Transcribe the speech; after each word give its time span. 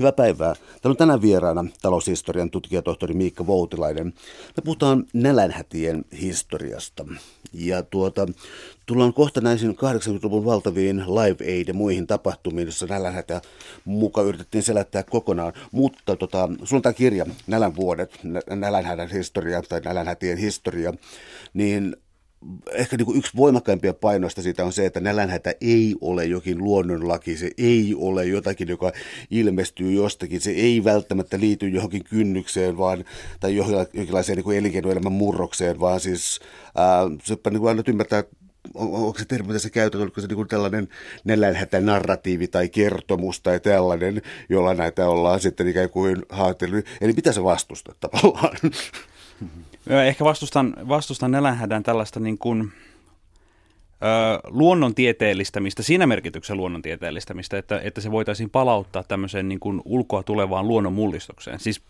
Hyvää 0.00 0.12
päivää. 0.12 0.54
Täällä 0.54 0.92
on 0.92 0.96
tänään 0.96 1.22
vieraana 1.22 1.64
taloushistorian 1.82 2.50
tutkijatohtori 2.50 3.14
Miikka 3.14 3.46
Voutilainen. 3.46 4.06
Me 4.56 4.62
puhutaan 4.64 5.04
nälänhätien 5.12 6.04
historiasta. 6.20 7.04
Ja 7.52 7.82
tuota, 7.82 8.26
tullaan 8.86 9.14
kohta 9.14 9.40
näihin 9.40 9.70
80-luvun 9.70 10.44
valtaviin 10.44 10.96
Live 10.96 11.44
Aid 11.44 11.68
ja 11.68 11.74
muihin 11.74 12.06
tapahtumiin, 12.06 12.66
joissa 12.66 12.86
nälänhätä 12.86 13.40
mukaan 13.84 14.26
yritettiin 14.26 14.62
selättää 14.62 15.02
kokonaan. 15.02 15.52
Mutta 15.72 16.16
tota, 16.16 16.48
sulla 16.64 16.78
on 16.78 16.82
tämä 16.82 16.92
kirja, 16.92 17.26
Nälän 17.46 17.76
vuodet, 17.76 18.20
nälänhätän 18.50 19.10
historia 19.10 19.62
tai 19.62 19.80
nälänhätien 19.80 20.38
historia, 20.38 20.94
niin 21.54 21.96
ehkä 22.72 22.96
niin 22.96 23.06
kuin 23.06 23.18
yksi 23.18 23.36
voimakkaimpia 23.36 23.94
painoista 23.94 24.42
siitä 24.42 24.64
on 24.64 24.72
se, 24.72 24.86
että 24.86 25.00
nälänhätä 25.00 25.54
ei 25.60 25.96
ole 26.00 26.24
jokin 26.24 26.58
luonnonlaki, 26.58 27.36
se 27.36 27.50
ei 27.58 27.94
ole 27.98 28.24
jotakin, 28.24 28.68
joka 28.68 28.92
ilmestyy 29.30 29.92
jostakin, 29.92 30.40
se 30.40 30.50
ei 30.50 30.84
välttämättä 30.84 31.40
liity 31.40 31.68
johonkin 31.68 32.04
kynnykseen 32.04 32.78
vaan, 32.78 33.04
tai 33.40 33.56
jonkinlaiseen 33.56 34.36
niin 34.36 34.44
kuin 34.44 34.58
elinkeinoelämän 34.58 35.12
murrokseen, 35.12 35.80
vaan 35.80 36.00
siis 36.00 36.40
ää, 36.76 37.02
se 37.22 37.36
niin 37.50 37.60
kuin 37.60 37.82
ymmärtää, 37.86 38.24
on, 38.74 38.92
onko 38.92 39.18
se 39.18 39.24
termi, 39.24 39.46
mitä 39.46 39.58
sä 39.58 39.70
käytät, 39.70 40.00
onko 40.00 40.20
se 40.20 40.26
niin 40.26 40.36
kuin 40.36 40.48
tällainen 40.48 40.88
narratiivi 41.80 42.48
tai 42.48 42.68
kertomus 42.68 43.40
tai 43.40 43.60
tällainen, 43.60 44.22
jolla 44.48 44.74
näitä 44.74 45.08
ollaan 45.08 45.40
sitten 45.40 45.68
ikään 45.68 45.90
kuin 45.90 46.22
haatellut. 46.28 46.84
Eli 47.00 47.12
mitä 47.12 47.32
sä 47.32 47.44
vastustat 47.44 48.00
tavallaan? 48.00 48.56
Ehkä 50.06 50.24
vastustan, 50.24 50.74
vastustan 50.88 51.30
nälänhädän 51.30 51.82
tällaista 51.82 52.20
niin 52.20 52.38
kuin, 52.38 52.72
ö, 54.02 54.40
luonnontieteellistämistä, 54.44 55.82
siinä 55.82 56.06
merkityksessä 56.06 56.54
luonnontieteellistämistä, 56.54 57.58
että, 57.58 57.80
että 57.84 58.00
se 58.00 58.10
voitaisiin 58.10 58.50
palauttaa 58.50 59.02
tämmöiseen 59.02 59.48
niin 59.48 59.60
kuin 59.60 59.82
ulkoa 59.84 60.22
tulevaan 60.22 60.68
luonnon 60.68 60.92
mullistukseen. 60.92 61.60
Siis, 61.60 61.82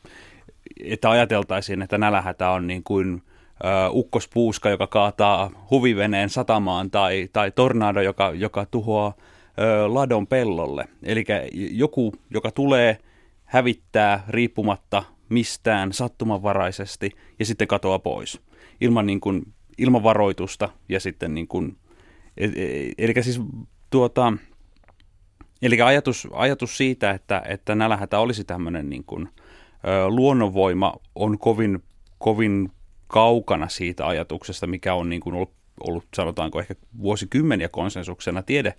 että 0.84 1.10
ajateltaisiin, 1.10 1.82
että 1.82 1.98
nälänhätä 1.98 2.50
on 2.50 2.66
niin 2.66 2.82
kuin 2.84 3.22
ö, 3.64 3.90
ukkospuuska, 3.90 4.70
joka 4.70 4.86
kaataa 4.86 5.50
huviveneen 5.70 6.30
satamaan, 6.30 6.90
tai, 6.90 7.28
tai 7.32 7.50
tornado, 7.50 8.00
joka, 8.00 8.32
joka 8.34 8.66
tuhoaa 8.66 9.12
ö, 9.58 9.94
ladon 9.94 10.26
pellolle. 10.26 10.88
Eli 11.02 11.24
joku, 11.52 12.12
joka 12.30 12.50
tulee 12.50 12.98
hävittää 13.44 14.24
riippumatta 14.28 15.02
mistään 15.30 15.92
sattumanvaraisesti 15.92 17.10
ja 17.38 17.46
sitten 17.46 17.68
katoaa 17.68 17.98
pois. 17.98 18.40
Ilman, 18.80 19.06
niin 19.06 19.20
kuin, 19.20 19.42
ilman 19.78 20.02
varoitusta 20.02 20.68
ja 20.88 21.00
sitten 21.00 21.34
niin 21.34 21.48
kuin, 21.48 21.76
e, 22.36 22.44
e, 22.44 22.92
eli 22.98 23.14
siis 23.22 23.40
tuota, 23.90 24.32
eli 25.62 25.82
ajatus, 25.82 26.28
ajatus 26.32 26.76
siitä, 26.76 27.10
että, 27.10 27.42
että 27.48 27.74
nälähätä 27.74 28.18
olisi 28.18 28.44
tämmöinen 28.44 28.90
niin 28.90 29.04
kuin, 29.04 29.28
luonnonvoima 30.08 30.94
on 31.14 31.38
kovin, 31.38 31.82
kovin 32.18 32.72
kaukana 33.06 33.68
siitä 33.68 34.06
ajatuksesta, 34.06 34.66
mikä 34.66 34.94
on 34.94 35.08
niin 35.08 35.20
kuin 35.20 35.34
ollut 35.34 35.60
ollut 35.80 36.04
sanotaanko 36.14 36.60
ehkä 36.60 36.74
vuosikymmeniä 37.02 37.68
konsensuksena 37.68 38.42
tiede, 38.42 38.74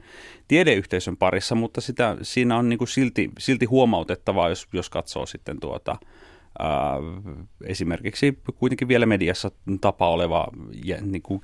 tiedeyhteisön 0.48 1.18
parissa, 1.18 1.56
mutta 1.56 1.82
sitä, 1.82 2.18
siinä 2.22 2.58
on 2.58 2.70
niin 2.70 2.78
kuin 2.78 2.88
silti, 2.88 3.30
silti 3.40 3.66
huomautettavaa, 3.66 4.50
jos, 4.50 4.68
jos 4.74 4.90
katsoo 4.90 5.26
sitten 5.26 5.60
tuota, 5.60 5.98
esimerkiksi 7.66 8.40
kuitenkin 8.56 8.88
vielä 8.88 9.06
mediassa 9.06 9.52
tapa 9.82 10.10
oleva 10.10 10.48
niin 11.02 11.22
kuin, 11.22 11.42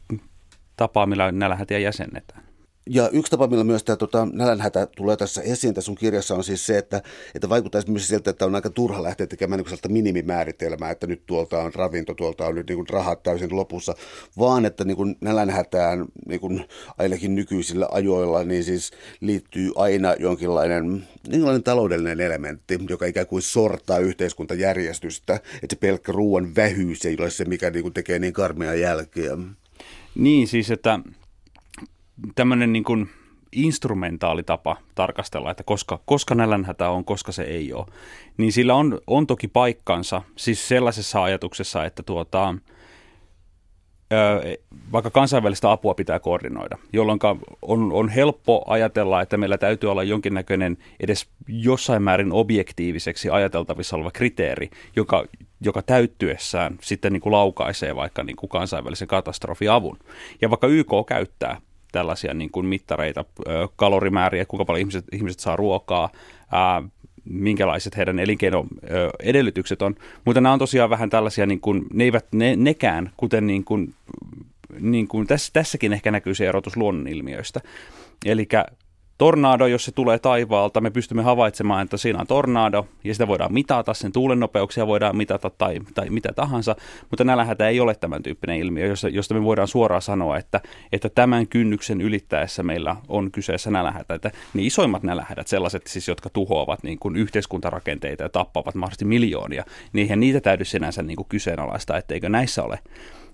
tapa, 0.76 1.06
millä 1.06 1.32
nälänhätiä 1.32 1.80
jäsennetään. 1.80 2.47
Ja 2.90 3.10
yksi 3.10 3.30
tapa, 3.30 3.48
millä 3.48 3.64
myös 3.64 3.84
tämä 3.84 3.96
tota, 3.96 4.28
nälänhätä 4.34 4.88
tulee 4.96 5.18
tässä 5.18 5.42
esiin 5.42 5.74
tässä 5.74 5.86
sun 5.86 5.96
kirjassa 5.96 6.36
on 6.36 6.44
siis 6.44 6.66
se, 6.66 6.78
että, 6.78 7.02
että 7.36 7.50
vaikuttaisi 7.50 7.92
myös 7.92 8.08
siltä, 8.08 8.30
että 8.30 8.46
on 8.46 8.56
aika 8.56 8.70
turha 8.70 9.04
lähteä 9.04 9.28
tekemään 9.28 9.64
niin 9.64 9.94
minimimääritelmää, 9.94 10.92
että 10.92 11.08
nyt 11.08 11.26
tuolta 11.26 11.60
on 11.60 11.74
ravinto, 11.74 12.14
tuolta 12.14 12.46
on 12.46 12.56
nyt 12.56 12.70
niin 12.70 12.90
rahat 12.90 13.24
täysin 13.24 13.56
lopussa, 13.56 13.96
vaan 14.40 14.66
että 14.66 14.84
niin 14.84 14.98
kuin 14.98 15.16
nälänhätään 15.22 16.06
niin 16.28 16.39
kuin 16.39 16.66
ainakin 16.98 17.36
nykyisillä 17.36 17.88
ajoilla 17.92 18.44
niin 18.44 18.64
siis 18.64 18.92
liittyy 19.22 19.72
aina 19.76 20.16
jonkinlainen, 20.20 21.08
jonkinlainen 21.28 21.64
taloudellinen 21.64 22.22
elementti, 22.22 22.80
joka 22.90 23.06
ikään 23.06 23.28
kuin 23.28 23.42
sortaa 23.42 24.00
yhteiskuntajärjestystä, 24.00 25.34
että 25.36 25.76
se 25.76 25.80
pelkkä 25.80 26.11
ruoan 26.11 26.56
vähyys 26.56 27.06
ei 27.06 27.17
ole 27.20 27.30
se, 27.30 27.45
mikä 27.45 27.70
niin 27.70 27.84
kuin 27.84 27.94
tekee 27.94 28.20
niin 28.20 28.34
karmea 28.34 28.73
jälkeä. 28.73 29.38
Niin, 30.16 30.48
siis 30.48 30.72
että 30.72 31.00
tämmöinen 32.36 32.73
niin 32.73 32.83
kuin 32.83 33.10
instrumentaalitapa 33.52 34.78
tarkastella, 34.95 35.52
että 35.52 35.64
koska, 35.64 36.00
koska 36.05 36.36
nälänhätä 36.36 36.89
on, 36.89 37.05
koska 37.05 37.32
se 37.32 37.44
ei 37.44 37.73
ole, 37.73 37.86
niin 38.38 38.52
sillä 38.52 38.76
on, 38.76 39.00
on 39.08 39.28
toki 39.28 39.48
paikkansa, 39.48 40.22
siis 40.36 40.67
sellaisessa 40.67 41.23
ajatuksessa, 41.23 41.86
että 41.86 42.04
tuota, 42.04 42.55
vaikka 44.92 45.10
kansainvälistä 45.10 45.72
apua 45.72 45.94
pitää 45.94 46.20
koordinoida, 46.20 46.78
jolloin 46.94 47.20
on, 47.61 47.92
on 47.94 48.10
helppo 48.10 48.64
ajatella, 48.67 49.22
että 49.22 49.38
meillä 49.38 49.58
täytyy 49.58 49.92
olla 49.92 50.04
jonkinnäköinen 50.04 50.78
edes 50.99 51.28
jossain 51.48 52.04
määrin 52.04 52.32
objektiiviseksi 52.32 53.30
ajateltavissa 53.30 53.95
oleva 53.95 54.11
kriteeri, 54.11 54.70
joka, 54.95 55.26
joka 55.61 55.82
täyttyessään 55.82 56.78
sitten 56.82 57.14
niin 57.14 57.22
kuin 57.22 57.34
laukaisee 57.34 57.95
vaikka 57.95 58.23
niin 58.23 58.36
kuin 58.36 58.49
kansainvälisen 58.49 59.08
katastrofiavun. 59.08 59.99
Ja 60.42 60.49
vaikka 60.49 60.67
YK 60.67 60.92
käyttää 61.08 61.61
tällaisia 61.92 62.33
niin 62.33 62.52
kuin 62.52 62.65
mittareita, 62.65 63.25
kalorimääriä, 63.75 64.45
kuinka 64.45 64.65
paljon 64.65 64.81
ihmiset, 64.81 65.05
ihmiset 65.11 65.39
saa 65.39 65.55
ruokaa, 65.55 66.09
ää, 66.52 66.83
minkälaiset 67.25 67.98
heidän 67.98 68.20
elinkeinoedellytykset 68.20 69.81
on. 69.81 69.95
Mutta 70.25 70.42
nämä 70.42 70.53
on 70.53 70.59
tosiaan 70.59 70.89
vähän 70.89 71.09
tällaisia, 71.09 71.45
niin 71.45 71.61
kuin, 71.61 71.86
ne 71.93 72.03
eivät 72.03 72.25
ne, 72.31 72.55
nekään, 72.55 73.11
kuten 73.17 73.48
niin 73.48 73.64
kuin, 73.64 73.93
niin 74.80 75.08
kuin 75.08 75.27
tässä, 75.27 75.53
tässäkin 75.53 75.93
ehkä 75.93 76.11
näkyy 76.11 76.36
se 76.36 76.48
erotus 76.48 76.77
luonnonilmiöistä. 76.77 77.61
Eli 78.25 78.48
tornado, 79.17 79.67
jos 79.67 79.86
se 79.86 79.92
tulee 79.92 80.20
taivaalta, 80.20 80.82
me 80.82 80.89
pystymme 80.89 81.23
havaitsemaan, 81.23 81.83
että 81.83 81.98
siinä 81.98 82.20
on 82.20 82.28
tornado, 82.28 82.88
ja 83.04 83.14
sitä 83.14 83.28
voidaan 83.28 83.54
mitata, 83.54 83.94
sen 83.94 84.11
tuulen 84.11 84.39
nopeuksia 84.39 84.88
voidaan 84.88 85.17
mitata 85.17 85.50
tai, 85.50 85.80
tai 85.94 86.10
mitä 86.10 86.33
tahansa, 86.36 86.76
mutta 87.10 87.23
nälänhätä 87.23 87.67
ei 87.67 87.80
ole 87.80 87.95
tämän 87.95 88.23
tyyppinen 88.23 88.58
ilmiö, 88.58 88.86
josta, 88.86 89.10
josta 89.10 89.33
me 89.33 89.44
voidaan 89.44 89.67
suoraan 89.67 90.02
sanoa, 90.02 90.38
että, 90.38 90.61
että 90.92 91.10
tämän 91.10 91.48
kynnyksen 91.48 92.02
ylittäessä 92.02 92.64
meillä 92.64 92.95
on 93.08 93.32
kyseessä 93.32 93.72
nälänhätä. 93.72 94.14
Että 94.14 94.32
ne 94.54 94.61
isoimmat 94.61 95.04
nälänhädät, 95.04 95.48
sellaiset 95.48 95.88
siis, 95.88 96.08
jotka 96.08 96.30
tuhoavat 96.30 96.84
niin 96.84 96.99
kuin 96.99 97.16
yhteiskuntarakenteita 97.16 98.23
ja 98.23 98.30
tappavat 98.30 98.76
mahdollisesti 98.76 99.05
miljoonia, 99.05 99.64
niin 99.94 100.04
eihän 100.04 100.20
niitä 100.20 100.42
täydy 100.42 100.66
sinänsä 100.66 101.04
niin 101.04 101.17
kuin 101.17 101.28
kyseenalaista, 101.30 101.98
etteikö 101.98 102.30
näissä 102.30 102.64
ole 102.64 102.80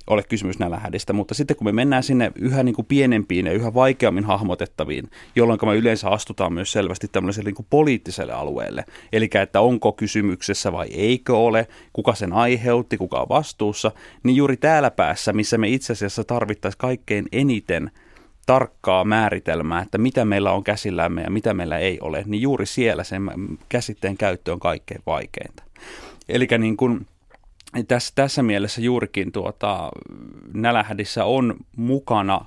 ole 0.08 0.24
kysymys 0.24 0.60
nälänhädistä, 0.60 1.14
mutta 1.14 1.34
sitten 1.34 1.58
kun 1.58 1.66
me 1.66 1.72
mennään 1.72 2.04
sinne 2.04 2.32
yhä 2.36 2.64
niin 2.64 2.76
kuin 2.76 2.86
pienempiin 2.86 3.46
ja 3.46 3.52
yhä 3.52 3.74
vaikeammin 3.74 4.24
hahmotettaviin, 4.24 5.10
jolloin 5.36 5.60
me 5.66 5.76
yleensä 5.76 6.10
astutaan 6.10 6.54
myös 6.54 6.72
selvästi 6.72 7.08
tämmöiselle 7.12 7.48
niin 7.48 7.56
kuin 7.56 7.68
poliittiselle 7.70 8.34
alueelle, 8.34 8.86
eli 9.14 9.30
että 9.34 9.62
onko 9.62 9.92
kysymyksessä 9.92 10.72
vai 10.72 10.88
eikö 10.88 11.38
ole, 11.38 11.68
kuka 11.94 12.16
sen 12.16 12.34
aiheutti, 12.34 12.98
kuka 12.98 13.22
on 13.22 13.30
vastuussa, 13.30 13.92
niin 14.24 14.36
juuri 14.36 14.58
täällä 14.58 14.92
päässä, 14.92 15.34
missä 15.34 15.58
me 15.58 15.68
itse 15.68 15.94
asiassa 15.94 16.24
tarvittaisiin 16.24 16.80
kaikkein 16.80 17.26
eniten 17.32 17.92
tarkkaa 18.46 19.04
määritelmää, 19.04 19.82
että 19.82 19.98
mitä 19.98 20.26
meillä 20.26 20.52
on 20.52 20.64
käsillämme 20.64 21.22
ja 21.22 21.30
mitä 21.30 21.54
meillä 21.54 21.78
ei 21.78 22.00
ole, 22.02 22.24
niin 22.26 22.42
juuri 22.42 22.66
siellä 22.66 23.04
sen 23.04 23.32
käsitteen 23.70 24.18
käyttö 24.18 24.54
on 24.54 24.60
kaikkein 24.60 25.02
vaikeinta. 25.06 25.64
Eli 26.30 26.48
niin 26.58 26.78
kuin 26.78 27.06
tässä, 27.88 28.12
tässä 28.16 28.44
mielessä 28.44 28.82
juurikin 28.82 29.32
tuota, 29.32 29.92
nälähädissä 30.54 31.26
on 31.26 31.56
mukana 31.78 32.46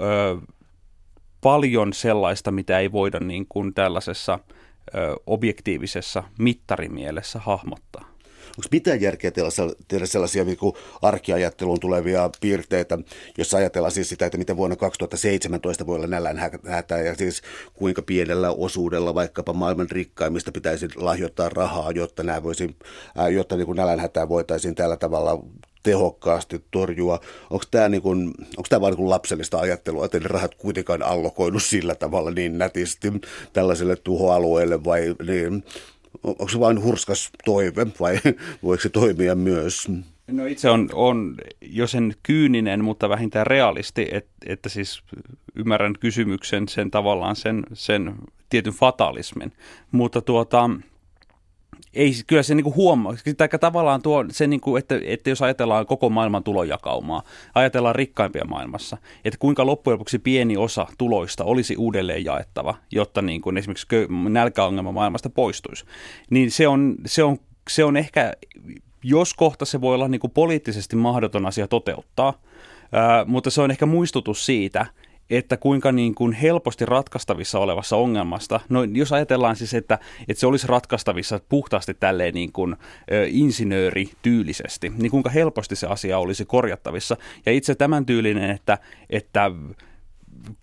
ö, 0.00 0.36
paljon 1.40 1.92
sellaista, 1.92 2.50
mitä 2.50 2.78
ei 2.78 2.92
voida 2.92 3.20
niin 3.20 3.46
kuin 3.48 3.74
tällaisessa 3.74 4.38
ö, 4.94 5.16
objektiivisessa 5.26 6.22
mittarimielessä 6.38 7.38
hahmottaa. 7.38 8.13
Onko 8.58 8.68
mitään 8.70 9.00
järkeä 9.00 9.30
tehdä 9.88 10.06
sellaisia 10.06 10.44
niin 10.44 10.58
arkiajatteluun 11.02 11.80
tulevia 11.80 12.30
piirteitä, 12.40 12.98
jos 13.38 13.54
ajatellaan 13.54 13.92
siis 13.92 14.08
sitä, 14.08 14.26
että 14.26 14.38
miten 14.38 14.56
vuonna 14.56 14.76
2017 14.76 15.86
voi 15.86 15.96
olla 15.96 16.06
nälän 16.06 16.38
hätä 16.66 16.98
ja 16.98 17.14
siis 17.14 17.42
kuinka 17.72 18.02
pienellä 18.02 18.50
osuudella 18.50 19.14
vaikkapa 19.14 19.52
maailman 19.52 19.90
rikkaimmista 19.90 20.52
pitäisi 20.52 20.88
lahjoittaa 20.96 21.48
rahaa, 21.48 21.90
jotta, 21.90 22.22
nämä 22.22 22.42
voisi, 22.42 22.76
jotta 23.32 23.56
niin 23.56 23.76
nälänhätää 23.76 24.28
voitaisiin 24.28 24.74
tällä 24.74 24.96
tavalla 24.96 25.44
tehokkaasti 25.82 26.64
torjua. 26.70 27.20
Onko 27.50 27.64
tämä, 27.70 27.88
niin 27.88 28.02
onko 28.56 28.80
vain 28.80 28.94
niin 28.94 29.10
lapsellista 29.10 29.58
ajattelua, 29.58 30.04
että 30.04 30.20
ne 30.20 30.28
rahat 30.28 30.54
kuitenkaan 30.54 31.02
allokoinut 31.02 31.62
sillä 31.62 31.94
tavalla 31.94 32.30
niin 32.30 32.58
nätisti 32.58 33.12
tällaiselle 33.52 33.96
tuhoalueelle 33.96 34.84
vai 34.84 35.14
niin, 35.26 35.64
onko 36.22 36.48
se 36.48 36.60
vain 36.60 36.82
hurskas 36.82 37.30
toive 37.44 37.86
vai 38.00 38.18
voiko 38.64 38.82
se 38.82 38.88
toimia 38.88 39.34
myös? 39.34 39.88
No 40.26 40.46
itse 40.46 40.70
on, 40.70 40.88
on 40.92 41.34
jo 41.60 41.86
sen 41.86 42.14
kyyninen, 42.22 42.84
mutta 42.84 43.08
vähintään 43.08 43.46
realisti, 43.46 44.08
että, 44.10 44.32
että 44.46 44.68
siis 44.68 45.02
ymmärrän 45.54 45.94
kysymyksen 46.00 46.68
sen 46.68 46.90
tavallaan 46.90 47.36
sen, 47.36 47.66
sen 47.72 48.14
tietyn 48.50 48.72
fatalismin. 48.72 49.52
Mutta 49.90 50.20
tuota, 50.22 50.70
ei, 51.94 52.12
kyllä 52.26 52.42
se 52.42 52.54
niin 52.54 52.74
huomaa, 52.74 53.14
tai 53.36 53.48
tavallaan 53.60 54.02
tuo 54.02 54.24
se, 54.30 54.46
niin 54.46 54.60
kuin, 54.60 54.78
että, 54.78 55.00
että 55.04 55.30
jos 55.30 55.42
ajatellaan 55.42 55.86
koko 55.86 56.10
maailman 56.10 56.44
tulojakaumaa, 56.44 57.22
ajatellaan 57.54 57.94
rikkaimpia 57.94 58.44
maailmassa, 58.44 58.96
että 59.24 59.38
kuinka 59.38 59.66
loppujen 59.66 59.94
lopuksi 59.94 60.18
pieni 60.18 60.56
osa 60.56 60.86
tuloista 60.98 61.44
olisi 61.44 61.76
uudelleen 61.76 62.24
jaettava, 62.24 62.74
jotta 62.90 63.22
niin 63.22 63.40
kuin 63.40 63.56
esimerkiksi 63.56 63.86
nälkäongelma 64.28 64.92
maailmasta 64.92 65.30
poistuisi, 65.30 65.84
niin 66.30 66.50
se 66.50 66.68
on, 66.68 66.94
se 67.06 67.22
on, 67.22 67.38
se 67.70 67.84
on 67.84 67.96
ehkä, 67.96 68.32
jos 69.02 69.34
kohta 69.34 69.64
se 69.64 69.80
voi 69.80 69.94
olla 69.94 70.08
niin 70.08 70.20
kuin 70.20 70.30
poliittisesti 70.30 70.96
mahdoton 70.96 71.46
asia 71.46 71.68
toteuttaa, 71.68 72.34
ää, 72.92 73.24
mutta 73.24 73.50
se 73.50 73.60
on 73.60 73.70
ehkä 73.70 73.86
muistutus 73.86 74.46
siitä, 74.46 74.86
että 75.30 75.56
kuinka 75.56 75.92
niin 75.92 76.14
kuin 76.14 76.32
helposti 76.32 76.86
ratkaistavissa 76.86 77.58
olevassa 77.58 77.96
ongelmasta, 77.96 78.60
no 78.68 78.84
jos 78.84 79.12
ajatellaan 79.12 79.56
siis, 79.56 79.74
että, 79.74 79.98
että 80.28 80.40
se 80.40 80.46
olisi 80.46 80.66
ratkaistavissa 80.66 81.40
puhtaasti 81.48 81.94
tälleen 81.94 82.34
niin 82.34 82.52
kuin 82.52 82.76
ö, 83.12 83.26
insinöörityylisesti, 83.28 84.92
niin 84.96 85.10
kuinka 85.10 85.30
helposti 85.30 85.76
se 85.76 85.86
asia 85.86 86.18
olisi 86.18 86.44
korjattavissa. 86.44 87.16
Ja 87.46 87.52
itse 87.52 87.74
tämän 87.74 88.06
tyylinen, 88.06 88.50
että, 88.50 88.78
että 89.10 89.50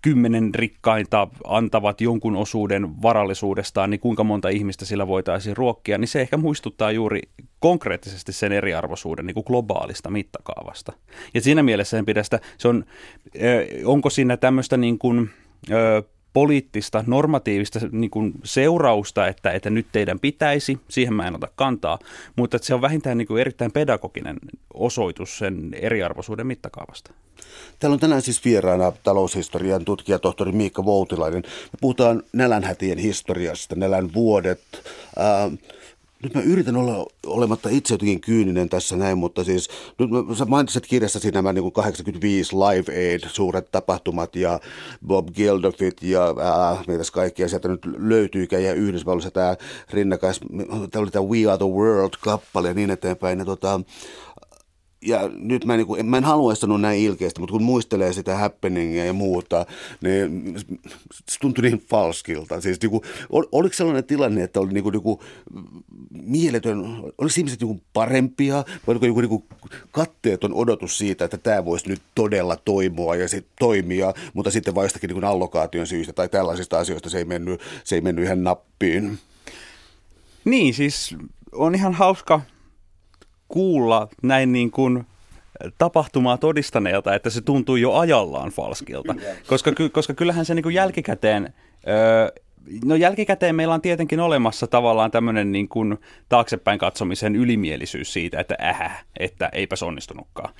kymmenen 0.02 0.54
rikkainta 0.54 1.28
antavat 1.46 2.00
jonkun 2.00 2.36
osuuden 2.36 3.02
varallisuudestaan, 3.02 3.90
niin 3.90 4.00
kuinka 4.00 4.24
monta 4.24 4.48
ihmistä 4.48 4.84
sillä 4.84 5.06
voitaisiin 5.06 5.56
ruokkia, 5.56 5.98
niin 5.98 6.08
se 6.08 6.20
ehkä 6.20 6.36
muistuttaa 6.36 6.90
juuri 6.90 7.20
konkreettisesti 7.60 8.32
sen 8.32 8.52
eriarvoisuuden 8.52 9.26
niin 9.26 9.34
kuin 9.34 9.44
globaalista 9.46 10.10
mittakaavasta. 10.10 10.92
Ja 11.34 11.40
siinä 11.40 11.62
mielessä 11.62 11.98
en 11.98 12.06
pidä 12.06 12.22
sitä, 12.22 12.40
se 12.58 12.68
on, 12.68 12.84
onko 13.84 14.10
siinä 14.10 14.36
tämmöistä 14.36 14.76
niin 14.76 14.98
kuin, 14.98 15.30
poliittista, 16.32 17.04
normatiivista 17.06 17.80
niin 17.92 18.10
kuin 18.10 18.32
seurausta, 18.44 19.28
että, 19.28 19.50
että 19.50 19.70
nyt 19.70 19.86
teidän 19.92 20.20
pitäisi, 20.20 20.78
siihen 20.88 21.14
mä 21.14 21.26
en 21.26 21.34
ota 21.34 21.48
kantaa, 21.54 21.98
mutta 22.36 22.56
että 22.56 22.66
se 22.66 22.74
on 22.74 22.80
vähintään 22.80 23.18
niin 23.18 23.28
kuin 23.28 23.40
erittäin 23.40 23.72
pedagoginen 23.72 24.36
osoitus 24.74 25.38
sen 25.38 25.70
eriarvoisuuden 25.74 26.46
mittakaavasta. 26.46 27.12
Täällä 27.78 27.94
on 27.94 28.00
tänään 28.00 28.22
siis 28.22 28.44
vieraana 28.44 28.92
taloushistorian 29.02 29.84
tutkija 29.84 30.18
tohtori 30.18 30.52
Miikka 30.52 30.84
Voutilainen. 30.84 31.42
Me 31.42 31.78
puhutaan 31.80 32.22
nälänhätien 32.32 32.98
historiasta, 32.98 33.76
nälän 33.76 34.14
vuodet. 34.14 34.60
Äh, 35.18 35.58
nyt 36.22 36.34
mä 36.34 36.40
yritän 36.40 36.76
olla 36.76 37.06
olematta 37.26 37.68
itse 37.68 37.94
jotenkin 37.94 38.20
kyyninen 38.20 38.68
tässä 38.68 38.96
näin, 38.96 39.18
mutta 39.18 39.44
siis 39.44 39.68
nyt 39.98 40.10
mä, 40.10 40.34
sä 40.34 40.44
mainitsit 40.44 40.86
kirjassasi 40.86 41.30
nämä 41.30 41.52
niin 41.52 41.62
kuin 41.62 41.72
85 41.72 42.56
Live 42.56 43.12
Aid, 43.12 43.20
suuret 43.28 43.70
tapahtumat 43.72 44.36
ja 44.36 44.60
Bob 45.06 45.28
Geldofit 45.34 46.02
ja 46.02 46.26
äh, 46.28 46.86
mitäs 46.86 47.10
kaikkia 47.10 47.48
sieltä 47.48 47.68
nyt 47.68 47.80
löytyykään 47.98 48.64
ja 48.64 48.74
Yhdysvalloissa 48.74 49.30
tämä 49.30 49.56
rinnakais, 49.90 50.40
tämä 50.90 51.02
oli 51.02 51.10
tämä 51.10 51.24
We 51.24 51.50
Are 51.50 51.58
the 51.58 51.66
World-kappale 51.66 52.68
ja 52.68 52.74
niin 52.74 52.90
eteenpäin. 52.90 53.38
Ja 53.38 53.44
tota, 53.44 53.80
ja 55.02 55.30
nyt 55.34 55.64
mä, 55.64 55.76
niin 55.76 55.86
kuin, 55.86 56.06
mä 56.06 56.16
en 56.16 56.24
haluaisi 56.24 56.60
sanoa 56.60 56.78
näin 56.78 57.00
ilkeästi, 57.00 57.40
mutta 57.40 57.52
kun 57.52 57.62
muistelee 57.62 58.12
sitä 58.12 58.36
happeningia 58.36 59.04
ja 59.04 59.12
muuta, 59.12 59.66
niin 60.00 60.54
se 61.28 61.38
tuntui 61.40 61.62
niin 61.62 61.82
falskilta. 61.90 62.60
Siis 62.60 62.80
niin 62.82 62.90
kuin, 62.90 63.02
ol, 63.30 63.44
oliko 63.52 63.74
sellainen 63.74 64.04
tilanne, 64.04 64.42
että 64.42 64.60
oli 64.60 64.72
niin 64.72 64.82
kuin, 64.82 64.92
niin 64.92 65.02
kuin 65.02 65.18
mieletön, 66.10 66.80
oliko 67.18 67.34
ihmiset 67.38 67.60
niin 67.60 67.68
kuin 67.68 67.82
parempia, 67.92 68.54
vai 68.86 68.96
oliko 68.96 69.20
niin 69.20 69.28
kuin 69.28 69.44
katteeton 69.90 70.54
odotus 70.54 70.98
siitä, 70.98 71.24
että 71.24 71.38
tämä 71.38 71.64
voisi 71.64 71.88
nyt 71.88 72.02
todella 72.14 72.56
toimia 72.56 73.14
ja 73.14 73.28
sit 73.28 73.46
toimia, 73.58 74.14
mutta 74.34 74.50
sitten 74.50 74.74
vaistakin 74.74 75.08
niin 75.08 75.20
kuin 75.20 75.24
allokaation 75.24 75.86
syystä 75.86 76.12
tai 76.12 76.28
tällaisista 76.28 76.78
asioista 76.78 77.10
se 77.10 77.18
ei 77.18 77.24
mennyt, 77.24 77.60
se 77.84 77.94
ei 77.94 78.00
mennyt 78.00 78.24
ihan 78.24 78.44
nappiin. 78.44 79.18
Niin, 80.44 80.74
siis 80.74 81.16
on 81.52 81.74
ihan 81.74 81.94
hauska 81.94 82.40
kuulla 83.52 84.08
näin 84.22 84.52
niin 84.52 84.70
kuin 84.70 85.06
tapahtumaa 85.78 86.38
todistaneelta, 86.38 87.14
että 87.14 87.30
se 87.30 87.40
tuntuu 87.40 87.76
jo 87.76 87.92
ajallaan 87.92 88.50
falskilta. 88.50 89.14
Koska, 89.46 89.72
koska 89.92 90.14
kyllähän 90.14 90.44
se 90.44 90.54
niin 90.54 90.62
kuin 90.62 90.74
jälkikäteen, 90.74 91.54
no 92.84 92.94
jälkikäteen 92.94 93.54
meillä 93.54 93.74
on 93.74 93.80
tietenkin 93.80 94.20
olemassa 94.20 94.66
tavallaan 94.66 95.10
tämmöinen 95.10 95.52
niin 95.52 95.68
kuin 95.68 95.98
taaksepäin 96.28 96.78
katsomisen 96.78 97.36
ylimielisyys 97.36 98.12
siitä, 98.12 98.40
että 98.40 98.56
ähä, 98.62 98.90
että 99.20 99.48
eipäs 99.52 99.82
onnistunutkaan. 99.82 100.54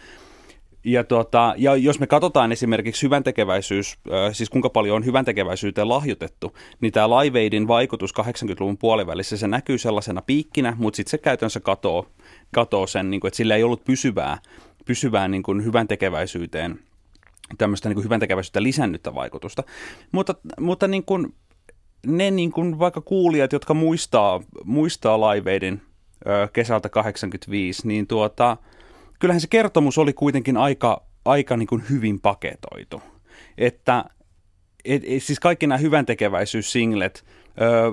Ja, 0.84 1.04
tuota, 1.04 1.54
ja 1.56 1.76
jos 1.76 2.00
me 2.00 2.06
katsotaan 2.06 2.52
esimerkiksi 2.52 3.02
hyväntekeväisyys, 3.02 3.98
siis 4.32 4.50
kuinka 4.50 4.70
paljon 4.70 4.96
on 4.96 5.04
hyväntekeväisyyteen 5.04 5.88
lahjoitettu, 5.88 6.56
niin 6.80 6.92
tämä 6.92 7.10
Live 7.10 7.38
Aidin 7.38 7.68
vaikutus 7.68 8.14
80-luvun 8.20 8.78
puolivälissä, 8.78 9.36
se 9.36 9.48
näkyy 9.48 9.78
sellaisena 9.78 10.22
piikkinä, 10.22 10.76
mutta 10.78 10.96
sitten 10.96 11.10
se 11.10 11.18
käytännössä 11.18 11.60
katoo, 11.60 12.06
katoo 12.54 12.86
sen, 12.86 13.10
niin 13.10 13.20
kuin, 13.20 13.28
että 13.28 13.36
sillä 13.36 13.56
ei 13.56 13.62
ollut 13.62 13.84
pysyvää, 13.84 14.38
pysyvää 14.84 15.28
niin 15.28 15.42
kuin 15.42 15.64
hyväntekeväisyyteen 15.64 16.78
tämmöistä 17.58 17.88
niin 17.88 17.94
kuin 17.94 18.04
hyväntekeväisyyttä 18.04 18.62
lisännyttä 18.62 19.14
vaikutusta. 19.14 19.62
Mutta, 20.12 20.34
mutta 20.60 20.88
niin 20.88 21.04
kuin, 21.04 21.34
ne 22.06 22.30
niin 22.30 22.52
kuin 22.52 22.78
vaikka 22.78 23.00
kuulijat, 23.00 23.52
jotka 23.52 23.74
muistaa, 23.74 24.42
muistaa 24.64 25.20
ö, 26.26 26.48
kesältä 26.52 26.88
85, 26.88 27.88
niin 27.88 28.06
tuota, 28.06 28.56
kyllähän 29.18 29.40
se 29.40 29.46
kertomus 29.46 29.98
oli 29.98 30.12
kuitenkin 30.12 30.56
aika, 30.56 31.02
aika 31.24 31.56
niin 31.56 31.66
kuin 31.66 31.82
hyvin 31.90 32.20
paketoitu. 32.20 33.02
Että 33.58 34.04
et, 34.84 35.02
et, 35.06 35.22
siis 35.22 35.40
kaikki 35.40 35.66
nämä 35.66 35.78
hyväntekeväisyyssinglet, 35.78 37.24
ö, 37.60 37.92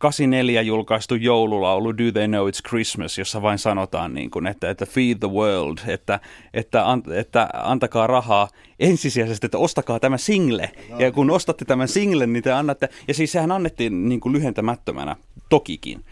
84 0.00 0.62
julkaistu 0.62 1.14
joululaulu 1.14 1.98
Do 1.98 2.12
They 2.12 2.28
Know 2.28 2.48
It's 2.48 2.68
Christmas, 2.68 3.18
jossa 3.18 3.42
vain 3.42 3.58
sanotaan, 3.58 4.14
niin 4.14 4.30
kuin, 4.30 4.46
että, 4.46 4.70
että 4.70 4.86
feed 4.86 5.18
the 5.18 5.28
world, 5.28 5.78
että, 5.86 6.20
että, 6.54 6.90
an, 6.90 7.02
että 7.14 7.48
antakaa 7.54 8.06
rahaa 8.06 8.48
ensisijaisesti, 8.78 9.46
että 9.46 9.58
ostakaa 9.58 10.00
tämä 10.00 10.18
single. 10.18 10.70
Ja 10.98 11.12
kun 11.12 11.30
ostatte 11.30 11.64
tämän 11.64 11.88
singlen, 11.88 12.32
niin 12.32 12.42
te 12.42 12.52
annatte, 12.52 12.88
ja 13.08 13.14
siis 13.14 13.32
sehän 13.32 13.52
annettiin 13.52 14.08
niin 14.08 14.20
kuin 14.20 14.32
lyhentämättömänä, 14.32 15.16
tokikin. 15.48 16.04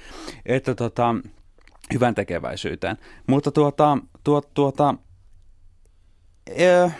Että 0.46 0.75
tota, 0.75 1.14
hyvän 1.94 2.14
tekeväisyyteen. 2.14 2.96
Mutta 3.26 3.50
tuota, 3.50 3.99
tuota, 4.25 4.49
tuota 4.55 4.94
äh, 6.61 6.96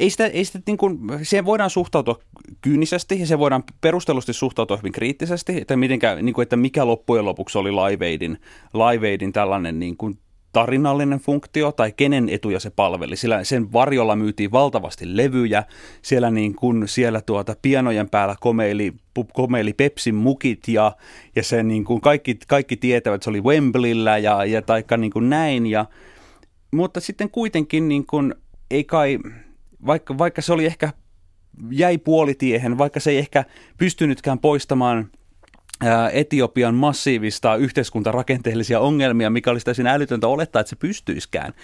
ei 0.00 0.10
sitä, 0.10 0.26
ei 0.26 0.44
sitä 0.44 0.60
niin 0.66 0.76
kuin, 0.76 0.98
siihen 1.22 1.44
voidaan 1.44 1.70
suhtautua 1.70 2.18
kyynisesti 2.60 3.20
ja 3.20 3.26
se 3.26 3.38
voidaan 3.38 3.64
perustellusti 3.80 4.32
suhtautua 4.32 4.76
hyvin 4.76 4.92
kriittisesti, 4.92 5.60
että, 5.60 5.76
mitenkä, 5.76 6.14
niin 6.14 6.34
kuin, 6.34 6.42
että 6.42 6.56
mikä 6.56 6.86
loppujen 6.86 7.24
lopuksi 7.24 7.58
oli 7.58 7.72
Live 7.72 8.06
Aidin, 8.06 8.38
Live 8.74 9.08
Aidin 9.08 9.32
tällainen 9.32 9.78
niin 9.78 9.96
kuin, 9.96 10.18
tarinallinen 10.54 11.18
funktio 11.18 11.72
tai 11.72 11.92
kenen 11.92 12.28
etuja 12.28 12.60
se 12.60 12.70
palveli. 12.70 13.16
Sillä 13.16 13.44
sen 13.44 13.72
varjolla 13.72 14.16
myytiin 14.16 14.52
valtavasti 14.52 15.16
levyjä, 15.16 15.64
siellä, 16.02 16.30
niin 16.30 16.54
kun, 16.54 16.88
siellä 16.88 17.20
tuota 17.20 17.56
pianojen 17.62 18.10
päällä 18.10 18.36
komeili, 18.40 18.92
komeili 19.32 19.72
Pepsin 19.72 20.14
mukit 20.14 20.68
ja, 20.68 20.96
ja 21.36 21.42
se 21.42 21.62
niin 21.62 21.84
kun 21.84 22.00
kaikki, 22.00 22.38
kaikki 22.48 22.76
tietävät, 22.76 23.14
että 23.14 23.24
se 23.24 23.30
oli 23.30 23.40
Wembleyllä 23.40 24.18
ja, 24.18 24.44
ja 24.44 24.62
taikka 24.62 24.96
niin 24.96 25.12
kuin 25.12 25.30
näin. 25.30 25.66
Ja, 25.66 25.86
mutta 26.72 27.00
sitten 27.00 27.30
kuitenkin 27.30 27.88
niin 27.88 28.06
kun, 28.06 28.34
ei 28.70 28.84
kai, 28.84 29.18
vaikka, 29.86 30.18
vaikka 30.18 30.42
se 30.42 30.52
oli 30.52 30.66
ehkä 30.66 30.92
jäi 31.70 31.98
puolitiehen, 31.98 32.78
vaikka 32.78 33.00
se 33.00 33.10
ei 33.10 33.18
ehkä 33.18 33.44
pystynytkään 33.78 34.38
poistamaan– 34.38 35.06
Etiopian 36.12 36.74
massiivista 36.74 37.56
yhteiskuntarakenteellisia 37.56 38.80
ongelmia, 38.80 39.30
mikä 39.30 39.50
olisi 39.50 39.64
täysin 39.64 39.86
älytöntä 39.86 40.28
olettaa, 40.28 40.60
että 40.60 40.70
se 40.70 40.76
pystyiskään, 40.76 41.54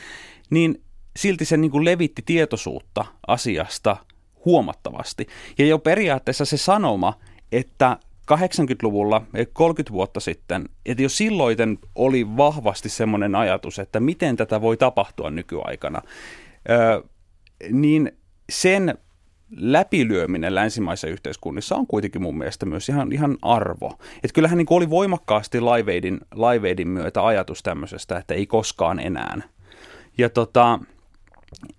niin 0.50 0.82
silti 1.16 1.44
se 1.44 1.56
niin 1.56 1.70
kuin 1.70 1.84
levitti 1.84 2.22
tietoisuutta 2.26 3.04
asiasta 3.26 3.96
huomattavasti. 4.44 5.26
Ja 5.58 5.66
jo 5.66 5.78
periaatteessa 5.78 6.44
se 6.44 6.56
sanoma, 6.56 7.14
että 7.52 7.96
80-luvulla, 8.32 9.22
30 9.52 9.92
vuotta 9.92 10.20
sitten, 10.20 10.68
että 10.86 11.02
jo 11.02 11.08
silloin 11.08 11.78
oli 11.94 12.36
vahvasti 12.36 12.88
semmoinen 12.88 13.34
ajatus, 13.34 13.78
että 13.78 14.00
miten 14.00 14.36
tätä 14.36 14.60
voi 14.60 14.76
tapahtua 14.76 15.30
nykyaikana, 15.30 16.02
niin 17.70 18.12
sen 18.50 18.94
läpilyöminen 19.56 20.54
länsimaisissa 20.54 21.08
yhteiskunnissa 21.08 21.76
on 21.76 21.86
kuitenkin 21.86 22.22
mun 22.22 22.38
mielestä 22.38 22.66
myös 22.66 22.88
ihan, 22.88 23.12
ihan 23.12 23.38
arvo. 23.42 23.98
Että 24.14 24.34
kyllähän 24.34 24.58
niin 24.58 24.66
oli 24.70 24.90
voimakkaasti 24.90 25.60
Live 25.60 25.92
Aidin, 25.92 26.20
Live 26.34 26.84
myötä 26.84 27.26
ajatus 27.26 27.62
tämmöisestä, 27.62 28.18
että 28.18 28.34
ei 28.34 28.46
koskaan 28.46 29.00
enää. 29.00 29.40
Ja 30.18 30.30
tota, 30.30 30.78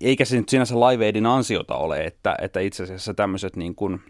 eikä 0.00 0.24
se 0.24 0.36
nyt 0.36 0.48
sinänsä 0.48 0.74
Live 0.74 1.04
Aidin 1.04 1.26
ansiota 1.26 1.74
ole, 1.74 2.04
että, 2.04 2.36
että 2.42 2.60
itse 2.60 2.82
asiassa 2.82 3.14
tämmöiset 3.14 3.56
niin 3.56 3.74
kuin 3.74 4.00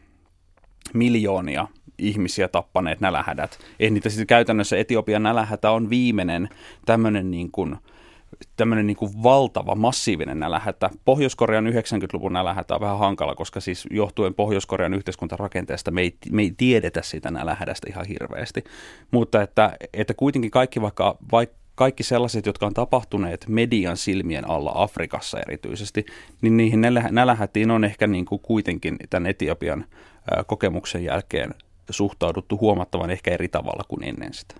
miljoonia 0.95 1.69
ihmisiä 1.99 2.49
tappaneet 2.49 3.01
nälähädät. 3.01 3.59
Ei 3.81 3.91
niitä 3.91 4.09
sitten 4.09 4.27
käytännössä 4.27 4.77
Etiopian 4.77 5.23
nälähätä 5.23 5.71
on 5.71 5.91
viimeinen 5.91 6.49
tämmöinen 6.87 7.31
niin 7.31 7.51
kuin– 7.51 7.77
tämmöinen 8.57 8.87
niin 8.87 9.23
valtava, 9.23 9.75
massiivinen 9.75 10.39
nälähätä. 10.41 10.91
Pohjois-Korean 11.05 11.67
90-luvun 11.67 12.33
nälähätä 12.33 12.75
on 12.75 12.81
vähän 12.81 12.99
hankala, 12.99 13.35
koska 13.35 13.61
siis 13.61 13.87
johtuen 13.91 14.35
Pohjois-Korean 14.35 14.95
yhteiskuntarakenteesta 14.95 15.91
me 15.91 16.01
ei, 16.01 16.17
me 16.31 16.43
ei 16.43 16.55
tiedetä 16.57 17.03
sitä 17.03 17.31
nälähädästä 17.31 17.87
ihan 17.91 18.07
hirveästi. 18.07 18.65
Mutta 19.11 19.43
että, 19.43 19.77
että 19.93 20.15
kuitenkin 20.15 20.51
kaikki 20.51 20.81
vaikka, 20.81 21.17
vaikka 21.33 21.63
kaikki 21.75 22.03
sellaiset, 22.03 22.47
jotka 22.47 22.67
on 22.67 22.75
tapahtuneet 22.75 23.49
median 23.49 23.97
silmien 23.97 24.51
alla 24.51 24.73
Afrikassa 24.75 25.41
erityisesti, 25.41 26.07
niin 26.43 26.57
niihin 26.57 26.81
nälähätiin 27.11 27.71
on 27.71 27.85
ehkä 27.85 28.07
niin 28.07 28.25
kuin 28.25 28.41
kuitenkin 28.41 28.97
tämän 29.11 29.31
Etiopian 29.31 29.85
kokemuksen 30.47 31.05
jälkeen 31.05 31.55
suhtauduttu 31.91 32.59
huomattavan 32.61 33.11
ehkä 33.11 33.31
eri 33.31 33.49
tavalla 33.49 33.85
kuin 33.89 34.05
ennen 34.05 34.35
sitä. 34.35 34.55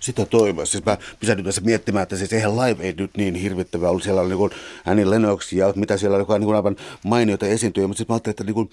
Sitä 0.00 0.26
toivoa. 0.26 0.64
Siis 0.64 0.84
mä 0.84 0.98
pysähdyin 1.20 1.44
tässä 1.44 1.60
miettimään, 1.60 2.02
että 2.02 2.16
siis 2.16 2.32
eihän 2.32 2.56
Live 2.56 2.84
ei 2.84 2.94
nyt 2.98 3.16
niin 3.16 3.34
hirvittävä 3.34 3.88
ollut. 3.88 4.02
Siellä 4.02 4.20
oli 4.20 4.34
niin 4.34 4.50
Annie 4.86 5.10
Lennox 5.10 5.52
ja 5.52 5.72
mitä 5.76 5.96
siellä 5.96 6.16
oli, 6.16 6.38
niin 6.38 6.54
aivan 6.54 6.76
mainioita 7.04 7.46
esiintyjä, 7.46 7.86
mutta 7.86 7.98
sitten 7.98 8.12
mä 8.12 8.14
ajattelin, 8.14 8.32
että 8.32 8.44
niin 8.44 8.54
kuin, 8.54 8.70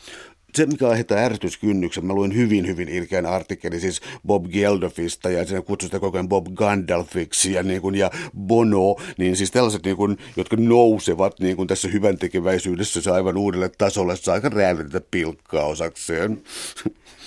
se, 0.56 0.66
mikä 0.66 0.88
aiheuttaa 0.88 1.18
ärsytyskynnyksen, 1.18 2.06
mä 2.06 2.14
luin 2.14 2.36
hyvin, 2.36 2.68
hyvin 2.68 2.90
ilkeän 2.90 3.26
artikkeli 3.26 3.80
siis 3.80 4.02
Bob 4.28 4.46
Geldofista 4.46 5.30
ja 5.30 5.46
siinä 5.46 5.62
kutsui 5.62 5.88
sitä 5.88 6.00
koko 6.00 6.18
ajan 6.18 6.30
Bob 6.30 6.48
Gandalfiksi 6.54 7.54
ja, 7.54 7.64
niin 7.64 7.82
kuin, 7.82 7.96
ja 7.96 8.12
Bono, 8.38 8.96
niin 9.18 9.36
siis 9.36 9.52
tällaiset, 9.52 9.86
niin 9.86 9.98
kuin, 9.98 10.18
jotka 10.38 10.56
nousevat 10.60 11.40
niin 11.40 11.56
kuin 11.56 11.68
tässä 11.68 11.88
hyvän 11.88 12.18
tekeväisyydessä 12.18 13.14
aivan 13.14 13.38
uudelle 13.38 13.72
tasolle, 13.78 14.16
saa 14.16 14.34
aika 14.34 14.50
räävitetä 14.50 15.02
pilkkaa 15.12 15.66
osakseen. 15.66 16.44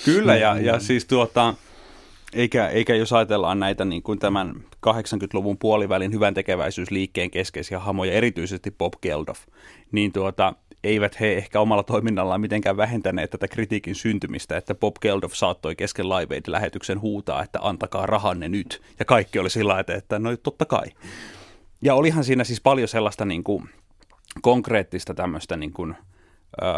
Kyllä, 0.04 0.36
ja, 0.36 0.60
ja 0.60 0.80
siis 0.80 1.04
tuota, 1.04 1.54
eikä, 2.34 2.68
eikä 2.68 2.94
jos 2.94 3.12
ajatellaan 3.12 3.60
näitä 3.60 3.84
niin 3.84 4.02
kuin 4.02 4.18
tämän 4.18 4.54
80-luvun 4.86 5.58
puolivälin 5.58 6.12
hyvän 6.12 6.34
tekeväisyysliikkeen 6.34 7.30
keskeisiä 7.30 7.78
hamoja, 7.78 8.12
erityisesti 8.12 8.70
Bob 8.70 8.92
Geldof, 9.02 9.38
niin 9.92 10.12
tuota, 10.12 10.54
eivät 10.84 11.20
he 11.20 11.32
ehkä 11.32 11.60
omalla 11.60 11.82
toiminnallaan 11.82 12.40
mitenkään 12.40 12.76
vähentäneet 12.76 13.30
tätä 13.30 13.48
kritiikin 13.48 13.94
syntymistä, 13.94 14.56
että 14.56 14.74
Bob 14.74 14.96
Geldof 15.00 15.32
saattoi 15.32 15.76
kesken 15.76 16.08
Live 16.08 16.34
Aid-lähetyksen 16.34 17.00
huutaa, 17.00 17.42
että 17.42 17.58
antakaa 17.62 18.06
rahanne 18.06 18.48
nyt. 18.48 18.82
Ja 18.98 19.04
kaikki 19.04 19.38
oli 19.38 19.50
sillä 19.50 19.80
että, 19.80 19.94
että 19.94 20.18
no 20.18 20.36
totta 20.36 20.64
kai. 20.64 20.86
Ja 21.82 21.94
olihan 21.94 22.24
siinä 22.24 22.44
siis 22.44 22.60
paljon 22.60 22.88
sellaista 22.88 23.24
niin 23.24 23.44
kuin, 23.44 23.68
konkreettista 24.42 25.14
tämmöistä 25.14 25.56
niin 25.56 25.72
kuin, 25.72 25.94
äh, 26.62 26.68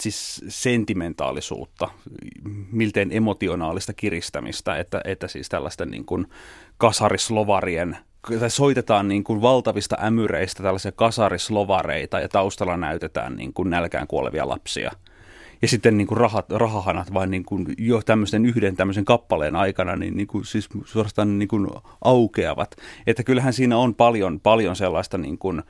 siis 0.00 0.44
sentimentaalisuutta, 0.48 1.88
milteen 2.72 3.08
emotionaalista 3.12 3.92
kiristämistä, 3.92 4.76
että, 4.76 5.00
että 5.04 5.28
siis 5.28 5.48
tällaista 5.48 5.86
niin 5.86 6.04
kuin 6.04 6.26
kasarislovarien 6.78 7.96
tai 8.40 8.50
soitetaan 8.50 9.08
niin 9.08 9.24
kuin 9.24 9.42
valtavista 9.42 9.96
ämyreistä 10.04 10.62
tällaisia 10.62 10.92
kasarislovareita 10.92 12.20
ja 12.20 12.28
taustalla 12.28 12.76
näytetään 12.76 13.36
niin 13.36 13.52
kuin 13.52 13.70
nälkään 13.70 14.06
kuolevia 14.06 14.48
lapsia. 14.48 14.90
Ja 15.62 15.68
sitten 15.68 15.96
niin 15.96 16.06
kuin 16.06 16.18
rahat, 16.18 16.50
rahahanat 16.50 17.14
vain 17.14 17.30
niin 17.30 17.44
kuin 17.44 17.66
jo 17.78 18.02
tämmöisen 18.02 18.46
yhden 18.46 18.76
tämmöisen 18.76 19.04
kappaleen 19.04 19.56
aikana 19.56 19.96
niin, 19.96 20.16
niin 20.16 20.26
kuin 20.26 20.44
siis 20.44 20.68
suorastaan 20.84 21.38
niin 21.38 21.48
kuin 21.48 21.66
aukeavat. 22.04 22.76
Että 23.06 23.22
kyllähän 23.22 23.52
siinä 23.52 23.76
on 23.76 23.94
paljon, 23.94 24.40
paljon 24.40 24.76
sellaista 24.76 25.18
niin 25.18 25.38
kuin, 25.38 25.62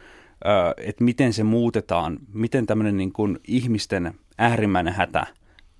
että 0.76 1.04
miten 1.04 1.32
se 1.32 1.44
muutetaan, 1.44 2.18
miten 2.32 2.66
tämmöinen 2.66 2.96
niin 2.96 3.12
kuin 3.12 3.38
ihmisten 3.46 4.14
äärimmäinen 4.38 4.94
hätä 4.94 5.26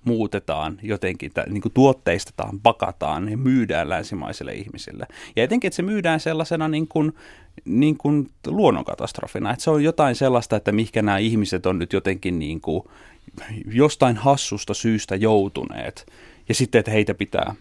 muutetaan 0.05 0.79
jotenkin, 0.81 1.31
niin 1.49 1.61
kuin 1.61 1.73
tuotteistetaan, 1.73 2.59
pakataan 2.59 3.29
ja 3.29 3.37
myydään 3.37 3.89
länsimaisille 3.89 4.53
ihmisille. 4.53 5.07
Ja 5.35 5.43
etenkin, 5.43 5.67
että 5.67 5.75
se 5.75 5.81
myydään 5.81 6.19
sellaisena 6.19 6.67
niin 6.67 6.87
kuin, 6.87 7.13
niin 7.65 7.97
kuin 7.97 8.29
luonnonkatastrofina, 8.47 9.51
että 9.51 9.63
se 9.63 9.69
on 9.69 9.83
jotain 9.83 10.15
sellaista, 10.15 10.55
että 10.55 10.71
mihinkä 10.71 11.01
nämä 11.01 11.17
ihmiset 11.17 11.65
on 11.65 11.79
nyt 11.79 11.93
jotenkin 11.93 12.39
niin 12.39 12.61
kuin 12.61 12.83
jostain 13.65 14.17
hassusta 14.17 14.73
syystä 14.73 15.15
joutuneet. 15.15 16.05
Ja 16.49 16.55
sitten, 16.55 16.79
että 16.79 16.91
heitä 16.91 17.13
pitää 17.13 17.55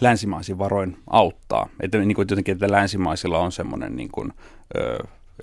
länsimaisin 0.00 0.58
varoin 0.58 0.96
auttaa. 1.10 1.68
Että, 1.80 1.98
niin 1.98 2.14
kuin 2.14 2.26
jotenkin, 2.30 2.52
että 2.52 2.70
länsimaisilla 2.70 3.38
on 3.38 3.52
semmoinen 3.52 3.96
niin 3.96 4.08
kuin, 4.12 4.32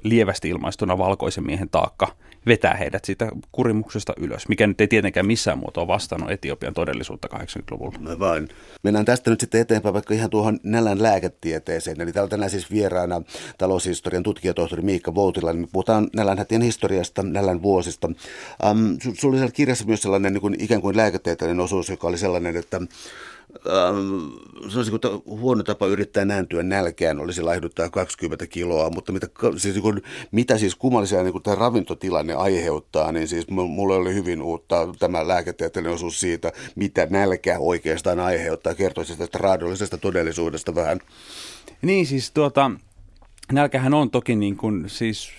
lievästi 0.04 0.50
ilmaistuna 0.50 0.98
valkoisen 0.98 1.46
miehen 1.46 1.70
taakka 1.70 2.08
vetää 2.46 2.74
heidät 2.74 3.06
siitä 3.06 3.30
kurimuksesta 3.52 4.14
ylös, 4.18 4.48
mikä 4.48 4.68
nyt 4.68 4.82
ei 4.82 4.88
tietenkään 4.88 5.26
missään 5.26 5.58
muotoa 5.58 5.88
vastannut 5.88 6.32
Etiopian 6.32 6.74
todellisuutta 6.74 7.28
80-luvulla. 7.34 7.98
No 8.00 8.20
vain. 8.20 8.50
Mennään 8.84 9.06
tästä 9.06 9.30
nyt 9.30 9.40
sitten 9.40 9.62
eteenpäin 9.62 9.94
vaikka 9.94 10.14
ihan 10.14 10.30
tuohon 10.30 10.60
nälän 10.64 11.04
lääketieteeseen. 11.04 12.02
Eli 12.02 12.12
täällä 12.12 12.30
tänään 12.30 12.50
siis 12.50 12.72
vieraana 12.72 13.22
taloushistorian 13.58 14.24
tutkijatohtori 14.24 14.82
Miikka 14.82 15.16
Voutila. 15.16 15.54
Me 15.54 15.68
puhutaan 15.72 16.10
nälänhätien 16.16 16.62
historiasta, 16.62 17.24
nälän 17.24 17.62
vuosista. 17.62 18.08
Um, 18.08 18.98
sulla 19.02 19.32
oli 19.32 19.38
siellä 19.38 19.52
kirjassa 19.52 19.86
myös 19.86 20.02
sellainen 20.02 20.34
niin 20.34 20.42
kuin, 20.42 20.56
ikään 20.60 20.82
kuin 20.82 20.98
lääketieteellinen 20.98 21.64
osuus, 21.64 21.90
joka 21.90 22.08
oli 22.08 22.18
sellainen, 22.18 22.58
että 22.58 22.82
Ähm, 23.68 24.70
se 24.70 24.78
olisi 24.78 24.92
huono 25.26 25.64
tapa 25.64 25.88
yrittää 25.88 26.26
nääntyä 26.26 26.64
nälkään, 26.64 27.20
olisi 27.20 27.42
laihduttaa 27.42 27.90
20 27.90 28.48
kiloa, 28.48 28.90
mutta 28.90 29.12
mitä, 29.12 29.28
siis, 29.58 29.78
kun, 29.78 30.02
mitä 30.32 30.58
siis 30.58 30.76
kummallisia 30.76 31.24
niin 31.24 31.44
tämä 31.44 31.56
ravintotilanne 31.56 32.34
aiheuttaa, 32.34 33.12
niin 33.12 33.28
siis 33.28 33.50
mulle 33.50 33.96
oli 33.96 34.14
hyvin 34.14 34.42
uutta 34.42 34.88
tämä 35.00 35.28
lääketieteellinen 35.28 35.96
osuus 35.96 36.20
siitä, 36.20 36.52
mitä 36.76 37.08
nälkä 37.10 37.60
oikeastaan 37.60 38.20
aiheuttaa. 38.20 38.76
Kertoisin 38.76 39.18
tästä 39.18 39.38
raadollisesta 39.38 39.98
todellisuudesta 39.98 40.76
vähän. 40.76 41.00
Niin 41.82 42.06
siis 42.06 42.32
tuota, 42.32 42.72
nälkähän 43.52 43.94
on 43.94 44.12
toki 44.12 44.36
niin 44.36 44.58
kuin, 44.58 44.90
siis 44.90 45.30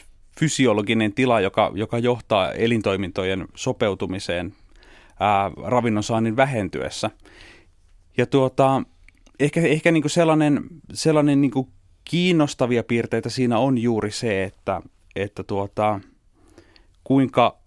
fysiologinen 0.40 1.12
tila, 1.12 1.40
joka, 1.40 1.72
joka 1.74 1.98
johtaa 1.98 2.52
elintoimintojen 2.52 3.48
sopeutumiseen 3.54 4.54
ää, 5.20 5.50
ravinnon 5.64 6.02
saannin 6.02 6.36
vähentyessä– 6.36 7.10
ja 8.16 8.26
tuota, 8.26 8.82
ehkä, 9.40 9.60
ehkä 9.60 9.92
niin 9.92 10.02
kuin 10.02 10.10
sellainen, 10.10 10.64
sellainen 10.92 11.40
niin 11.40 11.50
kuin 11.50 11.68
kiinnostavia 12.04 12.82
piirteitä 12.82 13.30
siinä 13.30 13.58
on 13.58 13.78
juuri 13.78 14.10
se, 14.10 14.44
että, 14.44 14.82
että 15.16 15.42
tuota, 15.42 16.00
kuinka 17.04 17.58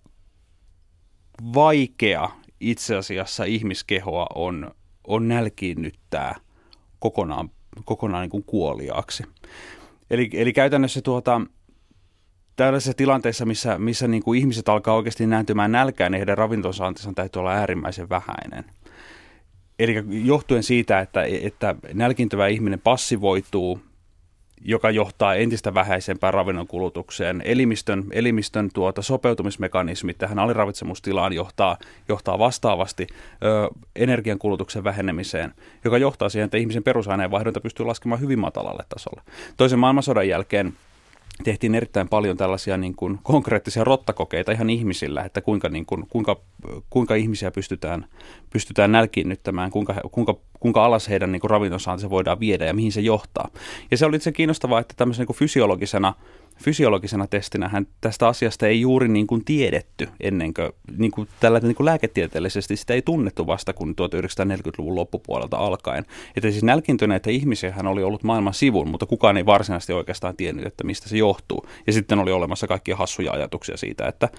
vaikea 1.53 2.29
itse 2.59 2.95
asiassa 2.95 3.43
ihmiskehoa 3.43 4.27
on, 4.35 4.71
on 5.07 5.27
nälkiinnyttää 5.27 6.35
kokonaan, 6.99 7.51
kokonaan 7.85 8.21
niin 8.21 8.29
kuin 8.29 8.43
kuoliaaksi. 8.43 9.23
Eli, 10.09 10.29
eli 10.33 10.53
käytännössä 10.53 11.01
tuota, 11.01 11.41
tällaisessa 12.55 12.93
tilanteessa, 12.93 13.45
missä, 13.45 13.77
missä 13.77 14.07
niin 14.07 14.23
kuin 14.23 14.39
ihmiset 14.39 14.69
alkaa 14.69 14.95
oikeasti 14.95 15.27
nääntymään 15.27 15.71
nälkään, 15.71 16.11
niin 16.11 16.19
heidän 16.19 16.37
ravintonsaantinsa 16.37 17.13
täytyy 17.15 17.39
olla 17.39 17.53
äärimmäisen 17.53 18.09
vähäinen. 18.09 18.65
Eli 19.79 20.03
johtuen 20.07 20.63
siitä, 20.63 20.99
että, 20.99 21.23
että 21.23 21.75
nälkintyvä 21.93 22.47
ihminen 22.47 22.79
passivoituu, 22.79 23.79
joka 24.61 24.91
johtaa 24.91 25.35
entistä 25.35 25.73
vähäisempään 25.73 26.33
ravinnon 26.33 26.67
kulutukseen. 26.67 27.41
Elimistön, 27.45 28.03
elimistön 28.11 28.69
tuota, 28.73 29.01
sopeutumismekanismit 29.01 30.17
tähän 30.17 30.39
aliravitsemustilaan 30.39 31.33
johtaa, 31.33 31.77
johtaa 32.09 32.39
vastaavasti 32.39 33.07
ö, 33.43 33.69
energiankulutuksen 33.95 34.83
vähenemiseen, 34.83 35.53
joka 35.83 35.97
johtaa 35.97 36.29
siihen, 36.29 36.45
että 36.45 36.57
ihmisen 36.57 36.83
perusaineenvaihdunta 36.83 37.61
pystyy 37.61 37.85
laskemaan 37.85 38.21
hyvin 38.21 38.39
matalalle 38.39 38.83
tasolle. 38.89 39.21
Toisen 39.57 39.79
maailmansodan 39.79 40.27
jälkeen 40.27 40.73
tehtiin 41.43 41.75
erittäin 41.75 42.09
paljon 42.09 42.37
tällaisia 42.37 42.77
niin 42.77 42.95
kuin 42.95 43.19
konkreettisia 43.23 43.83
rottakokeita 43.83 44.51
ihan 44.51 44.69
ihmisillä, 44.69 45.23
että 45.23 45.41
kuinka, 45.41 45.69
niin 45.69 45.85
kuin, 45.85 46.07
kuinka, 46.09 46.39
kuinka 46.89 47.15
ihmisiä 47.15 47.51
pystytään, 47.51 48.05
pystytään 48.49 48.91
nälkiinnyttämään, 48.91 49.71
kuinka, 49.71 49.95
kuinka, 50.11 50.35
kuinka 50.59 50.85
alas 50.85 51.09
heidän 51.09 51.31
niin 51.31 51.41
ravintonsaantinsa 51.43 52.09
voidaan 52.09 52.39
viedä 52.39 52.65
ja 52.65 52.73
mihin 52.73 52.91
se 52.91 53.01
johtaa. 53.01 53.49
Ja 53.91 53.97
se 53.97 54.05
oli 54.05 54.15
itse 54.15 54.31
kiinnostavaa, 54.31 54.79
että 54.79 54.93
tämmöisen 54.97 55.21
niin 55.21 55.27
kuin 55.27 55.37
fysiologisena 55.37 56.13
fysiologisena 56.63 57.27
testinähän 57.27 57.87
tästä 58.01 58.27
asiasta 58.27 58.67
ei 58.67 58.81
juuri 58.81 59.07
niin 59.07 59.27
kuin 59.27 59.45
tiedetty 59.45 60.09
ennen 60.19 60.53
kuin, 60.53 60.69
niin 60.97 61.11
kuin 61.11 61.27
tällä 61.39 61.59
niin 61.59 61.75
kuin 61.75 61.85
lääketieteellisesti 61.85 62.75
sitä 62.75 62.93
ei 62.93 63.01
tunnettu 63.01 63.47
vasta 63.47 63.73
kuin 63.73 63.95
1940-luvun 64.01 64.95
loppupuolelta 64.95 65.57
alkaen. 65.57 66.05
Että 66.35 66.51
siis 66.51 66.63
nälkintyneitä 66.63 67.29
ihmisiä 67.29 67.71
hän 67.71 67.87
oli 67.87 68.03
ollut 68.03 68.23
maailman 68.23 68.53
sivun, 68.53 68.89
mutta 68.89 69.05
kukaan 69.05 69.37
ei 69.37 69.45
varsinaisesti 69.45 69.93
oikeastaan 69.93 70.35
tiennyt, 70.35 70.65
että 70.65 70.83
mistä 70.83 71.09
se 71.09 71.17
johtuu. 71.17 71.65
Ja 71.87 71.93
sitten 71.93 72.19
oli 72.19 72.31
olemassa 72.31 72.67
kaikkia 72.67 72.95
hassuja 72.95 73.31
ajatuksia 73.31 73.77
siitä, 73.77 74.07
että, 74.07 74.29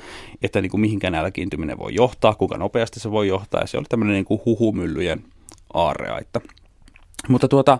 että 0.42 0.60
niin 0.62 0.70
kuin 0.70 0.80
mihinkään 0.80 1.12
nälkiintyminen 1.12 1.78
voi 1.78 1.94
johtaa, 1.94 2.34
kuinka 2.34 2.58
nopeasti 2.58 3.00
se 3.00 3.10
voi 3.10 3.28
johtaa. 3.28 3.60
Ja 3.60 3.66
se 3.66 3.78
oli 3.78 3.86
tämmöinen 3.88 4.14
niin 4.14 4.24
kuin 4.24 4.40
huhumyllyjen 4.44 5.24
aarreaitta. 5.74 6.40
Mutta 7.28 7.48
tuota, 7.48 7.78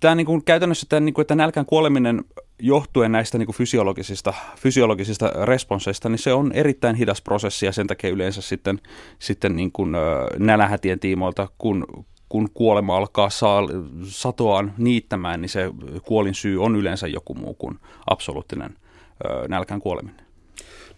tämä 0.00 0.14
niin 0.14 0.26
kuin 0.26 0.44
käytännössä 0.44 0.86
tämä, 0.88 1.00
niin 1.00 1.14
kuin, 1.14 1.22
että 1.22 1.34
nälkään 1.34 1.66
kuoleminen 1.66 2.24
johtuen 2.58 3.12
näistä 3.12 3.38
niin 3.38 3.46
kuin 3.46 3.56
fysiologisista, 3.56 4.34
fysiologisista 4.56 5.32
responsseista, 5.44 6.08
niin 6.08 6.18
se 6.18 6.32
on 6.32 6.52
erittäin 6.52 6.96
hidas 6.96 7.22
prosessi 7.22 7.66
ja 7.66 7.72
sen 7.72 7.86
takia 7.86 8.10
yleensä 8.10 8.42
sitten, 8.42 8.80
sitten 9.18 9.56
niin 9.56 9.72
kuin, 9.72 9.92
nälähätien 10.38 11.00
tiimoilta, 11.00 11.48
kun, 11.58 11.86
kun 12.28 12.48
kuolema 12.54 12.96
alkaa 12.96 13.30
saa, 13.30 13.62
satoaan 14.04 14.74
niittämään, 14.78 15.40
niin 15.40 15.48
se 15.48 15.70
kuolin 16.02 16.34
syy 16.34 16.62
on 16.62 16.76
yleensä 16.76 17.06
joku 17.06 17.34
muu 17.34 17.54
kuin 17.54 17.78
absoluuttinen 18.06 18.76
ö, 19.24 19.48
nälkään 19.48 19.80
kuoleminen. 19.80 20.26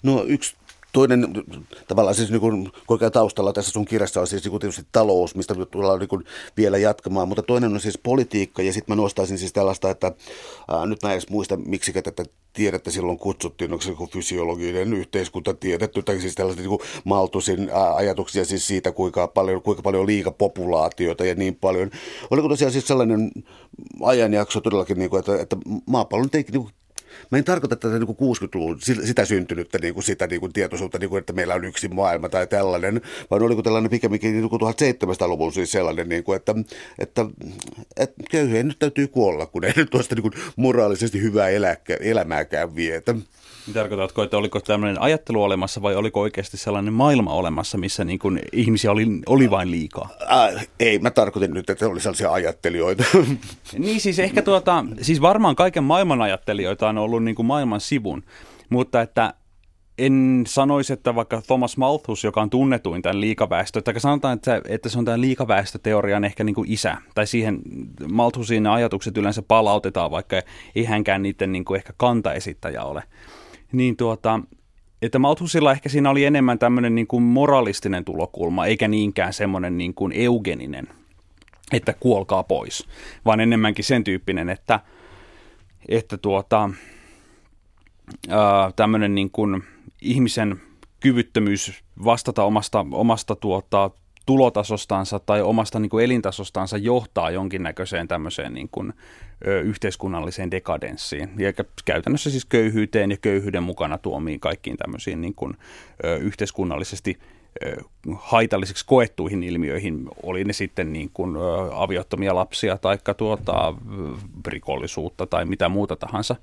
No 0.03 0.25
yksi 0.27 0.57
Toinen 0.93 1.29
tavallaan 1.89 2.15
siis 2.15 2.31
niin 2.31 2.41
kuin 2.41 2.71
taustalla 3.13 3.53
tässä 3.53 3.71
sun 3.71 3.85
kirjassa 3.85 4.21
on 4.21 4.27
siis 4.27 4.45
niin 4.45 4.51
kuin 4.51 4.61
tietysti 4.61 4.87
talous, 4.93 5.35
mistä 5.35 5.55
tullaan 5.71 5.99
niin 5.99 6.09
kuin 6.09 6.25
vielä 6.57 6.79
jatkamaan, 6.79 7.29
mutta 7.29 7.43
toinen 7.43 7.73
on 7.73 7.81
siis 7.81 7.99
politiikka 7.99 8.63
ja 8.63 8.73
sitten 8.73 8.97
mä 8.97 9.03
nostaisin 9.03 9.39
siis 9.39 9.53
tällaista, 9.53 9.91
että 9.91 10.13
ää, 10.69 10.87
nyt 10.87 11.03
mä 11.03 11.09
en 11.09 11.13
edes 11.13 11.31
muista 11.31 11.57
miksi 11.57 11.93
tätä 11.93 12.25
tiedettä 12.53 12.91
silloin 12.91 13.19
kutsuttiin, 13.19 13.73
onko 13.73 13.83
se 13.83 13.91
joku 13.91 14.07
fysiologinen 14.07 14.95
yhteiskunta 14.95 15.55
tiedetty, 15.55 16.03
tai 16.03 16.21
siis 16.21 16.35
tällaista 16.35 16.63
niin 16.63 16.81
Maltusin 17.05 17.71
ää, 17.73 17.95
ajatuksia 17.95 18.45
siis 18.45 18.67
siitä, 18.67 18.93
kuinka 18.93 19.29
paljon, 19.29 19.63
kuinka 19.63 19.83
paljon 19.83 20.07
liikapopulaatiota 20.07 21.25
ja 21.25 21.35
niin 21.35 21.57
paljon. 21.57 21.91
Oliko 22.31 22.49
tosiaan 22.49 22.73
siis 22.73 22.87
sellainen 22.87 23.31
ajanjakso 24.03 24.61
todellakin, 24.61 24.99
niin 24.99 25.11
kuin, 25.11 25.21
että, 25.21 25.41
että 25.41 25.57
maapallon 25.87 26.31
teki 26.31 26.53
niin 26.53 26.69
Mä 27.31 27.39
en 27.39 27.45
tarkoita 27.45 27.77
tätä 27.77 27.99
niin 27.99 28.09
60-luvun 28.09 28.81
sitä 28.81 29.25
syntynyttä 29.25 29.79
niin 29.79 29.95
kuin 29.95 30.05
sitä 30.05 30.27
niin 30.27 30.41
kuin 30.41 30.53
tietoisuutta, 30.53 30.99
niin 30.99 31.11
kuin, 31.11 31.21
että 31.21 31.33
meillä 31.33 31.55
on 31.55 31.65
yksi 31.65 31.89
maailma 31.89 32.29
tai 32.29 32.47
tällainen, 32.47 33.01
vaan 33.31 33.43
oliko 33.43 33.63
tällainen 33.63 33.91
pikemminkin 33.91 34.33
niin 34.33 34.51
kuin 34.51 34.63
1700-luvun 34.63 35.53
siis 35.53 35.73
sellainen, 35.73 36.09
niin 36.09 36.25
kuin, 36.25 36.37
että, 36.37 36.55
että, 36.99 37.27
että 37.97 38.23
köyhien 38.31 38.69
nyt 38.69 38.79
täytyy 38.79 39.09
kuolla, 39.09 39.47
kun 39.47 39.65
ei 39.65 39.73
nyt 39.77 39.91
tuosta 39.91 40.15
niin 40.15 40.23
kuin 40.23 40.35
moraalisesti 40.57 41.23
hyvää 41.23 41.49
eläkkä, 41.49 41.97
elämääkään 42.01 42.77
vietä. 42.77 43.15
Tarkoitatko, 43.75 44.23
että 44.23 44.37
oliko 44.37 44.61
tämmöinen 44.61 45.03
ajattelu 45.03 45.43
olemassa 45.43 45.83
vai 45.83 45.97
oliko 45.97 46.21
oikeasti 46.21 46.57
sellainen 46.57 46.93
maailma 46.93 47.33
olemassa, 47.33 47.79
missä 47.79 48.05
niin 48.05 48.19
kuin 48.19 48.41
ihmisiä 48.53 48.93
oli, 48.93 49.07
oli 49.27 49.51
vain 49.51 49.71
liikaa? 49.71 50.09
Äh, 50.33 50.67
ei, 50.81 50.99
mä 50.99 51.11
tarkoitin 51.11 51.55
nyt, 51.55 51.71
että 51.71 51.89
oli 51.89 52.01
sellaisia 52.01 52.33
ajattelijoita. 52.33 53.05
niin 53.79 54.01
siis 54.01 54.19
ehkä 54.19 54.43
tuota, 54.43 54.85
siis 55.03 55.21
varmaan 55.21 55.57
kaiken 55.57 55.85
maailman 55.85 56.23
ajattelijoita 56.23 56.89
on 56.89 56.99
ollut 56.99 57.25
niin 57.25 57.35
kuin 57.35 57.47
maailman 57.47 57.81
sivun, 57.81 58.23
mutta 58.69 59.03
että 59.03 59.35
en 59.99 60.45
sanoisi, 60.47 60.93
että 60.93 61.15
vaikka 61.15 61.43
Thomas 61.47 61.77
Malthus, 61.77 62.25
joka 62.25 62.43
on 62.43 62.51
tunnetuin 62.51 63.03
tämän 63.03 63.21
liikaväestö, 63.21 63.83
tai 63.83 64.01
sanotaan, 64.01 64.37
että, 64.37 64.63
että 64.69 64.89
se 64.89 64.99
on 64.99 65.05
tämän 65.05 65.21
liikaväestöteorian 65.21 66.25
ehkä 66.25 66.45
niin 66.45 66.55
kuin 66.55 66.73
isä, 66.73 66.97
tai 67.15 67.27
siihen 67.27 67.59
Malthusin 68.13 68.67
ajatukset 68.67 69.17
yleensä 69.17 69.43
palautetaan, 69.43 70.11
vaikka 70.11 70.43
ei 70.75 70.85
hänkään 70.85 71.23
niiden 71.23 71.53
niin 71.53 71.65
kuin 71.65 71.77
ehkä 71.77 71.93
kantaesittäjä 71.97 72.83
ole 72.83 73.03
niin 73.73 73.97
tuota, 73.97 74.41
että 75.03 75.19
Malthusilla 75.19 75.73
ehkä 75.73 75.89
siinä 75.89 76.11
oli 76.11 76.25
enemmän 76.25 76.59
tämmöinen 76.59 76.95
niin 76.95 77.07
kuin 77.07 77.23
moralistinen 77.23 78.05
tulokulma, 78.05 78.67
eikä 78.67 78.89
niinkään 78.89 79.33
semmoinen 79.33 79.79
niin 79.79 79.95
kuin 79.95 80.13
eugeninen, 80.13 80.89
että 81.73 81.93
kuolkaa 82.01 82.43
pois, 82.43 82.87
vaan 83.25 83.41
enemmänkin 83.41 83.85
sen 83.85 84.05
tyyppinen, 84.05 84.49
että, 84.49 84.81
että 85.89 86.19
tuota, 86.19 86.71
ää, 88.29 88.73
tämmöinen 88.77 89.15
niin 89.15 89.31
kuin 89.31 89.63
ihmisen 90.03 90.61
kyvyttömyys 91.01 91.85
vastata 92.05 92.45
omasta, 92.45 92.87
omasta 92.93 93.37
tuota, 93.37 93.91
tulotasostansa 94.31 95.19
tai 95.19 95.43
omasta 95.43 95.79
niin 95.79 95.91
kuin 95.91 96.05
elintasostansa 96.05 96.77
johtaa 96.77 97.31
jonkinnäköiseen 97.31 98.09
tämmöiseen 98.09 98.55
niin 98.55 98.69
kuin, 98.73 98.93
ö, 99.47 99.61
yhteiskunnalliseen 99.61 100.51
dekadenssiin. 100.51 101.31
Ja 101.39 101.53
käytännössä 101.85 102.31
siis 102.31 102.45
köyhyyteen 102.45 103.11
ja 103.11 103.17
köyhyyden 103.17 103.63
mukana 103.63 103.99
tuomiin 103.99 104.41
kaikkiin 104.41 104.77
tämmöisiin 104.77 105.21
niin 105.21 105.35
kuin, 105.35 105.57
ö, 106.05 106.17
yhteiskunnallisesti 106.17 107.19
ö, 107.65 107.77
haitallisiksi 108.15 108.87
koettuihin 108.87 109.43
ilmiöihin, 109.43 110.09
oli 110.23 110.45
ne 110.45 110.53
sitten 110.53 110.93
niin 110.93 111.11
kuin, 111.15 111.37
ö, 111.37 111.41
aviottomia 111.73 112.35
lapsia 112.35 112.79
tai 112.79 112.99
tuota, 113.17 113.75
rikollisuutta 114.47 115.27
tai 115.27 115.45
mitä 115.45 115.69
muuta 115.69 115.97
tahansa. 115.97 116.37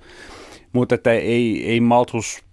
Mutta 0.74 0.96
että 0.96 1.12
ei, 1.12 1.70
ei 1.72 1.80
Malthus 1.80 2.47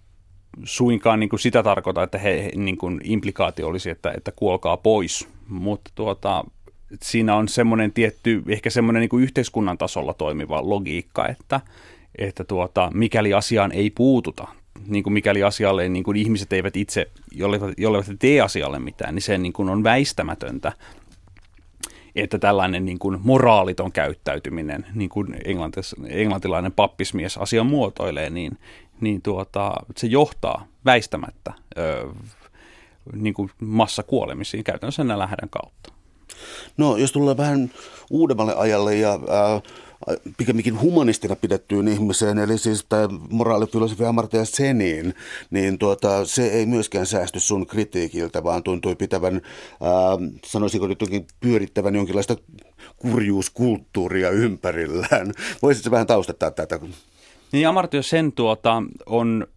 suinkaan 0.63 1.19
niin 1.19 1.29
kuin 1.29 1.39
sitä 1.39 1.63
tarkoita, 1.63 2.03
että 2.03 2.17
he, 2.17 2.51
niin 2.55 2.77
kuin 2.77 3.01
implikaatio 3.03 3.67
olisi, 3.67 3.89
että, 3.89 4.11
että 4.11 4.31
kuolkaa 4.31 4.77
pois, 4.77 5.27
mutta 5.47 5.91
tuota, 5.95 6.43
siinä 7.01 7.35
on 7.35 7.47
semmoinen 7.47 7.93
tietty, 7.93 8.43
ehkä 8.47 8.69
semmoinen 8.69 9.01
niin 9.11 9.21
yhteiskunnan 9.21 9.77
tasolla 9.77 10.13
toimiva 10.13 10.69
logiikka, 10.69 11.27
että, 11.27 11.61
että 12.17 12.43
tuota, 12.43 12.91
mikäli 12.93 13.33
asiaan 13.33 13.71
ei 13.71 13.89
puututa, 13.89 14.47
niin 14.87 15.03
kuin 15.03 15.13
mikäli 15.13 15.43
asialle 15.43 15.89
niin 15.89 16.03
kuin 16.03 16.17
ihmiset 16.17 16.53
eivät 16.53 16.77
itse, 16.77 17.07
jolle, 17.31 17.59
jolle 17.77 18.03
tee 18.19 18.41
asialle 18.41 18.79
mitään, 18.79 19.15
niin 19.15 19.23
se 19.23 19.37
niin 19.37 19.53
kuin 19.53 19.69
on 19.69 19.83
väistämätöntä, 19.83 20.71
että 22.15 22.39
tällainen 22.39 22.85
niin 22.85 22.99
kuin 22.99 23.19
moraaliton 23.23 23.91
käyttäytyminen, 23.91 24.85
niin 24.93 25.09
kuin 25.09 25.35
englantilainen 26.09 26.71
pappismies 26.71 27.37
asian 27.37 27.65
muotoilee, 27.65 28.29
niin, 28.29 28.57
niin 29.01 29.21
tuota, 29.21 29.73
se 29.97 30.07
johtaa 30.07 30.67
väistämättä 30.85 31.53
ö, 31.77 32.07
niin 33.13 33.33
kuin 33.33 33.51
massakuolemisiin 33.59 34.63
käytännössä 34.63 35.19
lähdön 35.19 35.49
kautta. 35.49 35.93
No, 36.77 36.97
jos 36.97 37.11
tullaan 37.11 37.37
vähän 37.37 37.71
uudemmalle 38.09 38.55
ajalle 38.55 38.95
ja 38.95 39.19
ää, 39.29 39.61
pikemminkin 40.37 40.81
humanistina 40.81 41.35
pidettyyn 41.35 41.87
ihmiseen, 41.87 42.39
eli 42.39 42.57
siis 42.57 42.85
tämä 42.89 43.07
moraalifilosofi 43.29 44.05
Amartya 44.05 44.45
Seniin, 44.45 45.13
niin 45.49 45.77
tuota, 45.77 46.25
se 46.25 46.47
ei 46.47 46.65
myöskään 46.65 47.05
säästy 47.05 47.39
sun 47.39 47.67
kritiikiltä, 47.67 48.43
vaan 48.43 48.63
tuntui 48.63 48.95
pitävän, 48.95 49.41
ää, 49.81 49.91
sanoisinko 50.45 50.87
nyt 50.87 50.99
pyörittävän 51.39 51.95
jonkinlaista 51.95 52.35
kurjuuskulttuuria 52.97 54.29
ympärillään. 54.29 55.33
Voisitko 55.61 55.91
vähän 55.91 56.07
taustattaa 56.07 56.51
tätä? 56.51 56.79
Niin 57.51 57.67
Amartya 57.67 58.03
Sen 58.03 58.31
tuota, 58.31 58.83
on, 59.05 59.47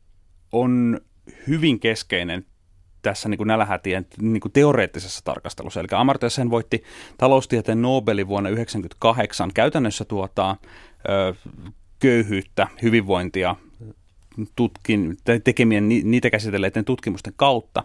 on 0.52 1.00
hyvin 1.46 1.80
keskeinen 1.80 2.44
tässä 3.02 3.28
niin 3.28 3.38
kuin 3.38 3.48
nälähätien 3.48 4.06
niin 4.20 4.40
kuin 4.40 4.52
teoreettisessa 4.52 5.24
tarkastelussa. 5.24 5.80
Eli 5.80 5.88
Amartya 5.92 6.30
Sen 6.30 6.50
voitti 6.50 6.84
taloustieteen 7.18 7.82
Nobelin 7.82 8.28
vuonna 8.28 8.48
1998 8.48 9.50
käytännössä 9.54 10.04
tuota, 10.04 10.56
köyhyyttä, 11.98 12.68
hyvinvointia 12.82 13.56
tutkin, 14.56 15.16
tekemien 15.44 15.88
niitä 15.88 16.30
käsitelleiden 16.30 16.84
tutkimusten 16.84 17.32
kautta. 17.36 17.84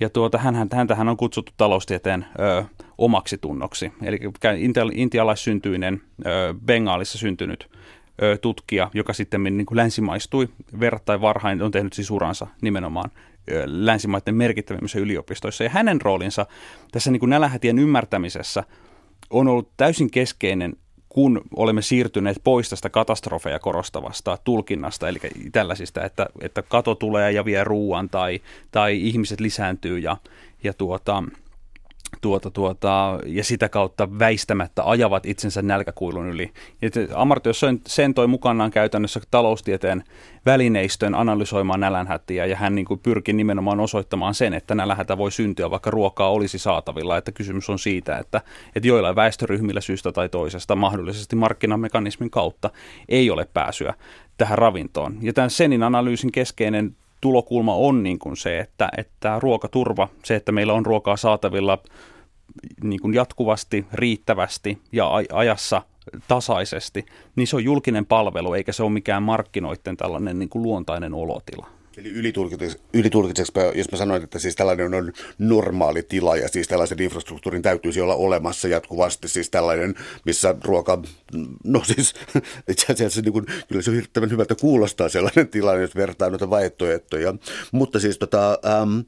Ja 0.00 0.10
tuota, 0.10 0.38
hän, 0.38 0.68
häntähän 0.72 1.08
on 1.08 1.16
kutsuttu 1.16 1.52
taloustieteen 1.56 2.26
ö, 2.38 2.64
omaksi 2.98 3.38
tunnoksi. 3.38 3.92
Eli 4.02 4.18
intialaissyntyinen, 4.92 6.02
ö, 6.26 6.54
Bengaalissa 6.64 7.18
syntynyt 7.18 7.70
tutkija, 8.40 8.90
joka 8.94 9.12
sitten 9.12 9.42
niin 9.42 9.66
kuin 9.66 9.76
länsimaistui 9.76 10.48
verrattain 10.80 11.20
varhain, 11.20 11.62
on 11.62 11.70
tehnyt 11.70 11.92
siis 11.92 12.10
uransa 12.10 12.46
nimenomaan 12.60 13.10
länsimaiden 13.66 14.34
merkittävimmissä 14.34 14.98
yliopistoissa. 14.98 15.64
Ja 15.64 15.70
hänen 15.70 16.00
roolinsa 16.00 16.46
tässä 16.92 17.10
niin 17.10 17.30
nälähätien 17.30 17.78
ymmärtämisessä 17.78 18.64
on 19.30 19.48
ollut 19.48 19.68
täysin 19.76 20.10
keskeinen 20.10 20.76
kun 21.14 21.40
olemme 21.56 21.82
siirtyneet 21.82 22.36
pois 22.44 22.70
tästä 22.70 22.90
katastrofeja 22.90 23.58
korostavasta 23.58 24.38
tulkinnasta, 24.44 25.08
eli 25.08 25.18
tällaisista, 25.52 26.04
että, 26.04 26.26
että 26.40 26.62
kato 26.62 26.94
tulee 26.94 27.32
ja 27.32 27.44
vie 27.44 27.64
ruoan 27.64 28.08
tai, 28.08 28.40
tai 28.70 29.00
ihmiset 29.00 29.40
lisääntyy 29.40 29.98
ja, 29.98 30.16
ja 30.64 30.72
tuota, 30.72 31.22
tuota, 32.24 32.50
tuota, 32.50 33.18
ja 33.26 33.44
sitä 33.44 33.68
kautta 33.68 34.18
väistämättä 34.18 34.82
ajavat 34.84 35.26
itsensä 35.26 35.62
nälkäkuilun 35.62 36.28
yli. 36.28 36.52
Amartyo 37.14 37.52
sen 37.86 38.14
toi 38.14 38.26
mukanaan 38.26 38.70
käytännössä 38.70 39.20
taloustieteen 39.30 40.04
välineistön 40.46 41.14
analysoimaan 41.14 41.80
nälänhätiä, 41.80 42.46
ja 42.46 42.56
hän 42.56 42.74
niin 42.74 42.84
kuin 42.84 43.00
pyrki 43.00 43.32
nimenomaan 43.32 43.80
osoittamaan 43.80 44.34
sen, 44.34 44.54
että 44.54 44.74
nälänhätä 44.74 45.18
voi 45.18 45.32
syntyä, 45.32 45.70
vaikka 45.70 45.90
ruokaa 45.90 46.30
olisi 46.30 46.58
saatavilla. 46.58 47.16
Että 47.16 47.32
kysymys 47.32 47.70
on 47.70 47.78
siitä, 47.78 48.18
että, 48.18 48.40
että 48.76 48.88
joillain 48.88 49.16
väestöryhmillä 49.16 49.80
syystä 49.80 50.12
tai 50.12 50.28
toisesta, 50.28 50.76
mahdollisesti 50.76 51.36
markkinamekanismin 51.36 52.30
kautta, 52.30 52.70
ei 53.08 53.30
ole 53.30 53.48
pääsyä 53.52 53.94
tähän 54.36 54.58
ravintoon. 54.58 55.18
Ja 55.20 55.32
tämän 55.32 55.50
Senin 55.50 55.82
analyysin 55.82 56.32
keskeinen 56.32 56.96
tulokulma 57.20 57.74
on 57.74 58.02
niin 58.02 58.18
kuin 58.18 58.36
se, 58.36 58.58
että, 58.58 58.88
että 58.96 59.38
ruokaturva, 59.40 60.08
se, 60.22 60.34
että 60.34 60.52
meillä 60.52 60.72
on 60.72 60.86
ruokaa 60.86 61.16
saatavilla 61.16 61.78
niin 62.82 63.00
kuin 63.00 63.14
jatkuvasti, 63.14 63.86
riittävästi 63.92 64.78
ja 64.92 65.10
ajassa 65.32 65.82
tasaisesti, 66.28 67.06
niin 67.36 67.46
se 67.46 67.56
on 67.56 67.64
julkinen 67.64 68.06
palvelu, 68.06 68.54
eikä 68.54 68.72
se 68.72 68.82
ole 68.82 68.90
mikään 68.92 69.22
markkinoiden 69.22 69.96
tällainen 69.96 70.38
niin 70.38 70.48
kuin 70.48 70.62
luontainen 70.62 71.14
olotila. 71.14 71.66
Eli 71.98 72.08
ylitulkitseksi, 72.92 73.52
jos 73.74 73.92
mä 73.92 73.98
sanoin, 73.98 74.22
että 74.22 74.38
siis 74.38 74.56
tällainen 74.56 74.94
on 74.94 75.12
normaali 75.38 76.02
tila 76.02 76.36
ja 76.36 76.48
siis 76.48 76.68
tällaisen 76.68 77.02
infrastruktuurin 77.02 77.62
täytyisi 77.62 78.00
olla 78.00 78.14
olemassa 78.14 78.68
jatkuvasti, 78.68 79.28
siis 79.28 79.50
tällainen, 79.50 79.94
missä 80.24 80.54
ruoka, 80.64 81.02
no 81.64 81.84
siis 81.84 82.14
itse 82.68 82.92
asiassa 82.92 83.20
niin 83.20 83.32
kuin, 83.32 83.46
kyllä 83.68 83.82
se 83.82 83.90
on 83.90 83.96
hirveän 83.96 84.30
hyvältä 84.30 84.54
kuulostaa 84.54 85.08
sellainen 85.08 85.48
tilanne, 85.48 85.82
jos 85.82 85.96
vertaa 85.96 86.30
noita 86.30 86.50
vaihtoehtoja, 86.50 87.34
mutta 87.72 88.00
siis 88.00 88.18
tota, 88.18 88.58
ähm, 88.66 89.00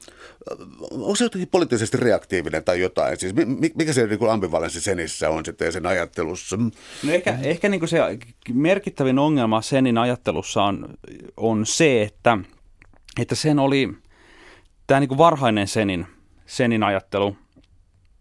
onko 0.90 1.16
se 1.16 1.24
jotenkin 1.24 1.48
poliittisesti 1.48 1.96
reaktiivinen 1.96 2.64
tai 2.64 2.80
jotain, 2.80 3.18
siis 3.18 3.34
mikä 3.74 3.92
se 3.92 4.06
niin 4.06 4.30
ambivalenssi 4.30 4.80
senissä 4.80 5.30
on 5.30 5.44
sitten 5.44 5.72
sen 5.72 5.86
ajattelussa? 5.86 6.56
No 6.56 7.12
ehkä, 7.12 7.38
ehkä 7.42 7.68
niin 7.68 7.80
kuin 7.80 7.88
se 7.88 7.98
merkittävin 8.54 9.18
ongelma 9.18 9.62
senin 9.62 9.98
ajattelussa 9.98 10.62
on, 10.62 10.88
on 11.36 11.66
se, 11.66 12.02
että 12.02 12.38
että 13.20 13.34
sen 13.34 13.58
oli 13.58 13.92
tämä 14.86 15.00
niin 15.00 15.18
varhainen 15.18 15.68
senin, 15.68 16.06
senin 16.46 16.82
ajattelu, 16.82 17.36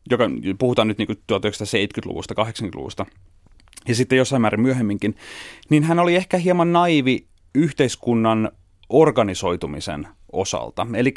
joka 0.10 0.24
puhutaan 0.60 0.88
nyt 0.88 0.98
niin 0.98 1.08
kuin 1.08 1.18
1970-luvusta, 1.32 2.34
80-luvusta, 2.34 3.06
ja 3.88 3.96
sitten 3.96 4.18
jossain 4.18 4.42
määrin 4.42 4.62
myöhemminkin, 4.62 5.16
niin 5.70 5.84
hän 5.84 6.00
oli 6.00 6.16
ehkä 6.16 6.38
hieman 6.38 6.74
naivi 6.74 7.28
yhteiskunnan 7.56 8.52
organisoitumisen 8.90 10.08
osalta. 10.32 10.88
Eli 10.94 11.14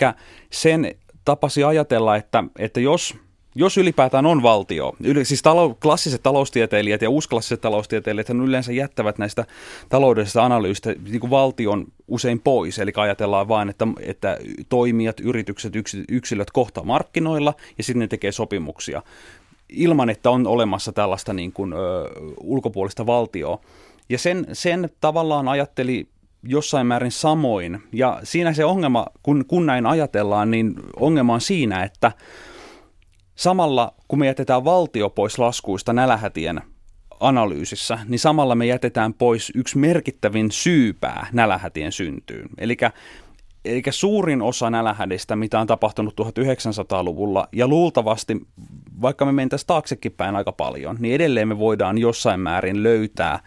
sen 0.53 0.95
tapasi 1.25 1.65
ajatella, 1.65 2.17
että, 2.17 2.45
että 2.59 2.81
jos 2.81 3.17
jos 3.59 3.79
ylipäätään 3.79 4.27
on 4.27 4.43
valtio, 4.43 4.97
yli, 5.01 5.25
siis 5.25 5.43
talo, 5.43 5.77
klassiset 5.83 6.23
taloustieteilijät 6.23 7.03
ja 7.03 7.11
uusklassiset 7.11 7.61
taloustieteilijät 7.61 8.31
yleensä 8.31 8.73
jättävät 8.73 9.19
näistä 9.19 9.45
taloudellisista 9.89 10.45
analyysistä 10.45 10.95
niin 11.11 11.21
kuin 11.21 11.31
valtion 11.31 11.87
usein 12.09 12.41
pois. 12.41 12.79
Eli 12.79 12.93
ajatellaan 12.97 13.49
vain, 13.49 13.69
että, 13.69 13.87
että 14.01 14.39
toimijat, 14.69 15.21
yritykset, 15.21 15.73
yksilöt 16.09 16.51
kohtaa 16.51 16.85
markkinoilla 16.85 17.55
ja 17.79 17.85
sitten 17.85 17.99
ne 17.99 18.07
tekee 18.07 18.33
sopimuksia 18.33 19.03
ilman, 19.69 20.11
että 20.11 20.31
on 20.31 20.47
olemassa 20.47 20.93
tällaista 20.93 21.33
niin 21.33 21.53
kuin, 21.53 21.73
ö, 21.73 21.77
ulkopuolista 22.41 23.07
valtioa. 23.07 23.61
Ja 24.09 24.19
sen, 24.19 24.47
sen 24.53 24.91
tavallaan 25.01 25.49
ajatteli 25.49 26.09
jossain 26.43 26.87
määrin 26.87 27.13
samoin. 27.13 27.83
Ja 27.93 28.21
siinä 28.23 28.53
se 28.53 28.65
ongelma, 28.65 29.07
kun, 29.23 29.45
kun 29.49 29.67
näin 29.67 29.87
ajatellaan, 29.87 30.51
niin 30.51 30.75
ongelma 30.97 31.35
on 31.35 31.41
siinä, 31.41 31.83
että 31.83 32.13
Samalla 33.39 33.95
kun 34.09 34.19
me 34.19 34.27
jätetään 34.27 34.65
valtio 34.65 35.11
pois 35.11 35.39
laskuista 35.39 35.93
nälähätien 35.93 36.61
analyysissä, 37.21 37.99
niin 38.09 38.19
samalla 38.19 38.55
me 38.55 38.67
jätetään 38.67 39.15
pois 39.15 39.53
yksi 39.55 39.79
merkittävin 39.79 40.51
syypää 40.51 41.27
nälähätien 41.33 41.93
syntyyn. 41.93 42.49
Eli 42.59 42.77
Eli 43.65 43.83
suurin 43.91 44.43
osa 44.43 44.71
nälähädistä, 44.71 45.37
mitä 45.37 45.61
on 45.61 45.67
tapahtunut 45.67 46.21
1900-luvulla, 46.21 47.49
ja 47.53 47.69
luultavasti, 47.69 48.37
vaikka 49.03 49.25
me 49.25 49.33
mentäisiin 49.33 49.67
taaksekin 49.67 50.13
päin 50.13 50.37
aika 50.37 50.53
paljon, 50.53 50.97
niin 51.01 51.15
edelleen 51.15 51.49
me 51.49 51.59
voidaan 51.59 51.99
jossain 51.99 52.41
määrin 52.41 52.83
löytää 52.83 53.41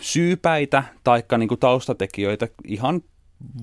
syypäitä 0.00 0.84
tai 1.04 1.22
niin 1.38 1.48
taustatekijöitä 1.60 2.48
ihan 2.64 3.02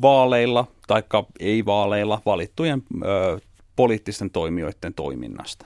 vaaleilla 0.01 0.67
tai 0.87 1.03
ei-vaaleilla 1.39 2.21
valittujen 2.25 2.83
ö, 3.05 3.39
poliittisten 3.75 4.29
toimijoiden 4.29 4.93
toiminnasta. 4.93 5.65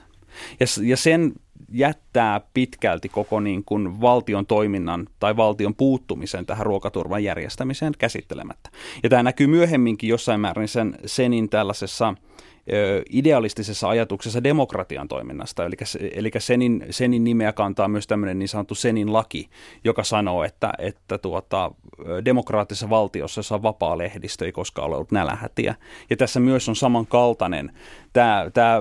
Ja, 0.60 0.66
ja 0.82 0.96
sen 0.96 1.32
jättää 1.72 2.40
pitkälti 2.54 3.08
koko 3.08 3.40
niin 3.40 3.64
kuin 3.64 4.00
valtion 4.00 4.46
toiminnan 4.46 5.06
tai 5.18 5.36
valtion 5.36 5.74
puuttumisen 5.74 6.46
tähän 6.46 6.66
ruokaturvan 6.66 7.24
järjestämiseen 7.24 7.92
käsittelemättä. 7.98 8.70
Ja 9.02 9.08
tämä 9.08 9.22
näkyy 9.22 9.46
myöhemminkin 9.46 10.08
jossain 10.08 10.40
määrin 10.40 10.68
sen 10.68 10.98
Senin 11.06 11.48
tällaisessa– 11.48 12.14
idealistisessa 13.10 13.88
ajatuksessa 13.88 14.44
demokratian 14.44 15.08
toiminnasta. 15.08 15.64
Eli, 15.64 15.76
eli 16.14 16.30
Senin, 16.38 16.86
Senin 16.90 17.24
nimeä 17.24 17.52
kantaa 17.52 17.88
myös 17.88 18.06
tämmöinen 18.06 18.38
niin 18.38 18.48
sanottu 18.48 18.74
Senin 18.74 19.12
laki, 19.12 19.48
joka 19.84 20.04
sanoo, 20.04 20.44
että, 20.44 20.72
että 20.78 21.18
tuota, 21.18 21.70
demokraattisessa 22.24 22.90
valtiossa, 22.90 23.38
jossa 23.38 23.54
on 23.54 23.62
vapaa 23.62 23.98
lehdistö, 23.98 24.44
ei 24.44 24.52
koskaan 24.52 24.86
ole 24.86 24.96
ollut 24.96 25.12
nälähätiä. 25.12 25.74
Ja 26.10 26.16
tässä 26.16 26.40
myös 26.40 26.68
on 26.68 26.76
samankaltainen. 26.76 27.72
Tämä, 28.12 28.50
tämä 28.54 28.80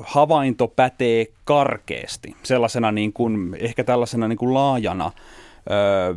havainto 0.00 0.68
pätee 0.68 1.26
karkeasti, 1.44 2.36
sellaisena 2.42 2.92
niin 2.92 3.12
kuin, 3.12 3.56
ehkä 3.60 3.84
tällaisena 3.84 4.28
niin 4.28 4.38
kuin 4.38 4.54
laajana 4.54 5.12
ö, 5.70 6.14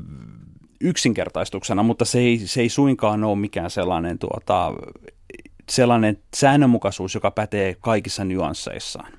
yksinkertaistuksena, 0.81 1.83
mutta 1.83 2.05
se 2.05 2.19
ei, 2.19 2.37
se 2.37 2.61
ei 2.61 2.69
suinkaan 2.69 3.23
ole 3.23 3.35
mikään 3.35 3.69
sellainen 3.69 4.19
tuota, 4.19 4.73
sellainen 5.69 6.17
säännönmukaisuus, 6.35 7.15
joka 7.15 7.31
pätee 7.31 7.75
kaikissa 7.81 8.23
nyansseissaan. 8.23 9.13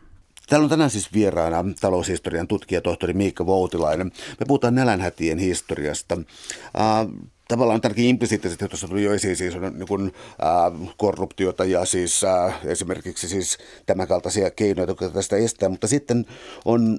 Täällä 0.49 0.65
on 0.65 0.71
tänään 0.71 0.91
siis 0.91 1.13
vieraana 1.13 1.65
taloushistorian 1.81 2.49
tutkija 2.49 2.81
tohtori 2.81 3.13
Miikka 3.13 3.47
Voutilainen. 3.47 4.13
Me 4.41 4.47
puhutaan 4.49 4.75
nälänhätien 4.75 5.39
historiasta. 5.39 6.15
Uh, 6.15 7.31
tavallaan 7.49 7.81
ainakin 7.85 8.05
implisiittisesti 8.05 8.69
tuossa 8.69 8.89
tuli 8.89 9.05
jo 9.05 9.13
esiin 9.13 9.37
siis 9.37 9.55
on 9.55 9.63
niin 9.63 9.89
kuin, 9.89 10.13
äh, 10.27 10.93
korruptiota 10.97 11.65
ja 11.65 11.85
siis 11.85 12.25
äh, 12.25 12.55
esimerkiksi 12.65 13.29
siis 13.29 13.59
tämän 13.87 14.09
kaltaisia 14.09 14.51
keinoja, 14.51 14.89
jotka 14.89 15.09
tästä 15.09 15.37
estää, 15.37 15.69
mutta 15.69 15.87
sitten 15.87 16.27
on 16.65 16.99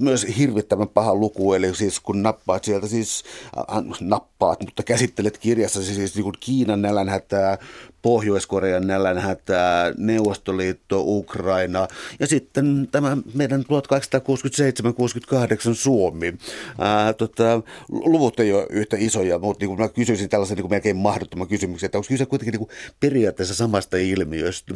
myös 0.00 0.26
hirvittävän 0.38 0.88
paha 0.88 1.14
luku, 1.14 1.54
eli 1.54 1.74
siis 1.74 2.00
kun 2.00 2.22
nappaat 2.22 2.64
sieltä 2.64 2.86
siis, 2.86 3.24
äh, 3.58 3.64
nappaat, 4.00 4.60
mutta 4.60 4.82
käsittelet 4.82 5.38
kirjassa 5.38 5.82
siis 5.82 6.14
niin 6.14 6.24
kuin 6.24 6.34
Kiinan 6.40 6.82
nälänhätää, 6.82 7.58
Pohjois-Korean 8.02 8.86
nälänhätää, 8.86 9.92
Neuvostoliitto, 9.98 11.02
Ukraina 11.06 11.88
ja 12.20 12.26
sitten 12.26 12.88
tämä 12.92 13.16
meidän 13.34 13.60
1867-68 13.60 13.64
Suomi. 15.74 16.34
Ää, 16.78 17.12
tota, 17.12 17.62
luvut 17.88 18.40
ei 18.40 18.52
ole 18.52 18.66
yhtä 18.70 18.96
isoja, 18.98 19.38
mutta 19.38 19.62
niin 19.62 19.68
kuin 19.68 19.80
mä 19.80 19.88
kysyisin 19.88 20.28
tällaisen 20.28 20.56
niin 20.56 20.62
kuin 20.62 20.72
melkein 20.72 20.96
mahdottoman 20.96 21.48
kysymyksen, 21.48 21.86
että 21.86 21.98
onko 21.98 22.08
kyse 22.08 22.26
kuitenkin 22.26 22.52
niin 22.52 22.66
kuin 22.66 22.70
periaatteessa 23.00 23.54
samasta 23.54 23.96
ilmiöstä? 23.96 24.74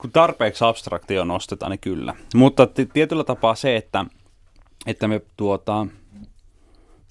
Kun 0.00 0.12
tarpeeksi 0.12 0.64
abstraktio 0.64 1.24
nostetaan, 1.24 1.70
niin 1.70 1.80
kyllä. 1.80 2.14
Mutta 2.34 2.66
t- 2.66 2.92
tietyllä 2.92 3.24
tapaa 3.24 3.54
se, 3.54 3.76
että, 3.76 4.04
että 4.86 5.08
me 5.08 5.20
tuota, 5.36 5.86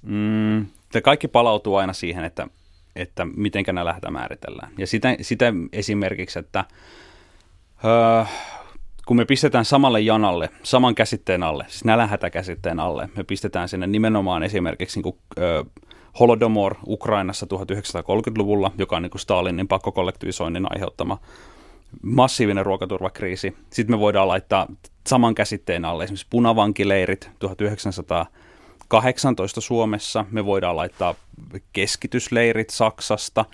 mm, 0.02 0.66
kaikki 1.04 1.28
palautuu 1.28 1.76
aina 1.76 1.94
siihen, 1.94 2.26
että, 2.26 2.48
että 2.96 3.26
miten 3.26 3.64
nämä 3.68 3.86
lähdetään 3.86 4.14
määritellään. 4.14 4.72
Ja 4.78 4.88
sitä, 4.88 5.16
sitä 5.22 5.54
esimerkiksi, 5.74 6.40
että 6.40 6.66
öö, 7.86 8.26
kun 9.06 9.18
me 9.18 9.26
pistetään 9.26 9.66
samalle 9.66 10.02
janalle, 10.02 10.50
saman 10.64 10.96
käsitteen 10.96 11.44
alle, 11.44 11.66
siis 11.68 11.86
nälähätäkäsitteen 11.86 12.80
alle, 12.80 13.10
me 13.16 13.24
pistetään 13.24 13.70
sinne 13.70 13.88
nimenomaan 13.88 14.44
esimerkiksi 14.44 14.98
niin 14.98 15.04
kuin, 15.04 15.18
öö, 15.40 15.64
Holodomor 16.20 16.76
Ukrainassa 16.88 17.46
1930-luvulla, 17.46 18.72
joka 18.78 18.96
on 18.96 19.02
niin 19.02 19.10
kuin 19.10 19.22
Stalinin 19.22 19.68
pakkokollektivisoinnin 19.68 20.68
aiheuttama 20.70 21.18
massiivinen 22.04 22.66
ruokaturvakriisi. 22.66 23.58
Sitten 23.70 23.96
me 23.96 24.00
voidaan 24.00 24.28
laittaa 24.28 24.68
saman 25.08 25.36
käsitteen 25.36 25.86
alle 25.86 26.04
esimerkiksi 26.04 26.28
punavankileirit 26.30 27.30
1918 27.40 29.62
Suomessa. 29.62 30.26
Me 30.32 30.46
voidaan 30.46 30.76
laittaa 30.76 31.16
keskitysleirit 31.74 32.70
Saksasta. 32.70 33.46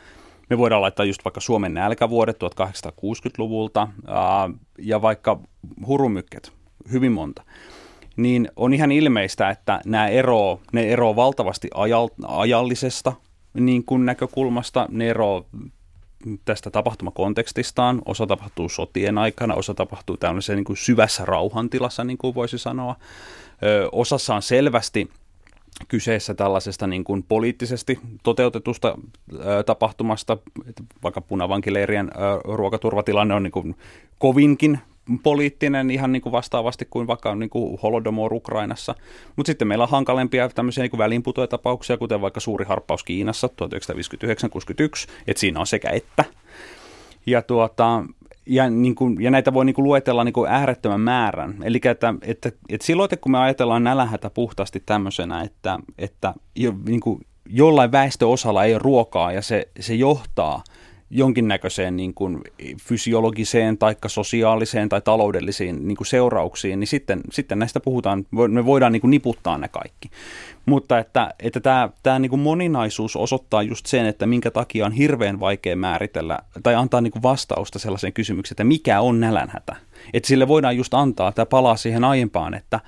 Me 0.49 0.57
voidaan 0.57 0.81
laittaa 0.81 1.05
just 1.05 1.25
vaikka 1.25 1.39
Suomen 1.39 1.73
nälkävuodet 1.73 2.37
1860-luvulta 2.43 3.87
ja 4.77 5.01
vaikka 5.01 5.39
hurumykket, 5.87 6.51
hyvin 6.91 7.11
monta. 7.11 7.43
Niin 8.17 8.51
on 8.55 8.73
ihan 8.73 8.91
ilmeistä, 8.91 9.49
että 9.49 9.81
nämä 9.85 10.07
eroo, 10.07 10.61
ne 10.73 10.87
eroo 10.87 11.15
valtavasti 11.15 11.69
ajallisesta 12.27 13.13
niin 13.53 13.85
kuin 13.85 14.05
näkökulmasta, 14.05 14.87
ne 14.91 15.09
eroo 15.09 15.45
tästä 16.45 16.69
tapahtumakontekstistaan. 16.71 18.01
Osa 18.05 18.27
tapahtuu 18.27 18.69
sotien 18.69 19.17
aikana, 19.17 19.55
osa 19.55 19.73
tapahtuu 19.73 20.17
tämmöisessä 20.17 20.55
niin 20.55 20.63
kuin 20.63 20.77
syvässä 20.77 21.25
rauhantilassa, 21.25 22.03
niin 22.03 22.17
kuin 22.17 22.35
voisi 22.35 22.57
sanoa. 22.57 22.95
Ö, 23.63 23.89
osassa 23.91 24.35
on 24.35 24.41
selvästi 24.41 25.09
kyseessä 25.87 26.33
tällaisesta 26.33 26.87
niin 26.87 27.03
kuin 27.03 27.23
poliittisesti 27.23 27.99
toteutetusta 28.23 28.97
ö, 29.33 29.63
tapahtumasta, 29.63 30.37
vaikka 31.03 31.21
punavankileirien 31.21 32.11
ö, 32.15 32.19
ruokaturvatilanne 32.43 33.33
on 33.33 33.43
niin 33.43 33.51
kuin 33.51 33.75
kovinkin 34.19 34.79
poliittinen 35.23 35.91
ihan 35.91 36.11
niin 36.11 36.21
kuin 36.21 36.33
vastaavasti 36.33 36.87
kuin 36.89 37.07
vaikka 37.07 37.35
niin 37.35 37.49
kuin 37.49 37.79
Holodomor 37.83 38.33
Ukrainassa. 38.33 38.95
Mutta 39.35 39.47
sitten 39.49 39.67
meillä 39.67 39.83
on 39.83 39.89
hankalempia 39.89 40.49
tämmöisiä 40.49 40.83
niin 40.83 40.97
välinputoja-tapauksia, 40.97 41.97
kuten 41.97 42.21
vaikka 42.21 42.39
suuri 42.39 42.65
harppaus 42.65 43.03
Kiinassa 43.03 43.47
1959-61, 43.47 45.11
että 45.27 45.39
siinä 45.39 45.59
on 45.59 45.67
sekä 45.67 45.89
että. 45.89 46.25
Ja, 47.25 47.41
tuota, 47.41 48.03
ja, 48.45 48.69
niin 48.69 48.95
kuin, 48.95 49.21
ja 49.21 49.31
näitä 49.31 49.53
voi 49.53 49.65
niin 49.65 49.73
kuin 49.73 49.85
luetella 49.85 50.23
niin 50.23 50.33
kuin 50.33 50.51
äärettömän 50.51 51.01
määrän. 51.01 51.55
Eli 51.63 51.81
että, 51.83 52.13
että, 52.21 52.51
että 52.69 52.85
silloin, 52.85 53.09
kun 53.21 53.31
me 53.31 53.37
ajatellaan 53.37 53.83
nälähätä 53.83 54.29
puhtaasti 54.29 54.83
tämmöisenä, 54.85 55.41
että, 55.41 55.79
että 55.97 56.33
niin 56.87 56.99
kuin 56.99 57.19
jollain 57.49 57.91
väestöosalla 57.91 58.63
ei 58.63 58.73
ole 58.73 58.81
ruokaa 58.83 59.31
ja 59.31 59.41
se, 59.41 59.67
se 59.79 59.95
johtaa 59.95 60.63
jonkinnäköiseen 61.17 61.95
niin 61.95 62.13
kuin 62.13 62.41
fysiologiseen 62.81 63.77
tai 63.77 63.95
sosiaaliseen 64.07 64.89
tai 64.89 65.01
taloudellisiin 65.01 65.87
niin 65.87 65.97
kuin 65.97 66.07
seurauksiin, 66.07 66.79
niin 66.79 66.87
sitten, 66.87 67.21
sitten 67.31 67.59
näistä 67.59 67.79
puhutaan, 67.79 68.25
me 68.47 68.65
voidaan 68.65 68.91
niin 68.91 69.01
kuin 69.01 69.11
niputtaa 69.11 69.57
ne 69.57 69.67
kaikki. 69.67 70.09
Mutta 70.65 70.99
että, 70.99 71.33
että 71.39 71.59
tämä, 71.59 71.89
tämä 72.03 72.19
niin 72.19 72.29
kuin 72.29 72.39
moninaisuus 72.39 73.15
osoittaa 73.15 73.63
just 73.63 73.85
sen, 73.85 74.05
että 74.05 74.25
minkä 74.25 74.51
takia 74.51 74.85
on 74.85 74.91
hirveän 74.91 75.39
vaikea 75.39 75.75
määritellä 75.75 76.39
tai 76.63 76.75
antaa 76.75 77.01
niin 77.01 77.11
kuin 77.11 77.23
vastausta 77.23 77.79
sellaiseen 77.79 78.13
kysymykseen, 78.13 78.53
että 78.53 78.63
mikä 78.63 79.01
on 79.01 79.19
nälänhätä. 79.19 79.75
Että 80.13 80.27
sille 80.27 80.47
voidaan 80.47 80.77
just 80.77 80.93
antaa, 80.93 81.31
tämä 81.31 81.45
palaa 81.45 81.75
siihen 81.75 82.03
aiempaan, 82.03 82.53
että, 82.53 82.79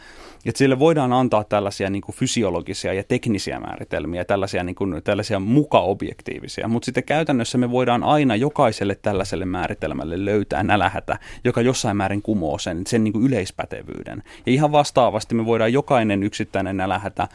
että 0.50 0.58
sille 0.58 0.80
voidaan 0.80 1.14
antaa 1.14 1.44
tällaisia 1.44 1.90
niin 1.90 2.02
kuin 2.02 2.16
fysiologisia 2.16 2.94
ja 2.94 3.04
teknisiä 3.04 3.60
määritelmiä, 3.60 4.26
tällaisia, 4.26 4.64
niin 4.64 4.76
kuin, 4.76 5.02
tällaisia 5.04 5.40
muka-objektiivisia, 5.40 6.68
mutta 6.68 6.86
sitten 6.86 7.04
käytännössä 7.04 7.58
me 7.58 7.72
voidaan 7.72 8.04
aina 8.04 8.36
jokaiselle 8.36 8.96
tällaiselle 9.02 9.46
määritelmälle 9.46 10.26
löytää 10.26 10.64
nälähätä, 10.64 11.20
joka 11.44 11.62
jossain 11.62 11.98
määrin 11.98 12.22
kumoo 12.22 12.58
sen, 12.58 12.82
sen 12.88 13.04
niin 13.04 13.14
kuin 13.14 13.26
yleispätevyyden. 13.26 14.24
Ja 14.46 14.52
ihan 14.52 14.72
vastaavasti 14.72 15.36
me 15.36 15.46
voidaan 15.46 15.74
jokainen 15.74 16.24
yksittäinen 16.24 16.78
nälähätä 16.78 17.28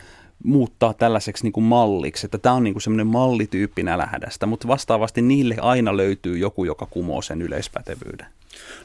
muuttaa 0.45 0.95
tällaiseksi 0.95 1.45
niin 1.45 1.53
kuin 1.53 1.65
malliksi, 1.65 2.27
että 2.27 2.39
tämä 2.39 2.55
on 2.55 2.65
niin 2.65 2.81
semmoinen 2.81 3.07
mallityyppi 3.07 3.83
nälähädästä, 3.83 4.47
mutta 4.47 4.69
vastaavasti 4.69 5.23
niille 5.23 5.57
aina 5.61 5.97
löytyy 5.97 6.39
joku, 6.39 6.65
joka 6.65 6.87
kumoo 6.87 7.23
sen 7.23 7.43
yleispätevyyden. 7.43 8.27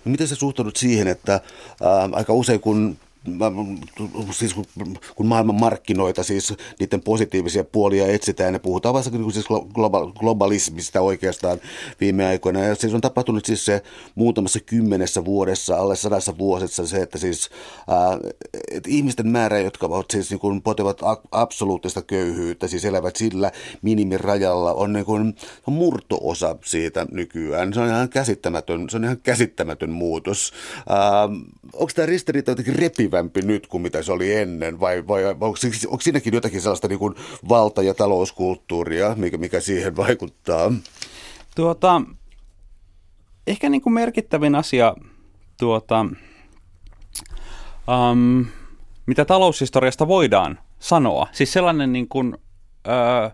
No 0.05 0.11
miten 0.11 0.27
sä 0.27 0.35
suhtaudut 0.35 0.75
siihen, 0.75 1.07
että 1.07 1.31
ää, 1.81 2.09
aika 2.11 2.33
usein 2.33 2.59
kun 2.59 2.97
siis 4.31 4.53
kun, 4.53 4.65
kun 5.15 5.25
maailman 5.25 5.59
markkinoita, 5.59 6.23
siis 6.23 6.53
niiden 6.79 7.01
positiivisia 7.01 7.63
puolia 7.63 8.07
etsitään 8.07 8.53
ja 8.53 8.59
puhutaan 8.59 8.93
vasta 8.93 9.11
niin 9.11 9.33
siis 9.33 9.47
globalismista 10.19 11.01
oikeastaan 11.01 11.59
viime 11.99 12.25
aikoina. 12.25 12.63
Ja 12.63 12.75
siis 12.75 12.93
on 12.93 13.01
tapahtunut 13.01 13.45
siis 13.45 13.65
se 13.65 13.83
muutamassa 14.15 14.59
kymmenessä 14.59 15.25
vuodessa, 15.25 15.75
alle 15.75 15.95
sadassa 15.95 16.37
vuosessa 16.37 16.87
se, 16.87 16.97
että 16.97 17.17
siis 17.17 17.49
ää, 17.87 18.19
että 18.71 18.89
ihmisten 18.89 19.27
määrä, 19.27 19.59
jotka 19.59 19.85
ovat 19.85 20.11
siis 20.11 20.29
niin 20.29 20.39
kuin 20.39 20.61
potevat 20.61 21.01
absoluuttista 21.31 22.01
köyhyyttä, 22.01 22.67
siis 22.67 22.85
elävät 22.85 23.15
sillä 23.15 23.51
minimirajalla, 23.81 24.73
on 24.73 24.93
niin 24.93 25.05
kuin 25.05 25.35
murtoosa 25.65 26.55
siitä 26.65 27.05
nykyään. 27.11 27.73
Se 27.73 27.79
on 27.79 27.87
ihan 27.87 28.09
käsittämätön, 28.09 28.89
se 28.89 28.97
on 28.97 29.03
ihan 29.03 29.19
käsittämätön 29.23 29.89
muutos. 29.91 30.53
Ää, 30.89 31.23
onko 31.73 31.91
tämä 31.95 32.05
ristiriita 32.05 32.51
jotenkin 32.51 32.75
repivä 32.75 33.16
kestävämpi 33.17 33.41
nyt 33.41 33.67
kuin 33.67 33.81
mitä 33.81 34.01
se 34.01 34.11
oli 34.11 34.33
ennen, 34.33 34.79
vai, 34.79 35.07
vai 35.07 35.25
onko, 35.25 35.55
onko 35.87 36.01
siinäkin 36.01 36.33
jotakin 36.33 36.61
sellaista 36.61 36.87
niin 36.87 36.99
kuin 36.99 37.15
valta- 37.49 37.83
ja 37.83 37.93
talouskulttuuria, 37.93 39.15
mikä, 39.15 39.37
mikä 39.37 39.59
siihen 39.59 39.95
vaikuttaa? 39.95 40.71
Tuota, 41.55 42.01
ehkä 43.47 43.69
niin 43.69 43.81
kuin 43.81 43.93
merkittävin 43.93 44.55
asia, 44.55 44.95
tuota, 45.59 46.05
um, 48.11 48.45
mitä 49.05 49.25
taloushistoriasta 49.25 50.07
voidaan 50.07 50.59
sanoa, 50.79 51.27
siis 51.31 51.53
sellainen 51.53 51.93
niin 51.93 52.07
kuin, 52.07 52.33
uh, 52.35 53.31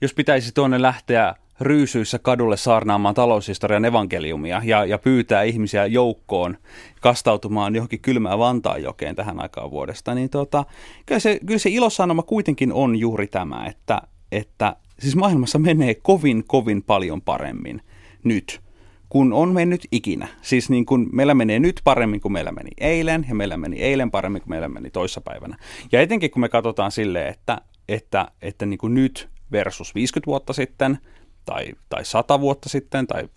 jos 0.00 0.14
pitäisi 0.14 0.52
tuonne 0.54 0.82
lähteä 0.82 1.34
ryysyissä 1.60 2.18
kadulle 2.18 2.56
saarnaamaan 2.56 3.14
taloushistorian 3.14 3.84
evankeliumia 3.84 4.62
ja, 4.64 4.84
ja 4.84 4.98
pyytää 4.98 5.42
ihmisiä 5.42 5.86
joukkoon 5.86 6.56
kastautumaan 7.00 7.74
johonkin 7.74 8.00
kylmään 8.00 8.38
Vantaanjokeen 8.38 9.16
tähän 9.16 9.40
aikaan 9.40 9.70
vuodesta, 9.70 10.14
niin 10.14 10.30
tota, 10.30 10.64
kyllä, 11.06 11.18
se, 11.18 11.40
kyllä 11.46 11.58
se 11.58 11.70
ilosanoma 11.70 12.22
kuitenkin 12.22 12.72
on 12.72 12.96
juuri 12.96 13.26
tämä, 13.26 13.66
että, 13.66 14.02
että 14.32 14.76
siis 14.98 15.16
maailmassa 15.16 15.58
menee 15.58 15.94
kovin, 15.94 16.44
kovin 16.46 16.82
paljon 16.82 17.22
paremmin 17.22 17.82
nyt 18.24 18.60
kun 19.08 19.32
on 19.32 19.52
mennyt 19.52 19.88
ikinä. 19.92 20.28
Siis 20.42 20.70
niin 20.70 20.86
kuin 20.86 21.08
meillä 21.12 21.34
menee 21.34 21.58
nyt 21.58 21.80
paremmin 21.84 22.20
kuin 22.20 22.32
meillä 22.32 22.52
meni 22.52 22.70
eilen, 22.78 23.26
ja 23.28 23.34
meillä 23.34 23.56
meni 23.56 23.82
eilen 23.82 24.10
paremmin 24.10 24.42
kuin 24.42 24.50
meillä 24.50 24.68
meni 24.68 24.90
toissapäivänä. 24.90 25.56
Ja 25.92 26.00
etenkin 26.00 26.30
kun 26.30 26.40
me 26.40 26.48
katsotaan 26.48 26.90
silleen, 26.90 27.28
että, 27.28 27.60
että, 27.88 28.28
että 28.42 28.66
niin 28.66 28.78
kuin 28.78 28.94
nyt 28.94 29.28
versus 29.52 29.94
50 29.94 30.26
vuotta 30.26 30.52
sitten– 30.52 30.98
tai, 31.48 31.72
tai 31.88 32.04
100 32.04 32.40
vuotta 32.40 32.68
sitten 32.68 33.06
tai 33.06 33.28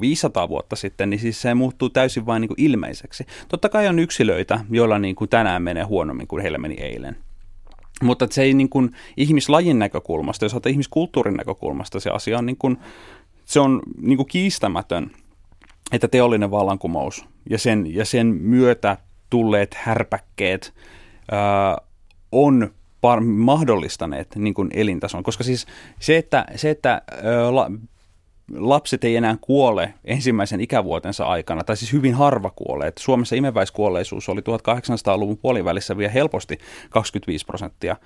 500 0.00 0.48
vuotta 0.48 0.76
sitten, 0.76 1.10
niin 1.10 1.20
siis 1.20 1.42
se 1.42 1.54
muuttuu 1.54 1.90
täysin 1.90 2.26
vain 2.26 2.40
niin 2.40 2.48
kuin 2.48 2.60
ilmeiseksi. 2.60 3.26
Totta 3.48 3.68
kai 3.68 3.88
on 3.88 3.98
yksilöitä, 3.98 4.60
joilla 4.70 4.98
niin 4.98 5.16
kuin 5.16 5.28
tänään 5.28 5.62
menee 5.62 5.84
huonommin 5.84 6.26
kuin 6.26 6.42
heillä 6.42 6.58
meni 6.58 6.74
eilen. 6.74 7.16
Mutta 8.02 8.26
se 8.30 8.42
ei 8.42 8.54
niin 8.54 8.68
kuin 8.68 8.90
ihmislajin 9.16 9.78
näkökulmasta, 9.78 10.44
jos 10.44 10.54
otetaan 10.54 10.70
ihmiskulttuurin 10.70 11.34
näkökulmasta, 11.34 12.00
se 12.00 12.10
asia 12.10 12.38
on, 12.38 12.46
niin 12.46 12.56
kuin, 12.56 12.78
se 13.44 13.60
on 13.60 13.82
niin 14.00 14.16
kuin 14.16 14.26
kiistämätön, 14.26 15.10
että 15.92 16.08
teollinen 16.08 16.50
vallankumous 16.50 17.24
ja 17.50 17.58
sen, 17.58 17.94
ja 17.94 18.04
sen 18.04 18.26
myötä 18.26 18.96
tulleet 19.30 19.74
härpäkkeet 19.74 20.74
ää, 21.30 21.78
on 22.32 22.70
mahdollistaneet 23.24 24.36
niin 24.36 24.54
kuin 24.54 24.70
elintason. 24.72 25.22
Koska 25.22 25.44
siis 25.44 25.66
se, 26.00 26.16
että, 26.16 26.46
se, 26.56 26.70
että 26.70 27.02
la, 27.50 27.70
lapset 28.54 29.04
ei 29.04 29.16
enää 29.16 29.36
kuole 29.40 29.94
ensimmäisen 30.04 30.60
ikävuotensa 30.60 31.26
aikana, 31.26 31.64
tai 31.64 31.76
siis 31.76 31.92
hyvin 31.92 32.14
harva 32.14 32.50
kuolee. 32.56 32.88
Että 32.88 33.02
Suomessa 33.02 33.36
imeväiskuolleisuus 33.36 34.28
oli 34.28 34.40
1800-luvun 34.40 35.38
puolivälissä 35.38 35.96
vielä 35.96 36.12
helposti 36.12 36.58
25 36.90 37.46
prosenttia 37.46 37.96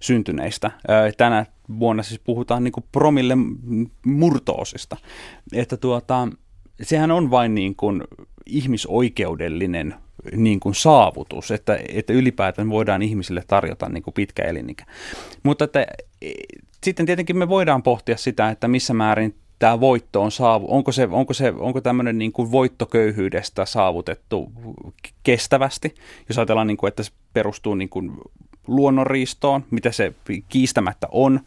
syntyneistä. 0.00 0.70
Tänä 1.16 1.46
vuonna 1.78 2.02
siis 2.02 2.20
puhutaan 2.24 2.64
niin 2.64 2.72
promille 2.92 3.36
murtoosista. 4.06 4.96
Että 5.52 5.76
tuota, 5.76 6.28
sehän 6.82 7.10
on 7.10 7.30
vain 7.30 7.54
niin 7.54 7.76
kuin 7.76 8.02
ihmisoikeudellinen 8.46 9.94
niin 10.36 10.60
kuin 10.60 10.74
saavutus, 10.74 11.50
että, 11.50 11.78
että 11.88 12.12
ylipäätään 12.12 12.70
voidaan 12.70 13.02
ihmisille 13.02 13.44
tarjota 13.46 13.88
niin 13.88 14.02
kuin 14.02 14.14
pitkä 14.14 14.42
elinikä. 14.42 14.84
Mutta 15.42 15.64
että, 15.64 15.86
e, 16.22 16.30
sitten 16.84 17.06
tietenkin 17.06 17.38
me 17.38 17.48
voidaan 17.48 17.82
pohtia 17.82 18.16
sitä, 18.16 18.48
että 18.48 18.68
missä 18.68 18.94
määrin 18.94 19.34
tämä 19.58 19.80
voitto 19.80 20.22
on 20.22 20.32
saavu, 20.32 20.66
onko, 20.68 20.92
se, 20.92 21.08
onko, 21.10 21.34
se, 21.34 21.52
onko 21.58 21.80
tämmöinen 21.80 22.18
niin 22.18 22.32
kuin 22.32 22.52
voittoköyhyydestä 22.52 23.64
saavutettu 23.64 24.52
kestävästi, 25.22 25.94
jos 26.28 26.38
ajatellaan, 26.38 26.66
niin 26.66 26.76
kuin, 26.76 26.88
että 26.88 27.02
se 27.02 27.12
perustuu 27.32 27.74
niin 27.74 27.88
kuin 27.88 28.12
luonnonriistoon, 28.66 29.64
mitä 29.70 29.92
se 29.92 30.12
kiistämättä 30.48 31.06
on, 31.10 31.40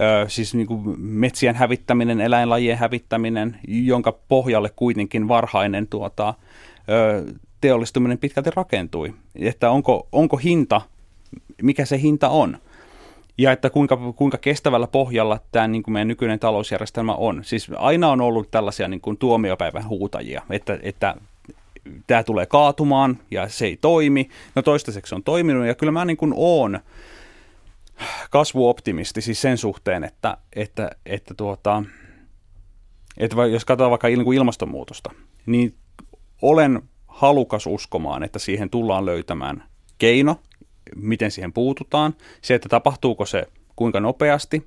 ö, 0.00 0.28
siis 0.28 0.54
niin 0.54 0.66
kuin 0.66 1.00
metsien 1.00 1.54
hävittäminen, 1.54 2.20
eläinlajien 2.20 2.78
hävittäminen, 2.78 3.58
jonka 3.68 4.12
pohjalle 4.28 4.70
kuitenkin 4.76 5.28
varhainen 5.28 5.86
tuota, 5.86 6.34
ö, 6.88 7.32
teollistuminen 7.62 8.18
pitkälti 8.18 8.50
rakentui. 8.56 9.14
Että 9.36 9.70
onko, 9.70 10.08
onko 10.12 10.36
hinta, 10.36 10.80
mikä 11.62 11.84
se 11.84 12.00
hinta 12.00 12.28
on. 12.28 12.58
Ja 13.38 13.52
että 13.52 13.70
kuinka, 13.70 13.98
kuinka 14.16 14.38
kestävällä 14.38 14.86
pohjalla 14.86 15.40
tämä 15.52 15.68
niin 15.68 15.82
kuin 15.82 15.92
meidän 15.92 16.08
nykyinen 16.08 16.38
talousjärjestelmä 16.38 17.14
on. 17.14 17.44
Siis 17.44 17.70
aina 17.76 18.10
on 18.10 18.20
ollut 18.20 18.50
tällaisia 18.50 18.88
niin 18.88 19.00
kuin 19.00 19.16
tuomiopäivän 19.16 19.88
huutajia, 19.88 20.42
että, 20.50 20.78
että 20.82 21.14
tämä 22.06 22.22
tulee 22.22 22.46
kaatumaan 22.46 23.18
ja 23.30 23.48
se 23.48 23.66
ei 23.66 23.76
toimi. 23.76 24.28
No 24.54 24.62
toistaiseksi 24.62 25.14
on 25.14 25.22
toiminut 25.22 25.66
ja 25.66 25.74
kyllä 25.74 25.92
mä 25.92 26.04
niin 26.04 26.16
kuin 26.16 26.32
oon 26.36 26.80
kasvuoptimisti 28.30 29.20
siis 29.20 29.40
sen 29.40 29.58
suhteen, 29.58 30.04
että, 30.04 30.36
että, 30.56 30.90
että, 31.06 31.34
tuota, 31.34 31.82
että 33.18 33.46
jos 33.46 33.64
katsotaan 33.64 33.90
vaikka 33.90 34.08
ilmastonmuutosta, 34.08 35.10
niin 35.46 35.74
olen 36.42 36.82
halukas 37.12 37.66
uskomaan, 37.66 38.22
että 38.22 38.38
siihen 38.38 38.70
tullaan 38.70 39.06
löytämään 39.06 39.64
keino, 39.98 40.36
miten 40.96 41.30
siihen 41.30 41.52
puututaan. 41.52 42.14
Se, 42.42 42.54
että 42.54 42.68
tapahtuuko 42.68 43.26
se 43.26 43.46
kuinka 43.76 44.00
nopeasti 44.00 44.66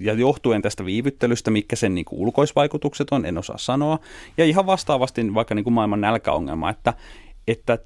ja 0.00 0.12
johtuen 0.14 0.62
tästä 0.62 0.84
viivyttelystä, 0.84 1.50
mikä 1.50 1.76
sen 1.76 1.94
niin 1.94 2.04
kuin 2.04 2.20
ulkoisvaikutukset 2.20 3.08
on, 3.10 3.26
en 3.26 3.38
osaa 3.38 3.58
sanoa. 3.58 3.98
Ja 4.36 4.44
ihan 4.44 4.66
vastaavasti 4.66 5.34
vaikka 5.34 5.54
niin 5.54 5.64
kuin 5.64 5.74
maailman 5.74 6.00
nälkäongelma, 6.00 6.70
että, 6.70 6.94
että 7.48 7.78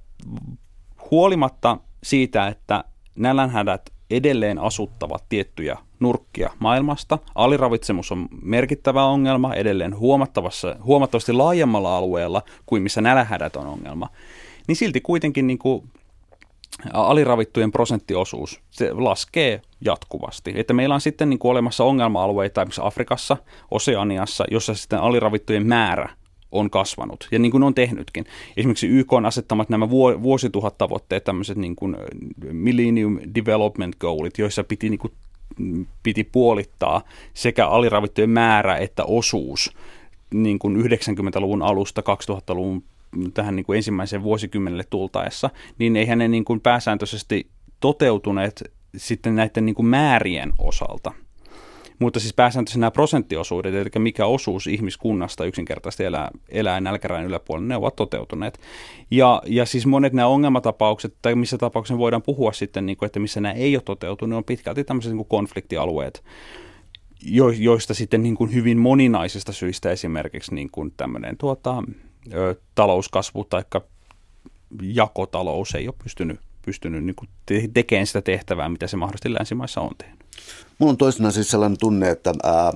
huolimatta 1.10 1.78
siitä, 2.02 2.48
että 2.48 2.84
nälänhädät 3.16 3.90
edelleen 4.16 4.58
asuttavat 4.58 5.24
tiettyjä 5.28 5.78
nurkkia 6.00 6.50
maailmasta. 6.58 7.18
Aliravitsemus 7.34 8.12
on 8.12 8.28
merkittävä 8.42 9.04
ongelma 9.04 9.54
edelleen 9.54 9.98
huomattavassa, 9.98 10.76
huomattavasti 10.84 11.32
laajemmalla 11.32 11.96
alueella 11.96 12.42
kuin 12.66 12.82
missä 12.82 13.00
nälähädät 13.00 13.56
on 13.56 13.66
ongelma. 13.66 14.08
Niin 14.68 14.76
silti 14.76 15.00
kuitenkin 15.00 15.46
niin 15.46 15.58
kuin 15.58 15.84
aliravittujen 16.92 17.72
prosenttiosuus 17.72 18.60
se 18.70 18.92
laskee 18.92 19.62
jatkuvasti. 19.80 20.52
Että 20.56 20.72
meillä 20.72 20.94
on 20.94 21.00
sitten 21.00 21.30
niin 21.30 21.38
kuin 21.38 21.50
olemassa 21.50 21.84
ongelma-alueita 21.84 22.60
esimerkiksi 22.60 22.80
Afrikassa, 22.84 23.36
Oseaniassa, 23.70 24.44
jossa 24.50 24.74
sitten 24.74 24.98
aliravittujen 24.98 25.66
määrä 25.66 26.08
on 26.52 26.70
kasvanut, 26.70 27.28
ja 27.30 27.38
niin 27.38 27.52
kuin 27.52 27.62
on 27.62 27.74
tehnytkin. 27.74 28.26
Esimerkiksi 28.56 28.86
YK 28.88 29.12
on 29.12 29.26
asettamat 29.26 29.68
nämä 29.68 29.90
vuosituhattavoitteet, 29.90 31.24
tämmöiset 31.24 31.56
niin 31.56 31.76
kuin 31.76 31.96
Millennium 32.52 33.18
Development 33.34 33.96
Goalit, 33.96 34.38
joissa 34.38 34.64
piti 34.64 34.90
niin 34.90 34.98
kuin 34.98 35.12
piti 36.02 36.24
puolittaa 36.24 37.02
sekä 37.34 37.68
aliravittujen 37.68 38.30
määrä 38.30 38.76
että 38.76 39.04
osuus 39.04 39.76
niin 40.34 40.58
kuin 40.58 40.76
90-luvun 40.76 41.62
alusta 41.62 42.00
2000-luvun 42.00 42.84
tähän 43.34 43.56
niin 43.56 43.66
kuin 43.66 43.76
ensimmäiseen 43.76 44.22
vuosikymmenelle 44.22 44.84
tultaessa, 44.90 45.50
niin 45.78 45.96
eihän 45.96 46.18
ne 46.18 46.28
niin 46.28 46.44
kuin 46.44 46.60
pääsääntöisesti 46.60 47.46
toteutuneet 47.80 48.72
sitten 48.96 49.36
näiden 49.36 49.66
niin 49.66 49.74
kuin 49.74 49.86
määrien 49.86 50.52
osalta. 50.58 51.12
Mutta 52.02 52.20
siis 52.20 52.34
pääsääntöisesti 52.34 52.80
nämä 52.80 52.90
prosenttiosuudet, 52.90 53.74
eli 53.74 53.90
mikä 53.98 54.26
osuus 54.26 54.66
ihmiskunnasta 54.66 55.44
yksinkertaisesti 55.44 56.04
elää, 56.04 56.30
elää 56.48 56.80
nälkärajan 56.80 57.24
yläpuolella, 57.24 57.68
ne 57.68 57.76
ovat 57.76 57.96
toteutuneet. 57.96 58.60
Ja, 59.10 59.42
ja 59.46 59.66
siis 59.66 59.86
monet 59.86 60.12
nämä 60.12 60.28
ongelmatapaukset, 60.28 61.14
tai 61.22 61.34
missä 61.34 61.58
tapauksessa 61.58 61.98
voidaan 61.98 62.22
puhua 62.22 62.52
sitten, 62.52 62.86
niin 62.86 62.96
kuin, 62.96 63.06
että 63.06 63.20
missä 63.20 63.40
nämä 63.40 63.52
ei 63.52 63.76
ole 63.76 63.82
toteutunut, 63.84 64.36
on 64.36 64.44
pitkälti 64.44 64.84
tämmöiset 64.84 65.12
niin 65.12 65.16
kuin 65.16 65.28
konfliktialueet, 65.28 66.24
jo, 67.24 67.48
joista 67.50 67.94
sitten 67.94 68.22
niin 68.22 68.34
kuin 68.34 68.54
hyvin 68.54 68.78
moninaisista 68.78 69.52
syistä 69.52 69.90
esimerkiksi 69.90 70.54
niin 70.54 70.70
kuin 70.70 70.92
tämmöinen 70.96 71.36
tuota, 71.36 71.82
ö, 72.32 72.54
talouskasvu 72.74 73.44
tai 73.44 73.62
jakotalous 74.82 75.74
ei 75.74 75.88
ole 75.88 75.94
pystynyt, 76.02 76.40
pystynyt 76.64 77.04
niin 77.04 77.16
kuin 77.16 77.28
te- 77.46 77.68
tekemään 77.74 78.06
sitä 78.06 78.22
tehtävää, 78.22 78.68
mitä 78.68 78.86
se 78.86 78.96
mahdollisesti 78.96 79.34
länsimaissa 79.34 79.80
on 79.80 79.90
tehnyt. 79.98 80.21
Mulla 80.78 80.90
on 80.90 80.96
toisenaan 80.96 81.32
siis 81.32 81.50
sellainen 81.50 81.78
tunne, 81.78 82.10
että 82.10 82.32
ää, 82.42 82.72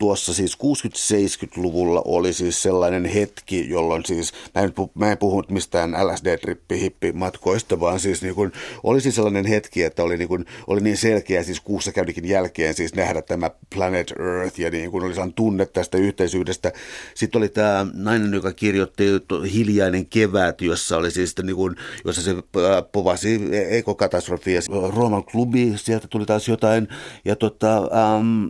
tuossa 0.00 0.34
siis 0.34 0.58
60-70-luvulla 0.58 2.02
oli 2.04 2.32
siis 2.32 2.62
sellainen 2.62 3.04
hetki, 3.04 3.68
jolloin 3.68 4.04
siis, 4.06 4.32
mä 4.54 4.62
en, 4.62 4.72
mä 4.94 5.12
en 5.12 5.18
puhu 5.18 5.44
mistään 5.50 5.90
LSD-trippi-hippimatkoista, 5.92 7.80
vaan 7.80 8.00
siis 8.00 8.22
niin 8.22 8.34
kuin, 8.34 8.52
oli 8.82 9.00
siis 9.00 9.14
sellainen 9.14 9.46
hetki, 9.46 9.82
että 9.82 10.02
oli 10.02 10.16
niin, 10.16 10.28
kuin, 10.28 10.44
oli 10.66 10.80
niin 10.80 10.96
selkeä 10.96 11.42
siis 11.42 11.60
kuussa 11.60 11.92
käynnikin 11.92 12.28
jälkeen 12.28 12.74
siis 12.74 12.94
nähdä 12.94 13.22
tämä 13.22 13.50
Planet 13.74 14.10
Earth 14.10 14.60
ja 14.60 14.70
niin 14.70 14.90
kuin 14.90 15.04
oli 15.04 15.14
saanut 15.14 15.34
tunne 15.34 15.66
tästä 15.66 15.98
yhteisyydestä. 15.98 16.72
Sitten 17.14 17.38
oli 17.38 17.48
tämä 17.48 17.86
nainen, 17.92 18.34
joka 18.34 18.52
kirjoitti 18.52 19.04
Hiljainen 19.54 20.06
kevät, 20.06 20.60
jossa 20.60 20.96
oli 20.96 21.10
siis 21.10 21.34
niin 21.42 21.56
kuin, 21.56 21.76
jossa 22.04 22.22
se 22.22 22.34
povasi 22.92 23.40
ekokatastrofia. 23.70 24.60
Rooman 24.96 25.24
klubi, 25.24 25.72
sieltä 25.76 26.08
tuli 26.08 26.26
taas 26.26 26.48
jotain 26.48 26.88
ja 27.24 27.36
tota, 27.36 27.76
ähm, 27.76 28.46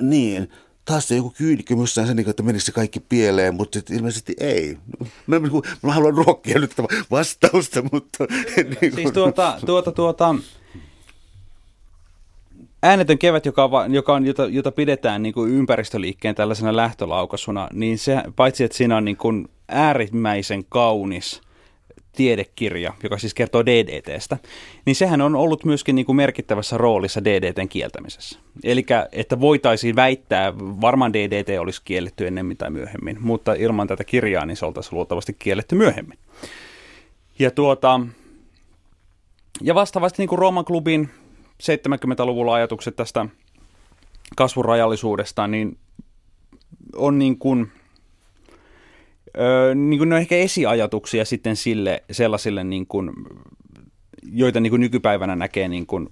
niin, 0.00 0.50
taas 0.84 1.10
joku 1.10 1.30
kyynikkymyssään 1.30 2.06
sen, 2.06 2.18
että 2.18 2.42
menisi 2.42 2.66
se 2.66 2.72
kaikki 2.72 3.00
pieleen, 3.00 3.54
mutta 3.54 3.78
sitten 3.78 3.96
ilmeisesti 3.96 4.34
ei. 4.40 4.78
Mä, 5.26 5.38
mä, 5.38 5.48
mä 5.82 5.92
haluan 5.92 6.14
ruokkia 6.14 6.58
nyt 6.58 6.72
vastausta, 7.10 7.82
mutta... 7.92 8.24
Niin. 8.80 8.94
Siis 8.94 9.12
tuota, 9.12 9.58
tuota, 9.66 9.92
tuota, 9.92 10.34
äänetön 12.82 13.18
kevät, 13.18 13.46
joka, 13.46 13.70
joka 13.88 14.14
on, 14.14 14.26
jota, 14.26 14.46
jota 14.46 14.72
pidetään 14.72 15.22
niin 15.22 15.34
kuin 15.34 15.50
ympäristöliikkeen 15.50 16.34
tällaisena 16.34 16.76
lähtölaukaisuna, 16.76 17.68
niin 17.72 17.98
se, 17.98 18.22
paitsi 18.36 18.64
että 18.64 18.76
siinä 18.76 18.96
on 18.96 19.04
niin 19.04 19.16
kuin 19.16 19.48
äärimmäisen 19.68 20.64
kaunis– 20.64 21.40
tiedekirja, 22.16 22.94
joka 23.02 23.18
siis 23.18 23.34
kertoo 23.34 23.66
DDTstä, 23.66 24.38
niin 24.84 24.96
sehän 24.96 25.20
on 25.20 25.36
ollut 25.36 25.64
myöskin 25.64 25.94
niin 25.94 26.06
kuin 26.06 26.16
merkittävässä 26.16 26.78
roolissa 26.78 27.24
DDTn 27.24 27.68
kieltämisessä. 27.68 28.38
Eli 28.64 28.86
että 29.12 29.40
voitaisiin 29.40 29.96
väittää, 29.96 30.58
varmaan 30.58 31.12
DDT 31.12 31.58
olisi 31.60 31.82
kielletty 31.84 32.26
ennemmin 32.26 32.56
tai 32.56 32.70
myöhemmin, 32.70 33.16
mutta 33.20 33.54
ilman 33.54 33.88
tätä 33.88 34.04
kirjaa 34.04 34.46
niin 34.46 34.56
se 34.56 34.66
oltaisiin 34.66 34.94
luultavasti 34.94 35.36
kielletty 35.38 35.74
myöhemmin. 35.74 36.18
Ja, 37.38 37.50
tuota, 37.50 38.00
ja 39.62 39.74
vastaavasti 39.74 40.22
niin 40.22 40.28
kuin 40.28 40.38
Rooman 40.38 40.64
klubin 40.64 41.10
70-luvulla 41.62 42.54
ajatukset 42.54 42.96
tästä 42.96 43.26
kasvurajallisuudesta, 44.36 45.46
niin 45.46 45.78
on 46.96 47.18
niin 47.18 47.38
kuin 47.38 47.72
Öö, 49.38 49.74
niin 49.74 49.98
kuin 49.98 50.08
ne 50.08 50.14
on 50.14 50.20
ehkä 50.20 50.36
esiajatuksia 50.36 51.24
sitten 51.24 51.56
sille, 51.56 52.02
sellaisille, 52.10 52.64
niin 52.64 52.86
kuin, 52.86 53.10
joita 54.32 54.60
niin 54.60 54.70
kuin 54.70 54.80
nykypäivänä 54.80 55.36
näkee, 55.36 55.68
niin 55.68 55.86
kuin, 55.86 56.08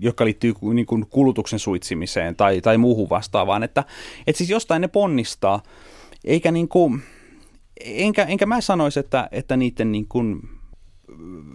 jotka 0.00 0.24
liittyy 0.24 0.54
niin 0.74 0.86
kuin 0.86 1.06
kulutuksen 1.10 1.58
suitsimiseen 1.58 2.36
tai, 2.36 2.60
tai 2.60 2.78
muuhun 2.78 3.10
vastaavaan. 3.10 3.62
Että, 3.62 3.84
että 4.26 4.38
siis 4.38 4.50
jostain 4.50 4.80
ne 4.80 4.88
ponnistaa, 4.88 5.62
eikä 6.24 6.50
niin 6.50 6.68
kuin, 6.68 7.02
enkä, 7.80 8.24
enkä 8.24 8.46
mä 8.46 8.60
sanoisi, 8.60 9.00
että, 9.00 9.28
että 9.32 9.56
niiden 9.56 9.92
niin 9.92 10.06
kuin, 10.08 10.40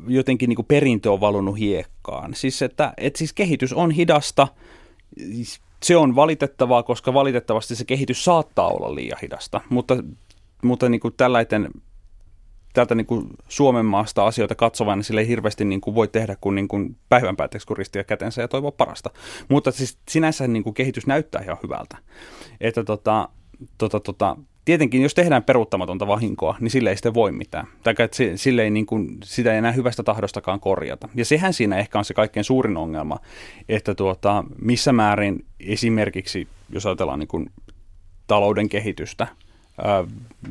jotenkin 0.07 0.49
niin 0.49 0.55
kuin 0.55 0.65
perintö 0.65 1.11
on 1.11 1.21
valunut 1.21 1.59
hiekkaan. 1.59 2.33
Siis, 2.33 2.61
että, 2.61 2.93
että 2.97 3.17
siis 3.17 3.33
kehitys 3.33 3.73
on 3.73 3.91
hidasta, 3.91 4.47
se 5.83 5.97
on 5.97 6.15
valitettavaa, 6.15 6.83
koska 6.83 7.13
valitettavasti 7.13 7.75
se 7.75 7.85
kehitys 7.85 8.25
saattaa 8.25 8.67
olla 8.67 8.95
liian 8.95 9.19
hidasta, 9.21 9.61
mutta 9.69 10.03
mutta 10.63 10.89
niin 10.89 11.01
kuin 11.01 11.13
tällainen 11.17 11.69
täältä 12.77 12.95
niin 12.95 13.05
kuin 13.05 13.27
Suomen 13.47 13.85
maasta 13.85 14.27
asioita 14.27 14.55
katsovana 14.55 14.95
niin 14.95 15.03
sille 15.03 15.21
ei 15.21 15.27
hirveästi 15.27 15.65
niin 15.65 15.81
kuin 15.81 15.95
voi 15.95 16.07
tehdä 16.07 16.35
kuin, 16.41 16.55
niin 16.55 16.67
kuin 16.67 16.95
päivän 17.09 17.35
päätteeksi, 17.35 17.67
kun 17.67 17.77
ristiä 17.77 18.03
kätensä 18.03 18.41
ja 18.41 18.47
toivoa 18.47 18.71
parasta. 18.71 19.09
Mutta 19.49 19.71
siis 19.71 19.97
sinänsä 20.09 20.47
niin 20.47 20.63
kuin 20.63 20.73
kehitys 20.73 21.07
näyttää 21.07 21.41
ihan 21.41 21.57
hyvältä. 21.63 21.97
Että 22.61 22.83
tota, 22.83 23.29
tota, 23.77 23.99
tota, 23.99 24.37
tietenkin 24.65 25.01
jos 25.01 25.13
tehdään 25.13 25.43
peruuttamatonta 25.43 26.07
vahinkoa, 26.07 26.57
niin 26.59 26.71
sille 26.71 26.89
ei 26.89 26.95
sitten 26.95 27.13
voi 27.13 27.31
mitään. 27.31 27.67
Tai 27.83 27.93
että 27.99 28.17
sille 28.35 28.63
ei 28.63 28.69
niin 28.69 28.85
kuin, 28.85 29.17
sitä 29.23 29.51
ei 29.51 29.57
enää 29.57 29.71
hyvästä 29.71 30.03
tahdostakaan 30.03 30.59
korjata. 30.59 31.09
Ja 31.15 31.25
sehän 31.25 31.53
siinä 31.53 31.77
ehkä 31.77 31.99
on 31.99 32.05
se 32.05 32.13
kaikkein 32.13 32.43
suurin 32.43 32.77
ongelma, 32.77 33.19
että 33.69 33.95
tuota, 33.95 34.43
missä 34.61 34.93
määrin 34.93 35.45
esimerkiksi, 35.59 36.47
jos 36.69 36.85
ajatellaan 36.85 37.19
niin 37.19 37.27
kuin 37.27 37.51
talouden 38.27 38.69
kehitystä, 38.69 39.27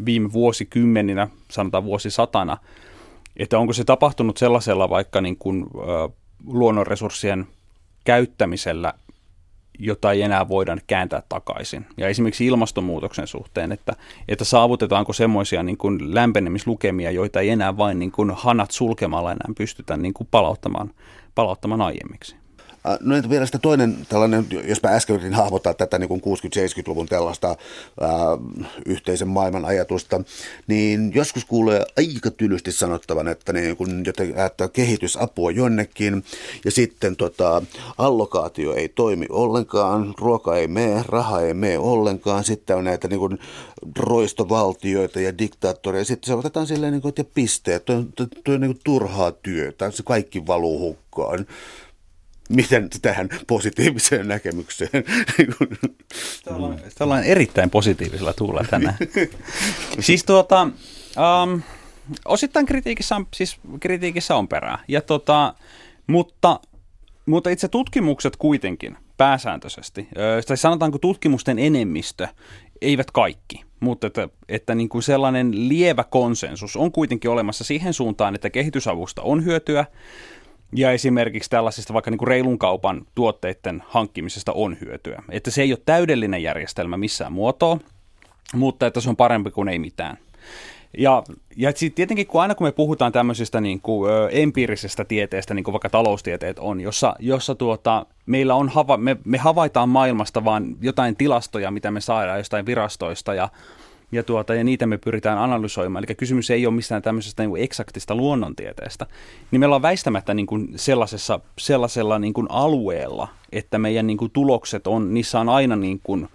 viime 0.05 0.33
vuosikymmeninä, 0.33 1.29
sanotaan 1.51 1.85
vuosisatana, 1.85 2.57
että 3.37 3.59
onko 3.59 3.73
se 3.73 3.85
tapahtunut 3.85 4.37
sellaisella 4.37 4.91
vaikka 4.91 5.21
niin 5.21 5.37
kuin, 5.37 5.67
luonnonresurssien 6.47 7.47
käyttämisellä, 8.05 8.95
jota 9.79 10.13
ei 10.13 10.23
enää 10.23 10.49
voida 10.49 10.77
kääntää 10.87 11.23
takaisin. 11.29 11.87
Ja 11.97 12.09
esimerkiksi 12.09 12.47
ilmastonmuutoksen 12.47 13.27
suhteen, 13.27 13.73
että, 13.73 13.93
että 14.29 14.45
saavutetaanko 14.45 15.13
semmoisia 15.13 15.63
niin 15.63 15.77
kuin 15.77 16.15
lämpenemislukemia, 16.15 17.11
joita 17.11 17.41
ei 17.41 17.51
enää 17.51 17.77
vain 17.77 17.99
niin 17.99 18.13
kuin 18.13 18.31
hanat 18.31 18.71
sulkemalla 18.71 19.33
enää 19.33 19.55
pystytä 19.59 19.97
niin 19.97 20.15
kuin 20.15 20.29
palauttamaan, 20.31 20.91
palauttamaan 21.35 21.83
aiemmiksi. 21.83 22.37
Äh, 22.89 22.99
no 23.01 23.17
entä 23.17 23.31
vielä 23.31 23.47
sitten 23.47 23.61
toinen 23.61 24.07
tällainen, 24.09 24.47
jos 24.65 24.83
mä 24.83 24.91
äsken 24.91 25.15
yritin 25.15 25.35
hahmottaa 25.35 25.75
tätä 25.75 25.99
niin 25.99 26.11
60-70-luvun 26.11 27.07
tällaista 27.07 27.49
ää, 27.49 28.11
äh, 28.11 28.71
yhteisen 28.87 29.29
maailman 29.29 29.65
ajatusta, 29.65 30.21
niin 30.67 31.13
joskus 31.15 31.45
kuulee 31.45 31.85
aika 31.97 32.31
tylysti 32.31 32.73
sanottavan, 32.73 33.29
että, 33.29 33.53
niin 33.53 33.77
kun, 33.77 34.05
että 34.47 34.69
kehitysapua 34.69 35.51
jonnekin 35.51 36.25
ja 36.65 36.71
sitten 36.71 37.17
tota, 37.17 37.63
allokaatio 37.99 38.75
ei 38.75 38.89
toimi 38.89 39.27
ollenkaan, 39.31 40.15
ruoka 40.19 40.57
ei 40.57 40.69
mene, 40.69 41.05
raha 41.09 41.41
ei 41.41 41.55
mene 41.55 41.79
ollenkaan, 41.79 42.45
sitten 42.45 42.77
on 42.77 42.85
näitä 42.85 43.09
niin 43.09 43.21
kuin, 43.21 43.39
roistovaltioita 43.99 45.21
ja 45.21 45.39
diktaattoreja, 45.39 46.05
sitten 46.05 46.27
se 46.27 46.35
otetaan 46.35 46.67
silleen, 46.67 46.93
niin 46.93 47.03
kuin, 47.03 47.11
että 47.11 47.25
pisteet, 47.35 47.85
tuo 47.85 47.97
on, 47.97 48.61
niin 48.61 48.75
kuin, 48.75 48.81
turhaa 48.85 49.33
työtä, 49.33 49.91
se 49.91 50.03
kaikki 50.03 50.47
valuu 50.47 50.79
hukkaan 50.79 51.47
miten 52.49 52.89
tähän 53.03 53.29
positiiviseen 53.47 54.29
näkemykseen. 54.29 54.91
Tällainen 56.99 57.31
erittäin 57.31 57.71
positiivisella 57.71 58.33
tuulla 58.33 58.65
tänään. 58.71 58.97
siis 60.01 60.25
tuota, 60.25 60.63
um, 60.63 61.63
osittain 62.25 62.67
kritiikissä 62.67 63.17
on, 63.17 63.27
siis 63.35 63.57
kritiikissä 63.81 64.37
on 64.37 64.49
perää, 64.49 64.79
ja 64.89 65.01
tota, 65.01 65.55
mutta, 66.07 66.61
mutta 67.27 67.51
itse 67.51 67.69
tutkimukset 67.69 68.37
kuitenkin 68.37 68.97
pääsääntöisesti, 69.17 70.09
tai 70.47 70.57
sanotaanko 70.57 70.99
tutkimusten 70.99 71.59
enemmistö, 71.59 72.29
eivät 72.83 73.11
kaikki, 73.11 73.65
mutta 73.81 74.07
että, 74.07 74.29
että 74.49 74.75
niin 74.75 74.89
kuin 74.89 75.03
sellainen 75.03 75.69
lievä 75.69 76.05
konsensus 76.05 76.77
on 76.77 76.93
kuitenkin 76.93 77.31
olemassa 77.31 77.65
siihen 77.65 77.95
suuntaan, 77.95 78.35
että 78.35 78.51
kehitysavusta 78.51 79.23
on 79.23 79.45
hyötyä, 79.45 79.85
ja 80.73 80.93
esimerkiksi 80.93 81.51
tällaisista 81.51 81.95
vaikka 81.95 82.11
niin 82.11 82.19
kuin 82.19 82.29
reilun 82.29 82.59
kaupan 82.59 83.07
tuotteiden 83.15 83.83
hankkimisesta 83.87 84.53
on 84.53 84.77
hyötyä. 84.81 85.23
Että 85.31 85.51
se 85.51 85.63
ei 85.63 85.73
ole 85.73 85.79
täydellinen 85.87 86.43
järjestelmä 86.43 86.97
missään 86.97 87.33
muotoa, 87.33 87.79
mutta 88.55 88.87
että 88.87 89.01
se 89.01 89.09
on 89.09 89.17
parempi 89.17 89.51
kuin 89.51 89.69
ei 89.69 89.79
mitään. 89.79 90.19
Ja, 90.99 91.23
ja 91.57 91.73
tietenkin 91.95 92.27
kun 92.27 92.43
aina 92.43 92.55
kun 92.55 92.67
me 92.67 92.73
puhutaan 92.73 93.13
tämmöisestä 93.13 93.61
niin 93.61 93.81
kuin, 93.81 94.11
empiirisestä 94.31 95.05
tieteestä, 95.05 95.55
niin 95.55 95.65
kuin 95.65 95.73
vaikka 95.73 95.91
taloustieteet 95.91 96.59
on, 96.59 96.81
jossa, 96.81 97.15
jossa 97.19 97.55
tuota, 97.55 98.07
meillä 98.27 98.55
on 98.55 98.69
hava, 98.69 98.97
me, 98.97 99.17
me 99.25 99.39
havaitaan 99.39 99.89
maailmasta 99.89 100.45
vaan 100.45 100.77
jotain 100.81 101.17
tilastoja, 101.17 101.71
mitä 101.71 101.91
me 101.91 102.01
saadaan 102.01 102.39
jostain 102.39 102.67
virastoista 102.67 103.35
ja 103.35 103.49
ja, 104.13 104.23
tuota, 104.23 104.55
ja 104.55 104.65
niitä 104.65 104.87
me 104.87 104.99
pyritään 104.99 105.39
analysoimaan. 105.39 106.05
Eli 106.05 106.15
kysymys 106.15 106.51
ei 106.51 106.67
ole 106.67 106.75
mistään 106.75 107.03
tämmöisestä 107.03 107.43
niin 107.43 107.51
kuin 107.51 107.63
eksaktista 107.63 108.15
luonnontieteestä. 108.15 109.07
Niin 109.51 109.61
meillä 109.61 109.77
on 109.77 109.83
väistämättä 109.83 110.35
niin 110.35 110.47
kuin 110.47 110.69
sellaisessa, 110.77 111.41
sellaisella 111.59 112.19
niin 112.19 112.35
kuin 112.35 112.47
alueella, 112.51 113.29
että 113.53 113.79
meidän 113.79 114.07
niin 114.07 114.19
kuin 114.19 114.31
tulokset 114.31 114.87
on, 114.87 115.15
niissä 115.15 115.41
on 115.41 115.49
aina 115.49 115.77
niin 115.77 116.01
kuin, 116.03 116.29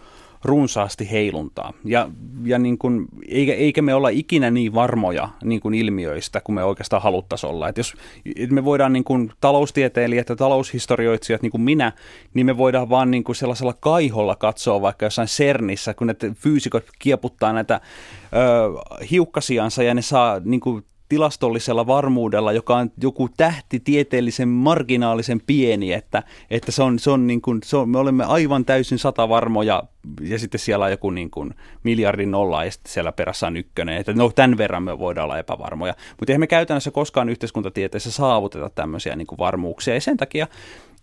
runsaasti 0.44 1.12
heiluntaa. 1.12 1.74
Ja, 1.86 2.10
ja 2.44 2.60
niin 2.60 2.78
kuin, 2.78 3.06
eikä, 3.28 3.54
eikä 3.54 3.82
me 3.82 3.94
olla 3.94 4.10
ikinä 4.10 4.52
niin 4.52 4.74
varmoja 4.74 5.30
niin 5.44 5.62
kuin 5.62 5.74
ilmiöistä 5.74 6.42
kuin 6.42 6.56
me 6.56 6.64
oikeastaan 6.64 7.02
haluttaisiin 7.02 7.50
olla. 7.50 7.70
Et 7.70 7.78
jos 7.78 7.94
et 8.36 8.52
me 8.52 8.66
voidaan 8.66 8.94
niin 8.94 9.04
kuin 9.04 9.32
taloustieteilijät 9.42 10.30
ja 10.30 10.36
taloushistorioitsijat, 10.36 11.42
niin 11.42 11.52
kuin 11.52 11.62
minä, 11.62 11.92
niin 12.34 12.46
me 12.46 12.58
voidaan 12.58 12.90
vaan 12.90 13.12
niin 13.12 13.24
kuin 13.24 13.36
sellaisella 13.36 13.74
kaiholla 13.74 14.36
katsoa 14.36 14.82
vaikka 14.82 15.06
jossain 15.06 15.28
CERNissä, 15.28 15.94
kun 15.94 16.08
ne 16.08 16.16
fyysikot 16.36 16.84
kieputtaa 17.00 17.54
näitä 17.54 17.82
ö, 17.84 19.02
hiukkasiansa 19.12 19.84
ja 19.84 19.94
ne 19.94 20.02
saa 20.02 20.42
niin 20.46 20.60
kuin 20.60 20.84
tilastollisella 21.12 21.88
varmuudella, 21.88 22.52
joka 22.52 22.78
on 22.78 22.92
joku 23.02 23.30
tähti 23.38 23.80
tieteellisen 23.80 24.48
marginaalisen 24.48 25.42
pieni, 25.48 25.94
että, 25.94 26.24
että 26.50 26.72
se 26.72 26.84
on, 26.84 27.00
se 27.00 27.12
on 27.12 27.28
niin 27.28 27.42
kuin, 27.42 27.60
se 27.64 27.78
on, 27.78 27.90
me 27.90 27.98
olemme 27.98 28.24
aivan 28.24 28.66
täysin 28.66 29.00
sata 29.00 29.30
varmoja 29.30 29.84
ja 30.22 30.40
sitten 30.40 30.60
siellä 30.60 30.86
on 30.86 30.92
joku 30.92 31.10
niin 31.10 31.32
kuin 31.32 31.54
miljardin 31.84 32.32
nolla 32.32 32.66
ja 32.66 32.72
sitten 32.72 32.94
siellä 32.94 33.12
perässä 33.12 33.48
on 33.48 33.58
ykkönen, 33.58 33.98
että 33.98 34.14
no 34.14 34.32
tämän 34.36 34.58
verran 34.58 34.84
me 34.84 35.00
voidaan 35.00 35.26
olla 35.26 35.38
epävarmoja, 35.38 35.94
mutta 36.20 36.32
eihän 36.32 36.40
me 36.40 36.48
käytännössä 36.48 36.92
koskaan 36.92 37.30
yhteiskuntatieteessä 37.30 38.12
saavuteta 38.12 38.70
tämmöisiä 38.70 39.16
niin 39.16 39.28
kuin 39.28 39.40
varmuuksia. 39.40 39.94
Ja 39.94 40.02
sen 40.02 40.18
takia 40.18 40.48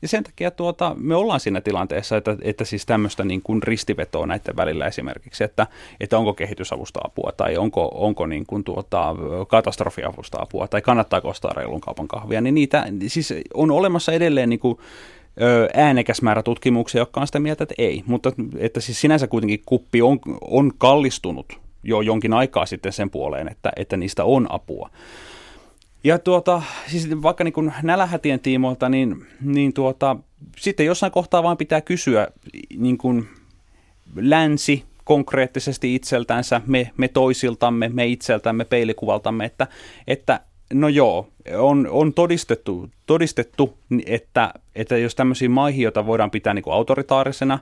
ja 0.03 0.09
sen 0.09 0.25
takia 0.25 0.51
tuota, 0.51 0.95
me 0.99 1.15
ollaan 1.15 1.41
siinä 1.41 1.61
tilanteessa, 1.61 2.17
että, 2.17 2.37
että 2.43 2.65
siis 2.65 2.87
tämmöistä 2.87 3.25
niin 3.25 3.43
kuin 3.43 3.63
ristivetoa 3.63 4.27
näiden 4.27 4.57
välillä 4.57 4.87
esimerkiksi, 4.87 5.45
että, 5.45 5.67
että 6.01 6.19
onko 6.19 6.35
kehitysavusta 6.35 7.01
apua 7.05 7.33
tai 7.37 7.57
onko, 7.57 7.91
onko 7.95 8.27
niin 8.27 8.47
kuin 8.47 8.65
tuota, 8.65 9.15
katastrofiavusta 9.49 10.39
apua 10.41 10.69
tai 10.69 10.83
kannattaako 10.83 11.29
ostaa 11.29 11.53
reilun 11.57 11.81
kaupan 11.81 12.09
kahvia, 12.09 12.41
niin 12.41 12.55
niitä 12.55 12.87
siis 13.07 13.35
on 13.55 13.71
olemassa 13.71 14.13
edelleen 14.13 14.49
niin 14.49 14.61
kuin, 14.61 14.79
äänekäs 15.75 16.23
määrä 16.23 16.43
tutkimuksia, 16.43 17.01
jotka 17.01 17.21
on 17.21 17.27
sitä 17.27 17.41
mieltä, 17.41 17.65
että 17.65 17.75
ei. 17.79 18.03
Mutta 18.07 18.33
että 18.59 18.81
siis 18.81 19.01
sinänsä 19.01 19.27
kuitenkin 19.27 19.63
kuppi 19.67 20.03
on, 20.03 20.19
on 20.41 20.73
kallistunut 20.79 21.59
jo 21.83 22.01
jonkin 22.01 22.33
aikaa 22.33 22.67
sitten 22.67 22.93
sen 22.93 23.11
puoleen, 23.11 23.49
että, 23.49 23.73
että 23.77 23.97
niistä 23.97 24.25
on 24.25 24.47
apua. 24.51 24.91
Ja 26.05 26.19
tuota, 26.19 26.63
siis 26.87 27.23
vaikka 27.23 27.45
niin 27.45 27.73
nälähätien 27.83 28.41
tiimoilta, 28.41 28.89
niin, 28.89 29.27
niin 29.41 29.73
tuota, 29.73 30.17
sitten 30.57 30.87
jossain 30.87 31.13
kohtaa 31.13 31.43
vaan 31.43 31.57
pitää 31.57 31.81
kysyä 31.81 32.29
niin 32.77 32.99
kuin 32.99 33.29
länsi 34.17 34.85
konkreettisesti 35.05 35.95
itseltänsä, 35.95 36.61
me, 36.67 36.91
me 36.97 37.09
toisiltamme, 37.09 37.89
me 37.89 38.07
itseltämme, 38.07 38.65
peilikuvaltamme, 38.65 39.45
että, 39.45 39.67
että 40.07 40.41
no 40.73 40.89
joo, 40.89 41.29
on, 41.59 41.89
on 41.91 42.15
todistettu, 42.15 42.91
todistettu 43.07 43.79
että, 44.07 44.55
että 44.75 44.97
jos 44.97 45.15
tämmöisiä 45.15 45.49
maihin, 45.49 45.83
joita 45.83 46.07
voidaan 46.07 46.31
pitää 46.31 46.55
niin 46.55 46.63
kuin 46.63 46.75
autoritaarisena, 46.75 47.59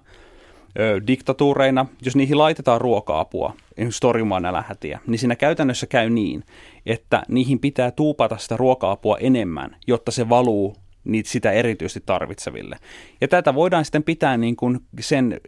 diktatuureina, 1.07 1.87
jos 2.03 2.17
niihin 2.17 2.39
laitetaan 2.39 2.81
ruoka-apua 2.81 3.55
torjumaan 4.01 4.43
nälähätiä, 4.43 5.01
niin 5.07 5.19
siinä 5.19 5.37
käytännössä 5.37 5.87
käy 5.87 6.11
niin, 6.11 6.45
että 6.87 7.23
niihin 7.29 7.59
pitää 7.59 7.91
tuupata 7.91 8.39
sitä 8.39 8.57
ruoka-apua 8.57 9.17
enemmän, 9.19 9.77
jotta 9.87 10.11
se 10.11 10.29
valuu 10.29 10.77
niitä 11.05 11.31
sitä 11.31 11.53
erityisesti 11.53 12.03
tarvitseville. 12.07 12.77
Ja 13.21 13.29
tätä 13.29 13.55
voidaan 13.55 13.85
sitten 13.85 14.03
pitää 14.03 14.37
niin 14.37 14.57
kuin 14.57 14.81
sen 15.01 15.41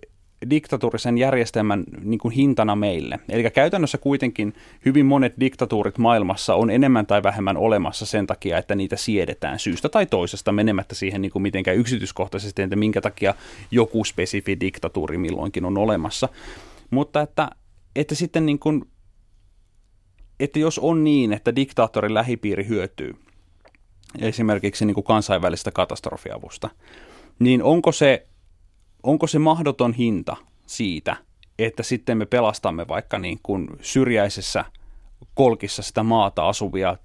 diktatuurisen 0.51 1.18
järjestelmän 1.18 1.84
niin 2.05 2.18
kuin 2.18 2.34
hintana 2.34 2.76
meille. 2.76 3.18
Eli 3.28 3.51
käytännössä 3.51 3.99
kuitenkin 3.99 4.55
hyvin 4.84 5.07
monet 5.07 5.34
diktatuurit 5.41 5.99
maailmassa 5.99 6.55
on 6.55 6.70
enemmän 6.70 7.07
tai 7.07 7.22
vähemmän 7.22 7.57
olemassa 7.57 8.07
sen 8.07 8.26
takia, 8.26 8.59
että 8.59 8.74
niitä 8.74 8.97
siedetään 8.97 9.59
syystä 9.59 9.89
tai 9.89 10.07
toisesta 10.07 10.53
menemättä 10.53 10.95
siihen 10.95 11.22
niin 11.22 11.32
kuin 11.32 11.43
mitenkään 11.43 11.76
yksityiskohtaisesti, 11.76 12.62
että 12.62 12.76
minkä 12.76 13.01
takia 13.01 13.34
joku 13.70 14.05
spesifi 14.05 14.61
diktatuuri 14.61 15.18
milloinkin 15.18 15.64
on 15.64 15.78
olemassa. 15.78 16.28
Mutta 16.91 17.20
että, 17.20 17.51
että 17.97 18.14
sitten 18.14 18.47
niin 18.47 18.59
kuin, 18.59 18.84
että 20.41 20.59
jos 20.59 20.78
on 20.78 21.05
niin, 21.05 21.32
että 21.32 21.57
diktaattorin 21.57 22.14
lähipiiri 22.14 22.68
hyötyy 22.68 23.14
esimerkiksi 24.20 24.86
niin 24.86 24.95
kuin 24.95 25.05
kansainvälistä 25.05 25.70
katastrofiavusta, 25.70 26.70
niin 27.39 27.62
onko 27.62 27.93
se 27.93 28.28
onko 29.03 29.26
se 29.26 29.38
mahdoton 29.38 29.92
hinta 29.92 30.36
siitä, 30.66 31.16
että 31.59 31.82
sitten 31.82 32.18
me 32.18 32.26
pelastamme 32.26 32.88
vaikka 32.88 33.18
niin 33.18 33.38
kuin 33.42 33.68
syrjäisessä 33.82 34.64
kolkissa 35.34 35.82
sitä 35.82 36.03
maata 36.03 36.49
asuvia 36.49 36.96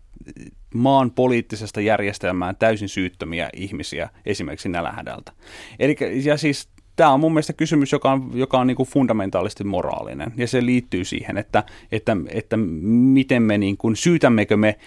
maan 0.74 1.12
poliittisesta 1.12 1.82
järjestelmään 1.82 2.56
täysin 2.56 2.90
syyttömiä 2.90 3.50
ihmisiä 3.54 4.10
esimerkiksi 4.26 4.70
nälähädältä. 4.70 5.32
Eli, 5.80 5.96
ja 6.24 6.38
siis 6.38 6.70
tämä 6.96 7.14
on 7.14 7.20
mun 7.20 7.34
mielestä 7.34 7.54
kysymys, 7.54 7.92
joka 7.92 8.12
on, 8.12 8.32
joka 8.34 8.60
on 8.60 8.68
niin 8.68 8.78
kuin 8.78 8.90
fundamentaalisti 8.90 9.64
moraalinen, 9.64 10.34
ja 10.38 10.48
se 10.48 10.66
liittyy 10.66 11.06
siihen, 11.06 11.38
että, 11.38 11.64
että, 11.92 12.18
että 12.30 12.58
miten 12.58 13.44
me 13.44 13.58
niin 13.58 13.78
kuin, 13.78 13.96
syytämmekö 13.96 14.58
me, 14.58 14.80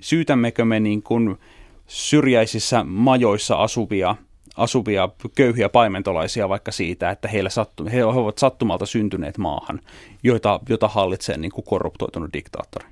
syytämmekö 0.00 0.64
me 0.64 0.80
niin 0.80 1.02
kuin 1.02 1.38
syrjäisissä 1.86 2.84
majoissa 2.84 3.56
asuvia 3.56 4.16
asuvia 4.62 5.08
köyhiä 5.34 5.68
paimentolaisia 5.68 6.48
vaikka 6.48 6.72
siitä, 6.72 7.10
että 7.10 7.28
heillä 7.28 7.50
sattu, 7.50 7.88
he 7.92 8.04
ovat 8.04 8.38
sattumalta 8.38 8.86
syntyneet 8.86 9.38
maahan, 9.38 9.80
joita, 10.22 10.60
jota 10.68 10.88
hallitsee 10.88 11.36
niin 11.36 11.52
kuin 11.52 11.64
korruptoitunut 11.64 12.32
diktaattori 12.32 12.86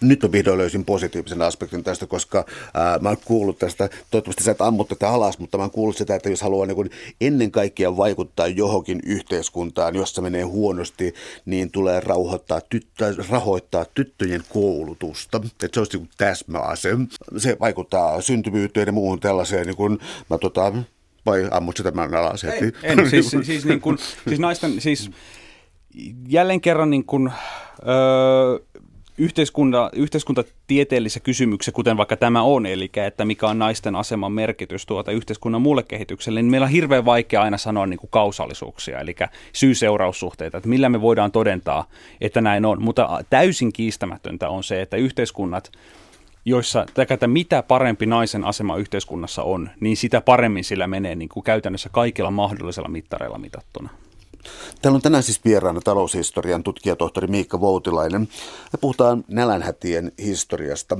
nyt 0.00 0.24
on 0.24 0.32
vihdoin 0.32 0.58
löysin 0.58 0.84
positiivisen 0.84 1.42
aspektin 1.42 1.84
tästä, 1.84 2.06
koska 2.06 2.44
ää, 2.74 2.98
mä 2.98 3.08
oon 3.08 3.18
kuullut 3.24 3.58
tästä, 3.58 3.88
toivottavasti 4.10 4.44
sä 4.44 4.50
et 4.50 4.60
ammu 4.60 4.84
tätä 4.84 5.10
alas, 5.10 5.38
mutta 5.38 5.58
mä 5.58 5.64
oon 5.64 5.70
kuullut 5.70 5.96
sitä, 5.96 6.14
että 6.14 6.30
jos 6.30 6.42
haluaa 6.42 6.66
niin 6.66 6.90
ennen 7.20 7.50
kaikkea 7.50 7.96
vaikuttaa 7.96 8.46
johonkin 8.46 9.00
yhteiskuntaan, 9.06 9.94
jossa 9.94 10.22
menee 10.22 10.42
huonosti, 10.42 11.14
niin 11.44 11.70
tulee 11.70 12.00
rauhoittaa 12.00 12.60
tyttö, 12.60 13.14
rahoittaa 13.30 13.84
tyttöjen 13.94 14.42
koulutusta. 14.52 15.40
Että 15.44 15.68
se 15.72 15.80
olisi 15.80 15.98
niin 15.98 16.08
täsmäase. 16.16 16.90
Se 17.36 17.56
vaikuttaa 17.60 18.20
syntyvyyteen 18.20 18.86
ja 18.86 18.92
muuhun 18.92 19.20
tällaiseen, 19.20 19.66
niin 19.66 19.76
kuin 19.76 19.98
mä 20.30 20.38
tota, 20.38 20.72
vai 21.26 21.48
ammut 21.50 21.76
sitä 21.76 21.92
tämän 21.92 22.14
alas 22.14 22.42
heti? 22.42 22.64
Ei, 22.64 22.72
en, 22.82 23.10
siis, 23.10 23.36
siis, 23.42 23.64
niin 23.64 23.80
kuin, 23.80 23.98
siis 24.28 24.40
naisten, 24.40 24.80
siis 24.80 25.10
jälleen 26.28 26.60
kerran 26.60 26.90
niin 26.90 27.04
kuin, 27.04 27.32
öö, 27.88 28.67
yhteiskunta, 29.18 29.90
yhteiskuntatieteellisissä 29.92 31.20
kysymyksissä, 31.20 31.72
kuten 31.72 31.96
vaikka 31.96 32.16
tämä 32.16 32.42
on, 32.42 32.66
eli 32.66 32.90
että 33.06 33.24
mikä 33.24 33.48
on 33.48 33.58
naisten 33.58 33.96
aseman 33.96 34.32
merkitys 34.32 34.86
tuota 34.86 35.12
yhteiskunnan 35.12 35.62
muulle 35.62 35.82
kehitykselle, 35.82 36.42
niin 36.42 36.50
meillä 36.50 36.64
on 36.64 36.70
hirveän 36.70 37.04
vaikea 37.04 37.42
aina 37.42 37.58
sanoa 37.58 37.86
niin 37.86 37.98
kuin 37.98 38.10
kausaalisuuksia, 38.10 39.00
eli 39.00 39.16
syy-seuraussuhteita, 39.52 40.56
että 40.56 40.68
millä 40.68 40.88
me 40.88 41.00
voidaan 41.00 41.32
todentaa, 41.32 41.88
että 42.20 42.40
näin 42.40 42.64
on. 42.64 42.82
Mutta 42.82 43.24
täysin 43.30 43.72
kiistämätöntä 43.72 44.48
on 44.48 44.64
se, 44.64 44.82
että 44.82 44.96
yhteiskunnat, 44.96 45.72
joissa, 46.44 46.86
että 47.10 47.26
mitä 47.26 47.62
parempi 47.62 48.06
naisen 48.06 48.44
asema 48.44 48.76
yhteiskunnassa 48.76 49.42
on, 49.42 49.70
niin 49.80 49.96
sitä 49.96 50.20
paremmin 50.20 50.64
sillä 50.64 50.86
menee 50.86 51.14
niin 51.14 51.28
kuin 51.28 51.44
käytännössä 51.44 51.88
kaikilla 51.92 52.30
mahdollisilla 52.30 52.88
mittareilla 52.88 53.38
mitattuna. 53.38 53.90
Täällä 54.82 54.96
on 54.96 55.02
tänään 55.02 55.22
siis 55.22 55.44
vieraana 55.44 55.80
taloushistorian 55.80 56.62
tutkijatohtori 56.62 57.26
Miikka 57.26 57.60
Voutilainen. 57.60 58.20
Me 58.72 58.78
puhutaan 58.80 59.24
nälänhätien 59.28 60.12
historiasta. 60.18 60.98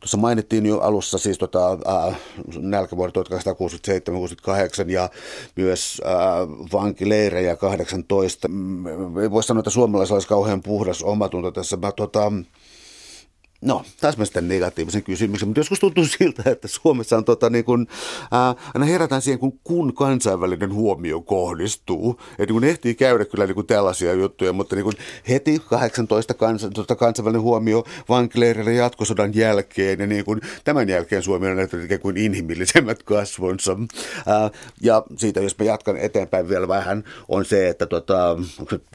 Tuossa 0.00 0.16
mainittiin 0.16 0.66
jo 0.66 0.78
alussa 0.78 1.18
siis 1.18 1.38
tota, 1.38 1.78
äh, 2.08 2.18
nälkävuodet 2.58 3.16
1867-68 3.16 4.90
ja 4.90 5.10
myös 5.56 6.02
äh, 6.06 6.12
vankileirejä 6.72 7.56
18. 7.56 8.48
Ei 9.22 9.30
voi 9.30 9.42
sanoa, 9.42 9.60
että 9.60 9.70
suomalaisilla 9.70 10.16
olisi 10.16 10.28
kauhean 10.28 10.62
puhdas 10.62 11.02
omatunto 11.02 11.50
tässä. 11.50 11.76
Mä, 11.76 11.92
tota, 11.92 12.32
No, 13.60 13.82
taas 14.00 14.16
mä 14.16 14.24
sitten 14.24 14.48
negatiivisen 14.48 15.02
kysymyksen, 15.02 15.48
mutta 15.48 15.60
joskus 15.60 15.80
tuntuu 15.80 16.04
siltä, 16.04 16.50
että 16.50 16.68
Suomessa 16.68 17.16
on 17.16 17.24
tota, 17.24 17.50
niin 17.50 17.64
kun, 17.64 17.86
ää, 18.32 18.54
aina 18.74 18.86
herätään 18.86 19.22
siihen, 19.22 19.38
kun, 19.38 19.60
kun 19.64 19.94
kansainvälinen 19.94 20.74
huomio 20.74 21.20
kohdistuu. 21.20 22.20
Että 22.38 22.52
kun 22.52 22.64
ehtii 22.64 22.94
käydä 22.94 23.24
kyllä 23.24 23.46
niin 23.46 23.54
kuin 23.54 23.66
tällaisia 23.66 24.12
juttuja, 24.12 24.52
mutta 24.52 24.76
niin 24.76 24.84
kun 24.84 24.92
heti 25.28 25.62
18 25.68 26.34
kansa, 26.34 26.70
tota, 26.70 26.96
kansainvälinen 26.96 27.42
huomio 27.42 27.84
vankileireille 28.08 28.72
jatkosodan 28.72 29.34
jälkeen 29.34 30.00
ja 30.00 30.06
niin 30.06 30.24
kun, 30.24 30.40
tämän 30.64 30.88
jälkeen 30.88 31.22
Suomi 31.22 31.46
on 31.46 31.56
näyttänyt 31.56 31.86
ikään 31.86 32.00
kuin 32.00 32.16
inhimillisemmät 32.16 33.02
kasvonsa. 33.02 33.76
Ää, 34.26 34.50
ja 34.82 35.02
siitä, 35.16 35.40
jos 35.40 35.58
mä 35.58 35.64
jatkan 35.64 35.96
eteenpäin 35.96 36.48
vielä 36.48 36.68
vähän, 36.68 37.04
on 37.28 37.44
se, 37.44 37.68
että 37.68 37.86
tota, 37.86 38.36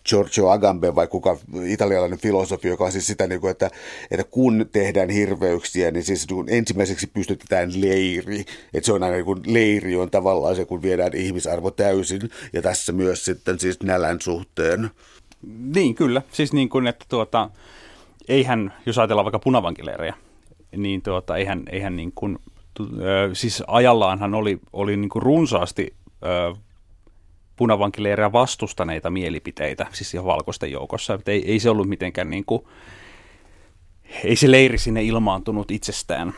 Giorgio 0.09 0.49
Agamben 0.49 0.95
vai 0.95 1.07
kuka 1.07 1.37
italialainen 1.63 2.19
filosofi, 2.19 2.67
joka 2.67 2.83
on 2.83 2.91
siis 2.91 3.07
sitä, 3.07 3.27
niin 3.27 3.41
kuin, 3.41 3.51
että, 3.51 3.69
että 4.11 4.23
kun 4.23 4.50
kun 4.57 4.69
tehdään 4.71 5.09
hirveyksiä, 5.09 5.91
niin 5.91 6.03
siis 6.03 6.27
kun 6.27 6.49
ensimmäiseksi 6.49 7.07
pystytetään 7.07 7.81
leiri. 7.81 8.39
Että 8.73 8.85
se 8.85 8.93
on 8.93 9.03
aina 9.03 9.23
kun 9.23 9.41
leiri 9.45 9.95
on 9.95 10.11
tavallaan 10.11 10.55
se, 10.55 10.65
kun 10.65 10.81
viedään 10.81 11.15
ihmisarvo 11.15 11.71
täysin. 11.71 12.21
Ja 12.53 12.61
tässä 12.61 12.91
myös 12.91 13.25
sitten 13.25 13.59
siis 13.59 13.83
nälän 13.83 14.21
suhteen. 14.21 14.89
Niin, 15.75 15.95
kyllä. 15.95 16.21
Siis 16.31 16.53
niin 16.53 16.69
kuin, 16.69 16.87
että 16.87 17.05
tuota, 17.09 17.49
eihän, 18.27 18.73
jos 18.85 18.97
ajatellaan 18.97 19.25
vaikka 19.25 19.39
punavankileirejä, 19.39 20.13
niin 20.77 21.01
tuota, 21.01 21.37
eihän, 21.37 21.63
eihän 21.71 21.95
niin 21.95 22.11
kuin, 22.15 22.39
siis 23.33 23.63
ajallaanhan 23.67 24.33
oli, 24.33 24.59
oli 24.73 24.97
niin 24.97 25.09
kuin 25.09 25.23
runsaasti 25.23 25.93
punavankileirejä 27.55 28.31
vastustaneita 28.31 29.09
mielipiteitä, 29.09 29.87
siis 29.93 30.13
ihan 30.13 30.25
valkoisten 30.25 30.71
joukossa. 30.71 31.19
Ei, 31.27 31.51
ei 31.51 31.59
se 31.59 31.69
ollut 31.69 31.89
mitenkään 31.89 32.29
niin 32.29 32.45
kuin, 32.45 32.61
ei 34.23 34.35
se 34.35 34.51
leiri 34.51 34.77
sinne 34.77 35.03
ilmaantunut 35.03 35.71
itsestään, 35.71 36.33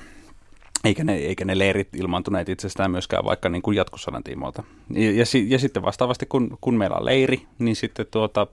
eikä 0.84 1.04
ne, 1.04 1.16
eikä 1.16 1.46
ne 1.46 1.58
leirit 1.58 1.96
ilmaantuneet 1.96 2.50
itsestään 2.50 2.92
myöskään 2.92 3.26
vaikka 3.26 3.50
niin 3.50 3.62
kuin 3.62 3.78
jatkosodan 3.78 4.24
tiimoilta. 4.24 4.64
Ja, 4.90 5.12
ja, 5.12 5.26
ja 5.48 5.60
sitten 5.60 5.84
vastaavasti, 5.84 6.26
kun, 6.26 6.58
kun 6.62 6.76
meillä 6.76 6.96
on 6.96 7.06
leiri, 7.06 7.48
niin 7.60 7.76
sitten 7.76 8.06
tuota, 8.12 8.48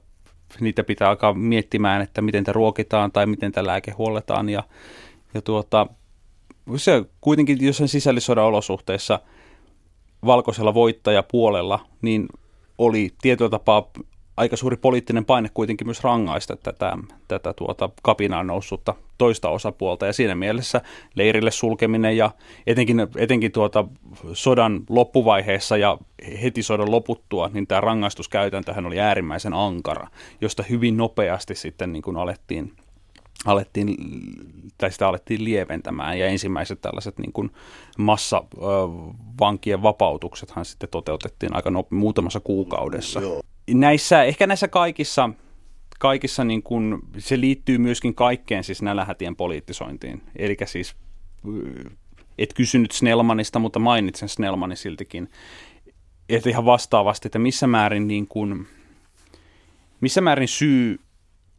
niitä 0.60 0.84
pitää 0.84 1.08
alkaa 1.08 1.34
miettimään, 1.34 2.02
että 2.02 2.22
miten 2.22 2.44
te 2.44 2.52
ruokitaan 2.52 3.12
tai 3.12 3.26
miten 3.26 3.52
te 3.52 3.66
lääke 3.66 3.90
huolletaan. 3.90 4.48
Ja, 4.48 4.62
ja 5.34 5.42
tuota, 5.42 5.86
se 6.76 7.04
kuitenkin 7.20 7.58
jossain 7.60 7.88
sisällissodan 7.88 8.44
olosuhteissa 8.44 9.20
valkoisella 10.26 10.74
voittajapuolella, 10.74 11.86
niin 12.02 12.28
oli 12.78 13.10
tietyllä 13.22 13.50
tapaa 13.50 13.90
aika 14.40 14.56
suuri 14.56 14.76
poliittinen 14.76 15.24
paine 15.24 15.48
kuitenkin 15.54 15.86
myös 15.86 16.04
rangaista 16.04 16.56
tätä, 16.56 16.98
tätä 17.28 17.52
tuota 17.52 17.90
kapinaan 18.02 18.46
noussutta 18.46 18.94
toista 19.18 19.48
osapuolta. 19.48 20.06
Ja 20.06 20.12
siinä 20.12 20.34
mielessä 20.34 20.80
leirille 21.14 21.50
sulkeminen 21.50 22.16
ja 22.16 22.30
etenkin, 22.66 23.00
etenkin 23.16 23.52
tuota 23.52 23.84
sodan 24.32 24.80
loppuvaiheessa 24.88 25.76
ja 25.76 25.98
heti 26.42 26.62
sodan 26.62 26.90
loputtua, 26.90 27.50
niin 27.52 27.66
tämä 27.66 27.80
rangaistuskäytäntöhän 27.80 28.86
oli 28.86 29.00
äärimmäisen 29.00 29.54
ankara, 29.54 30.08
josta 30.40 30.62
hyvin 30.62 30.96
nopeasti 30.96 31.54
sitten 31.54 31.92
niin 31.92 32.02
kuin 32.02 32.16
alettiin 32.16 32.72
alettiin, 33.44 33.96
tai 34.78 34.92
sitä 34.92 35.08
alettiin 35.08 35.44
lieventämään 35.44 36.18
ja 36.18 36.26
ensimmäiset 36.26 36.80
tällaiset 36.80 37.18
niin 37.18 37.32
kuin 37.32 37.50
massavankien 37.98 39.82
vapautuksethan 39.82 40.64
sitten 40.64 40.88
toteutettiin 40.88 41.56
aika 41.56 41.70
no, 41.70 41.86
muutamassa 41.90 42.40
kuukaudessa. 42.40 43.20
Joo. 43.20 43.42
Näissä, 43.74 44.22
ehkä 44.24 44.46
näissä 44.46 44.68
kaikissa, 44.68 45.30
kaikissa 45.98 46.44
niin 46.44 46.62
kuin, 46.62 46.98
se 47.18 47.40
liittyy 47.40 47.78
myöskin 47.78 48.14
kaikkeen 48.14 48.64
siis 48.64 48.82
nälähätien 48.82 49.36
poliittisointiin. 49.36 50.22
Eli 50.36 50.56
siis, 50.64 50.96
et 52.38 52.54
kysynyt 52.54 52.92
Snellmanista, 52.92 53.58
mutta 53.58 53.78
mainitsen 53.78 54.28
Snellmanin 54.28 54.76
siltikin. 54.76 55.30
Että 56.28 56.50
ihan 56.50 56.64
vastaavasti, 56.64 57.28
että 57.28 57.38
missä 57.38 57.66
määrin, 57.66 58.08
niin 58.08 58.26
kuin, 58.26 58.66
missä 60.00 60.20
määrin 60.20 60.48
syy 60.48 61.00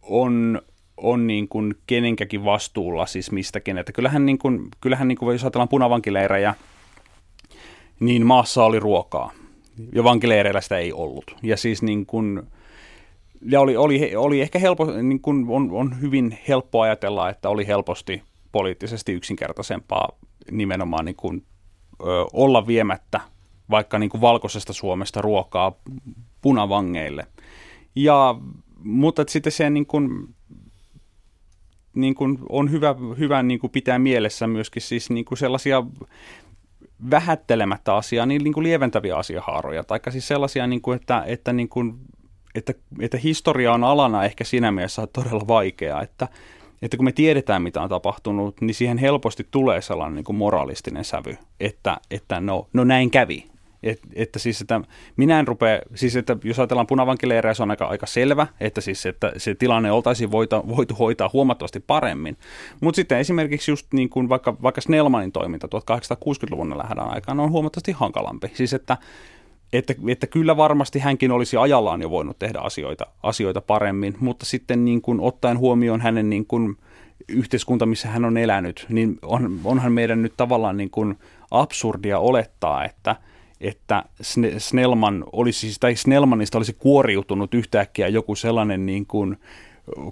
on 0.01 0.62
on 0.97 1.28
niin 1.28 1.47
kuin 1.47 1.76
kenenkäkin 1.88 2.45
vastuulla 2.45 3.05
siis 3.05 3.32
mistäkin. 3.32 3.78
Että 3.78 3.91
kyllähän, 3.91 4.26
niin 4.26 4.38
kuin, 4.38 4.68
kyllähän 4.82 5.07
niin 5.07 5.18
kuin, 5.18 5.34
jos 5.34 5.43
ajatellaan 5.43 5.70
punavankileirejä, 5.70 6.55
niin 7.99 8.26
maassa 8.26 8.64
oli 8.64 8.80
ruokaa 8.80 9.32
ja 9.93 10.03
vankileireillä 10.03 10.61
sitä 10.61 10.78
ei 10.78 10.93
ollut. 10.93 11.36
Ja 11.43 11.57
siis 11.57 11.82
niin 11.82 12.05
kuin, 12.05 12.41
ja 13.41 13.61
oli, 13.61 13.78
oli, 13.78 14.15
oli 14.15 14.41
ehkä 14.41 14.59
helppo, 14.59 14.86
niin 14.86 15.22
kuin 15.22 15.45
on, 15.49 15.72
on 15.72 16.01
hyvin 16.01 16.38
helppo 16.47 16.82
ajatella, 16.82 17.30
että 17.30 17.49
oli 17.49 17.67
helposti 17.67 18.24
poliittisesti 18.51 19.13
yksinkertaisempaa 19.13 20.09
nimenomaan 20.51 21.05
niin 21.05 21.15
kuin, 21.15 21.45
ö, 22.01 22.05
olla 22.34 22.67
viemättä 22.67 23.22
vaikka 23.69 23.99
niin 23.99 24.09
kuin 24.09 24.22
valkoisesta 24.22 24.74
Suomesta 24.74 25.22
ruokaa 25.22 25.74
punavangeille. 26.41 27.28
Ja, 27.95 28.36
mutta 28.84 29.24
sitten 29.28 29.51
se 29.51 29.69
niin 29.69 29.86
kuin, 29.86 30.36
niin 31.95 32.15
kuin 32.15 32.39
on 32.49 32.72
hyvä, 32.72 32.95
hyvä 33.19 33.43
niin 33.43 33.59
kuin 33.59 33.72
pitää 33.72 33.99
mielessä 33.99 34.47
myöskin 34.47 34.82
siis 34.82 35.09
niin 35.09 35.26
kuin 35.26 35.38
sellaisia 35.38 35.84
vähättelemättä 37.10 37.95
asiaa, 37.95 38.26
niin, 38.26 38.43
niin 38.43 38.54
kuin 38.54 38.64
lieventäviä 38.64 39.16
asiahaaroja, 39.16 39.84
tai 39.84 39.99
siis 40.10 40.28
sellaisia, 40.28 40.68
niin 40.68 40.82
kuin, 40.82 40.95
että, 40.95 41.24
että, 41.26 41.54
niin 41.54 41.70
kuin, 41.70 41.93
että, 42.56 42.74
että 42.99 43.18
historia 43.18 43.74
on 43.74 43.84
alana 43.84 44.24
ehkä 44.24 44.43
siinä 44.43 44.72
mielessä 44.72 45.08
todella 45.08 45.47
vaikea, 45.47 46.02
että, 46.02 46.28
että 46.82 46.97
kun 46.97 47.06
me 47.06 47.12
tiedetään, 47.12 47.62
mitä 47.62 47.82
on 47.82 47.89
tapahtunut, 47.89 48.62
niin 48.62 48.76
siihen 48.76 48.97
helposti 48.97 49.47
tulee 49.52 49.82
sellainen 49.82 50.16
niin 50.16 50.26
kuin 50.26 50.36
moralistinen 50.36 51.06
sävy, 51.06 51.38
että, 51.60 51.97
että 52.12 52.39
no, 52.39 52.68
no 52.74 52.84
näin 52.84 53.12
kävi, 53.12 53.51
et, 53.84 53.99
että 54.15 54.39
siis, 54.39 54.61
että 54.61 54.82
minä 55.17 55.39
en 55.39 55.47
rupea, 55.47 55.79
siis 55.95 56.15
että 56.15 56.38
jos 56.43 56.59
ajatellaan 56.59 56.88
punavankileirejä, 56.88 57.53
se 57.53 57.63
on 57.63 57.71
aika, 57.71 57.86
aika 57.86 58.05
selvä, 58.05 58.47
että 58.59 58.82
siis, 58.82 59.05
että 59.05 59.32
se 59.38 59.55
tilanne 59.55 59.91
oltaisiin 59.91 60.32
voita, 60.32 60.63
voitu 60.67 60.95
hoitaa 60.95 61.29
huomattavasti 61.34 61.79
paremmin. 61.79 62.38
Mutta 62.82 62.95
sitten 62.95 63.17
esimerkiksi 63.17 63.71
just 63.71 63.93
niin 63.93 64.09
kuin 64.09 64.29
vaikka, 64.29 64.57
vaikka 64.61 64.82
Snellmanin 64.82 65.32
toiminta 65.32 65.67
1860-luvun 65.67 66.77
lähdön 66.77 67.09
aikana 67.09 67.43
on 67.43 67.51
huomattavasti 67.51 67.91
hankalampi. 67.91 68.51
Siis 68.53 68.73
että, 68.73 68.97
että, 69.73 69.93
että 70.07 70.27
kyllä 70.27 70.57
varmasti 70.57 70.99
hänkin 70.99 71.32
olisi 71.32 71.57
ajallaan 71.57 72.01
jo 72.01 72.09
voinut 72.09 72.39
tehdä 72.39 72.59
asioita, 72.59 73.05
asioita 73.23 73.61
paremmin, 73.61 74.15
mutta 74.19 74.45
sitten 74.45 74.86
niin 74.86 75.01
kuin 75.01 75.19
ottaen 75.19 75.57
huomioon 75.57 76.01
hänen 76.01 76.29
niin 76.29 76.45
kuin 76.45 76.77
yhteiskunta, 77.27 77.86
missä 77.86 78.07
hän 78.07 78.25
on 78.25 78.38
elänyt, 78.38 78.86
niin 78.89 79.19
on, 79.21 79.59
onhan 79.63 79.91
meidän 79.91 80.21
nyt 80.21 80.34
tavallaan 80.38 80.77
niin 80.77 80.89
kuin 80.89 81.19
absurdia 81.51 82.19
olettaa, 82.19 82.86
että– 82.86 83.15
että 83.62 84.03
Snellman 84.57 85.24
olisi, 85.32 85.59
siis, 85.59 85.80
tai 85.80 85.95
Snellmanista 85.95 86.57
olisi 86.57 86.74
kuoriutunut 86.74 87.53
yhtäkkiä 87.53 88.07
joku 88.07 88.36
sellainen 88.36 88.86
niin 88.86 89.05
kuin 89.05 89.38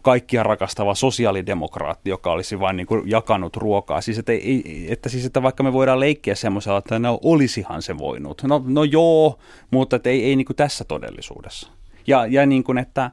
kaikkia 0.02 0.44
rakastava 0.44 0.96
sosiaalidemokraatti, 0.96 2.10
joka 2.10 2.32
olisi 2.32 2.60
vain 2.60 2.78
niin 2.78 2.88
kuin 2.88 3.10
jakanut 3.10 3.58
ruokaa. 3.58 4.02
Siis 4.02 4.18
että, 4.18 4.32
ei, 4.32 4.88
että, 4.90 5.10
siis, 5.10 5.26
että 5.26 5.44
vaikka 5.44 5.64
me 5.64 5.74
voidaan 5.74 6.00
leikkiä 6.00 6.36
semmoisella, 6.36 6.78
että 6.78 7.00
no 7.00 7.20
olisihan 7.24 7.82
se 7.82 7.98
voinut. 7.98 8.44
No, 8.44 8.64
no 8.68 8.84
joo, 8.84 9.40
mutta 9.72 9.96
että 9.96 10.10
ei, 10.10 10.24
ei 10.24 10.36
niin 10.36 10.46
kuin 10.46 10.58
tässä 10.58 10.84
todellisuudessa. 10.84 11.70
Ja, 12.08 12.26
ja, 12.26 12.46
niin 12.46 12.64
kuin, 12.64 12.78
että, 12.78 13.12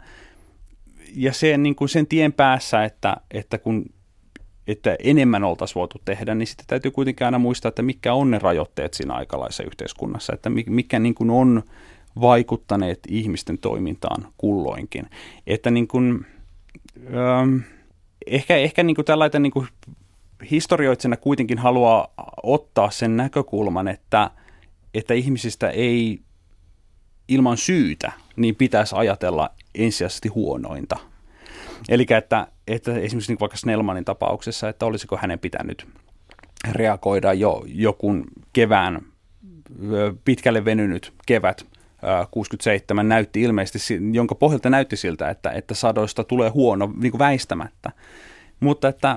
ja 1.14 1.32
se, 1.32 1.58
niin 1.58 1.74
kuin 1.74 1.88
sen 1.88 2.06
tien 2.06 2.32
päässä, 2.32 2.84
että, 2.84 3.16
että 3.30 3.58
kun 3.58 3.84
että 4.66 4.96
enemmän 4.98 5.44
oltaisiin 5.44 5.74
voitu 5.74 5.98
tehdä, 6.04 6.34
niin 6.34 6.46
sitten 6.46 6.66
täytyy 6.66 6.90
kuitenkin 6.90 7.24
aina 7.24 7.38
muistaa, 7.38 7.68
että 7.68 7.82
mikä 7.82 8.14
on 8.14 8.30
ne 8.30 8.38
rajoitteet 8.38 8.94
siinä 8.94 9.14
aikalaisessa 9.14 9.62
yhteiskunnassa, 9.62 10.32
että 10.34 10.50
mikä 10.66 10.98
niin 10.98 11.14
kuin 11.14 11.30
on 11.30 11.62
vaikuttaneet 12.20 12.98
ihmisten 13.08 13.58
toimintaan 13.58 14.28
kulloinkin. 14.38 15.06
Että 15.46 15.70
niin 15.70 15.88
kuin, 15.88 16.26
ähm, 17.06 17.56
ehkä, 18.26 18.56
ehkä 18.56 18.82
niin 18.82 18.94
kuin 18.94 19.04
tällainen 19.04 19.42
niin 19.42 19.52
kuin 19.52 19.68
historioitsena 20.50 21.16
kuitenkin 21.16 21.58
haluaa 21.58 22.08
ottaa 22.42 22.90
sen 22.90 23.16
näkökulman, 23.16 23.88
että, 23.88 24.30
että 24.94 25.14
ihmisistä 25.14 25.70
ei 25.70 26.20
ilman 27.28 27.56
syytä 27.56 28.12
niin 28.36 28.56
pitäisi 28.56 28.96
ajatella 28.96 29.50
ensisijaisesti 29.74 30.28
huonointa– 30.28 30.96
Eli 31.88 32.06
että, 32.16 32.46
että 32.66 32.94
esimerkiksi 32.98 33.32
niin 33.32 33.40
vaikka 33.40 33.56
Snellmanin 33.56 34.04
tapauksessa, 34.04 34.68
että 34.68 34.86
olisiko 34.86 35.16
hänen 35.16 35.38
pitänyt 35.38 35.86
reagoida 36.72 37.32
jo 37.32 37.62
jokun 37.66 38.24
kevään, 38.52 39.00
pitkälle 40.24 40.64
venynyt 40.64 41.12
kevät 41.26 41.66
67 42.30 43.08
näytti 43.08 43.42
ilmeisesti, 43.42 44.00
jonka 44.12 44.34
pohjalta 44.34 44.70
näytti 44.70 44.96
siltä, 44.96 45.30
että, 45.30 45.50
että 45.50 45.74
sadoista 45.74 46.24
tulee 46.24 46.50
huono 46.50 46.92
niin 46.96 47.10
kuin 47.12 47.18
väistämättä. 47.18 47.92
Mutta 48.60 48.88
että 48.88 49.16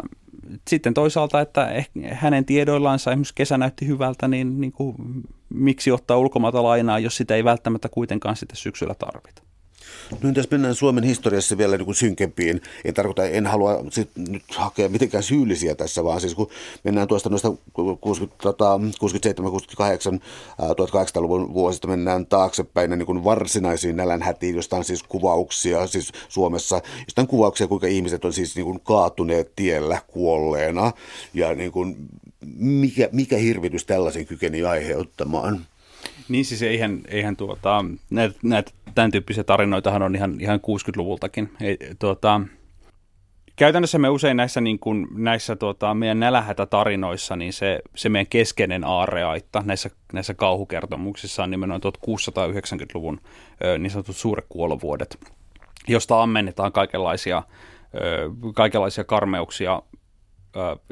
sitten 0.68 0.94
toisaalta, 0.94 1.42
että 1.42 1.84
hänen 2.12 2.46
tiedoillansa 2.46 3.12
esimerkiksi 3.12 3.36
kesä 3.36 3.58
näytti 3.58 3.88
hyvältä, 3.88 4.28
niin, 4.28 4.62
niin 4.62 4.72
kuin, 4.72 4.96
miksi 5.50 5.92
ottaa 5.92 6.18
ulkomaata 6.18 6.64
lainaa, 6.64 7.00
jos 7.00 7.18
sitä 7.18 7.36
ei 7.36 7.44
välttämättä 7.44 7.90
kuitenkaan 7.90 8.36
sitten 8.36 8.58
syksyllä 8.58 8.96
tarvita. 8.96 9.42
No 10.22 10.30
jos 10.36 10.52
mennään 10.52 10.76
Suomen 10.76 11.04
historiassa 11.04 11.58
vielä 11.58 11.78
niin 11.78 11.86
kuin 11.86 11.96
synkempiin, 11.96 12.62
en 12.86 12.94
tarkoita, 12.94 13.26
en 13.26 13.48
halua 13.48 13.86
sit 13.92 14.10
nyt 14.16 14.44
hakea 14.56 14.90
mitenkään 14.90 15.24
syyllisiä 15.24 15.76
tässä, 15.76 16.04
vaan 16.04 16.22
siis 16.22 16.36
kun 16.36 16.50
mennään 16.84 17.08
tuosta 17.08 17.30
noista 17.30 17.54
67, 17.74 19.52
68, 19.52 20.20
1800-luvun 20.62 21.54
vuosista 21.54 21.88
mennään 21.88 22.26
taaksepäin 22.26 22.90
niin 22.90 23.06
kuin 23.06 23.24
varsinaisiin 23.24 23.98
nälänhätiin, 23.98 24.56
josta 24.56 24.76
on 24.76 24.84
siis 24.84 25.04
kuvauksia 25.04 25.88
siis 25.88 26.12
Suomessa, 26.30 26.82
josta 27.06 27.22
on 27.22 27.28
kuvauksia, 27.28 27.68
kuinka 27.68 27.88
ihmiset 27.88 28.26
on 28.26 28.34
siis 28.34 28.56
niin 28.56 28.66
kuin 28.66 28.80
kaatuneet 28.80 29.52
tiellä 29.56 30.02
kuolleena 30.08 30.92
ja 31.34 31.56
niin 31.56 31.72
kuin, 31.72 31.96
mikä, 32.58 33.10
mikä 33.12 33.38
hirvitys 33.38 33.86
tällaisen 33.86 34.26
kykeni 34.26 34.64
aiheuttamaan. 34.64 35.66
Niin 36.30 36.46
siis 36.46 36.62
eihän, 36.62 37.02
eihän 37.08 37.36
tuota, 37.36 37.86
näitä, 38.10 38.36
näitä 38.44 38.72
tämän 38.96 39.12
tyyppisiä 39.12 39.44
tarinoitahan 39.44 40.02
on 40.02 40.16
ihan, 40.16 40.42
ihan 40.42 40.60
60-luvultakin. 40.60 41.50
Ei, 41.62 41.78
tuota, 42.00 42.42
käytännössä 43.56 44.00
me 44.00 44.10
usein 44.10 44.38
näissä, 44.38 44.62
niin 44.62 44.80
kuin, 44.80 45.08
näissä 45.12 45.56
tuota, 45.56 45.94
meidän 45.94 46.20
nälähätä-tarinoissa, 46.20 47.36
niin 47.36 47.54
se, 47.54 47.80
se 47.96 48.10
meidän 48.10 48.28
keskeinen 48.30 48.84
aareaitta 48.84 49.64
näissä, 49.66 49.90
näissä 50.14 50.34
kauhukertomuksissa 50.34 51.44
on 51.44 51.52
nimenomaan 51.52 51.82
1690-luvun 51.82 53.22
niin 53.80 53.92
sanotut 53.92 54.16
suuret 54.16 54.46
kuolovuodet. 54.50 55.20
josta 55.88 56.22
ammennetaan 56.22 56.72
kaikenlaisia, 56.72 57.44
kaikenlaisia 58.56 59.04
karmeuksia 59.04 59.82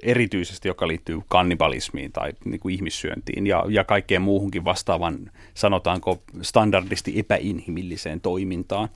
erityisesti, 0.04 0.68
joka 0.68 0.88
liittyy 0.88 1.22
kannibalismiin 1.28 2.12
tai 2.12 2.32
niin 2.46 2.60
kuin 2.60 2.76
ihmissyöntiin 2.76 3.48
ja, 3.48 3.66
ja 3.70 3.84
kaikkeen 3.84 4.22
muuhunkin 4.22 4.66
vastaavan, 4.66 5.32
sanotaanko 5.54 6.20
standardisti 6.42 7.20
epäinhimilliseen 7.20 8.22
toimintaan. 8.22 8.90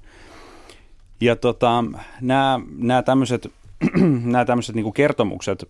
Ja 1.22 1.36
tota, 1.36 1.84
nämä, 2.22 2.60
nämä 2.78 3.02
tämmöiset, 3.02 3.52
nämä 4.32 4.46
tämmöiset 4.46 4.76
niin 4.76 4.84
kuin 4.84 4.94
kertomukset, 4.94 5.70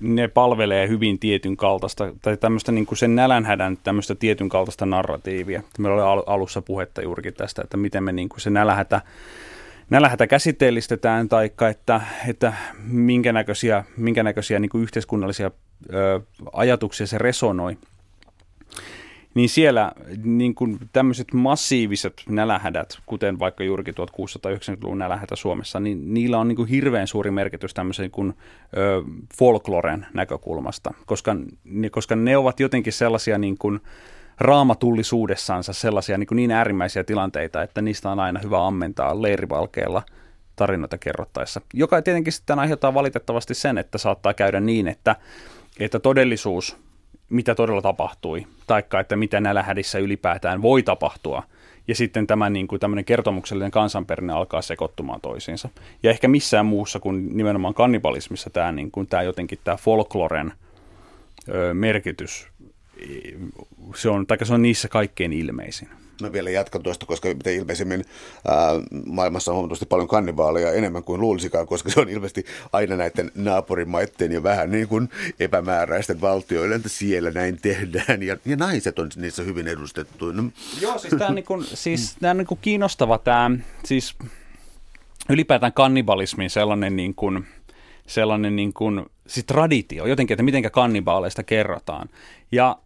ne 0.00 0.28
palvelee 0.28 0.88
hyvin 0.88 1.18
tietyn 1.18 1.56
kaltaista, 1.56 2.12
tai 2.22 2.36
tämmöistä 2.36 2.72
niin 2.72 2.86
kuin 2.86 2.98
sen 2.98 3.14
nälänhädän 3.14 3.76
tämmöistä 3.76 4.14
tietyn 4.14 4.48
kaltaista 4.48 4.86
narratiivia. 4.86 5.62
Meillä 5.78 6.12
oli 6.12 6.22
alussa 6.26 6.62
puhetta 6.62 7.02
juurikin 7.02 7.34
tästä, 7.34 7.62
että 7.62 7.76
miten 7.76 8.02
me 8.02 8.12
niin 8.12 8.28
kuin 8.28 8.40
se 8.40 8.50
nälänhätä 8.50 9.00
nälänhätä 9.90 10.26
käsitteellistetään, 10.26 11.28
tai 11.28 11.50
että, 11.70 12.00
että 12.28 12.52
minkä 12.86 13.32
näköisiä, 13.32 13.84
minkä 13.96 14.22
näköisiä 14.22 14.58
niin 14.58 14.70
yhteiskunnallisia 14.82 15.50
ö, 15.92 16.20
ajatuksia 16.52 17.06
se 17.06 17.18
resonoi. 17.18 17.76
Niin 19.34 19.48
siellä 19.48 19.92
niin 20.24 20.54
kuin 20.54 20.78
tämmöiset 20.92 21.32
massiiviset 21.32 22.22
nälähädät, 22.28 22.98
kuten 23.06 23.38
vaikka 23.38 23.64
juurikin 23.64 23.94
1690-luvun 23.94 24.98
nälähätä 24.98 25.36
Suomessa, 25.36 25.80
niin 25.80 26.14
niillä 26.14 26.38
on 26.38 26.48
niin 26.48 26.56
kuin 26.56 26.68
hirveän 26.68 27.06
suuri 27.06 27.30
merkitys 27.30 27.74
tämmöisen 27.74 28.10
kuin, 28.10 28.34
ö, 28.76 29.02
folkloren 29.38 30.06
näkökulmasta, 30.14 30.94
koska, 31.06 31.36
koska 31.90 32.16
ne 32.16 32.36
ovat 32.36 32.60
jotenkin 32.60 32.92
sellaisia 32.92 33.38
niin 33.38 33.58
kuin, 33.58 33.80
raamatullisuudessansa 34.38 35.72
sellaisia 35.72 36.18
niin, 36.18 36.26
kuin 36.26 36.36
niin 36.36 36.50
äärimmäisiä 36.50 37.04
tilanteita, 37.04 37.62
että 37.62 37.82
niistä 37.82 38.10
on 38.10 38.20
aina 38.20 38.40
hyvä 38.40 38.66
ammentaa 38.66 39.22
leirivalkeella 39.22 40.02
tarinoita 40.56 40.98
kerrottaessa. 40.98 41.60
Joka 41.74 42.02
tietenkin 42.02 42.32
sitten 42.32 42.58
aiheuttaa 42.58 42.94
valitettavasti 42.94 43.54
sen, 43.54 43.78
että 43.78 43.98
saattaa 43.98 44.34
käydä 44.34 44.60
niin, 44.60 44.88
että, 44.88 45.16
että 45.80 45.98
todellisuus, 45.98 46.76
mitä 47.30 47.54
todella 47.54 47.82
tapahtui, 47.82 48.46
taikka 48.66 49.00
että 49.00 49.16
mitä 49.16 49.40
nälähädissä 49.40 49.98
ylipäätään 49.98 50.62
voi 50.62 50.82
tapahtua, 50.82 51.42
ja 51.88 51.94
sitten 51.94 52.26
tämä 52.26 52.50
niin 52.50 52.68
kuin 52.68 52.80
tämmöinen 52.80 53.04
kertomuksellinen 53.04 53.70
kansanperinne 53.70 54.32
alkaa 54.32 54.62
sekoittumaan 54.62 55.20
toisiinsa. 55.20 55.68
Ja 56.02 56.10
ehkä 56.10 56.28
missään 56.28 56.66
muussa 56.66 57.00
kuin 57.00 57.36
nimenomaan 57.36 57.74
kannibalismissa 57.74 58.50
tämä, 58.50 58.72
niin 58.72 58.90
kuin, 58.90 59.06
tämä 59.06 59.22
jotenkin 59.22 59.58
tämä 59.64 59.76
folkloren 59.76 60.52
ö, 61.48 61.74
merkitys 61.74 62.48
se 63.96 64.08
on, 64.08 64.26
se 64.42 64.54
on 64.54 64.62
niissä 64.62 64.88
kaikkein 64.88 65.32
ilmeisin. 65.32 65.88
Mä 66.22 66.32
vielä 66.32 66.50
jatkan 66.50 66.82
tuosta, 66.82 67.06
koska 67.06 67.28
mitä 67.28 67.50
ilmeisemmin 67.50 68.04
ää, 68.48 68.56
maailmassa 69.06 69.50
on 69.50 69.54
huomattavasti 69.54 69.86
paljon 69.86 70.08
kannibaaleja 70.08 70.72
enemmän 70.72 71.04
kuin 71.04 71.20
luulisikaan, 71.20 71.66
koska 71.66 71.90
se 71.90 72.00
on 72.00 72.08
ilmeisesti 72.08 72.44
aina 72.72 72.96
näiden 72.96 73.30
naapurimaiden 73.34 74.32
ja 74.32 74.42
vähän 74.42 74.70
niin 74.70 74.88
kuin 74.88 75.08
epämääräisten 75.40 76.20
valtioiden, 76.20 76.76
että 76.76 76.88
siellä 76.88 77.30
näin 77.30 77.58
tehdään 77.62 78.22
ja, 78.22 78.36
ja 78.44 78.56
naiset 78.56 78.98
on 78.98 79.10
niissä 79.16 79.42
hyvin 79.42 79.68
edustettu. 79.68 80.32
No. 80.32 80.42
Joo, 80.80 80.98
siis 80.98 81.14
tämä 81.18 81.28
on, 81.28 81.34
niin 81.34 81.44
kuin, 81.44 81.64
siis, 81.64 82.16
tämä 82.20 82.30
on 82.30 82.36
niin 82.36 82.46
kuin 82.46 82.60
kiinnostava 82.62 83.18
tämä, 83.18 83.50
siis 83.84 84.16
ylipäätään 85.28 85.72
kannibalismin 85.72 86.50
sellainen 86.50 86.96
niin 86.96 87.14
kuin, 87.14 87.46
sellainen 88.06 88.56
niin 88.56 88.72
kuin, 88.72 89.06
siis 89.26 89.46
traditio 89.46 90.06
jotenkin, 90.06 90.34
että 90.34 90.42
miten 90.42 90.70
kannibaaleista 90.70 91.42
kerrotaan. 91.42 92.08
Ja 92.52 92.78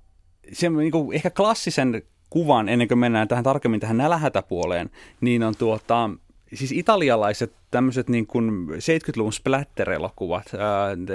se 0.53 0.69
niin 0.71 0.93
kuin, 0.93 1.17
ehkä 1.17 1.31
klassisen 1.31 2.03
kuvan, 2.31 2.69
ennen 2.69 2.89
kuin 2.89 2.99
mennään 2.99 3.29
tähän 3.29 3.45
tarkemmin 3.45 3.81
tähän 3.81 3.97
nälähätäpuoleen, 3.97 4.91
niin 5.21 5.43
on 5.43 5.57
tuota, 5.57 6.11
siis 6.55 6.73
italialaiset 6.73 7.53
tämmöiset 7.71 8.09
niin 8.09 8.27
kuin 8.27 8.69
70-luvun 8.69 9.33
splatter-elokuvat, 9.33 10.53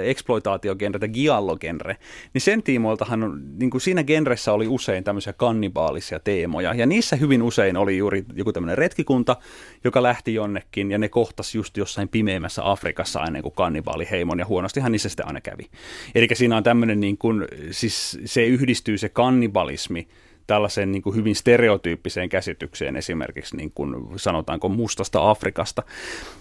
exploitaatiogenre 0.04 0.98
tai 0.98 1.08
giallo-genre, 1.08 1.96
niin 2.34 2.42
sen 2.42 2.62
tiimoiltahan 2.62 3.42
niin 3.58 3.70
kuin 3.70 3.80
siinä 3.80 4.04
genressä 4.04 4.52
oli 4.52 4.68
usein 4.68 5.04
tämmöisiä 5.04 5.32
kannibaalisia 5.32 6.20
teemoja, 6.20 6.74
ja 6.74 6.86
niissä 6.86 7.16
hyvin 7.16 7.42
usein 7.42 7.76
oli 7.76 7.98
juuri 7.98 8.24
joku 8.34 8.52
tämmöinen 8.52 8.78
retkikunta, 8.78 9.36
joka 9.84 10.02
lähti 10.02 10.34
jonnekin, 10.34 10.90
ja 10.90 10.98
ne 10.98 11.08
kohtas 11.08 11.54
just 11.54 11.76
jossain 11.76 12.08
pimeämmässä 12.08 12.70
Afrikassa 12.70 13.24
ennen 13.26 13.42
kuin 13.42 13.54
kannibaaliheimon, 13.54 14.38
ja 14.38 14.46
huonostihan 14.46 14.92
niissä 14.92 15.08
sitten 15.08 15.26
aina 15.26 15.40
kävi. 15.40 15.70
Eli 16.14 16.28
siinä 16.32 16.56
on 16.56 16.62
tämmöinen, 16.62 17.00
niin 17.00 17.18
kuin, 17.18 17.44
siis 17.70 18.18
se 18.24 18.46
yhdistyy 18.46 18.98
se 18.98 19.08
kannibalismi 19.08 20.08
tällaiseen 20.46 20.92
niin 20.92 21.02
kuin 21.02 21.16
hyvin 21.16 21.34
stereotyyppiseen 21.34 22.28
käsitykseen 22.28 22.96
esimerkiksi 22.96 23.56
niin 23.56 23.70
kuin 23.74 23.94
sanotaanko 24.16 24.68
mustasta 24.68 25.30
Afrikasta. 25.30 25.82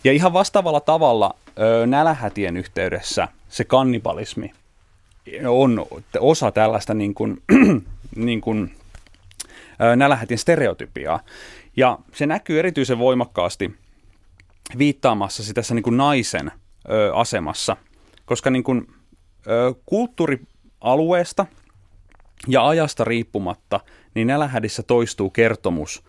Ja 0.04 0.12
ihan 0.12 0.34
vastaavalla 0.34 0.80
tavalla 0.80 1.36
nälähätien 1.86 2.58
yhteydessä 2.58 3.28
se 3.50 3.64
kannibalismi 3.64 4.52
on 5.48 5.86
osa 6.20 6.52
tällaista 6.52 6.94
niin 6.94 7.14
kuin, 7.14 7.42
niin 8.16 8.42
kuin, 8.42 8.76
nälähätien 9.96 10.38
stereotypiaa. 10.38 11.20
Ja 11.78 12.00
se 12.14 12.26
näkyy 12.26 12.60
erityisen 12.60 13.00
voimakkaasti 13.00 13.72
viittaamassa 14.78 15.54
tässä 15.54 15.76
niin 15.76 15.84
kuin 15.84 15.98
naisen 15.98 16.52
asemassa, 17.14 17.78
koska 18.26 18.50
niin 18.50 18.64
kuin, 18.64 18.88
kulttuurialueesta– 19.86 21.46
ja 22.48 22.68
ajasta 22.68 23.04
riippumatta, 23.04 23.80
niin 24.16 24.28
nälähädissä 24.28 24.84
toistuu 24.84 25.30
kertomus 25.30 26.04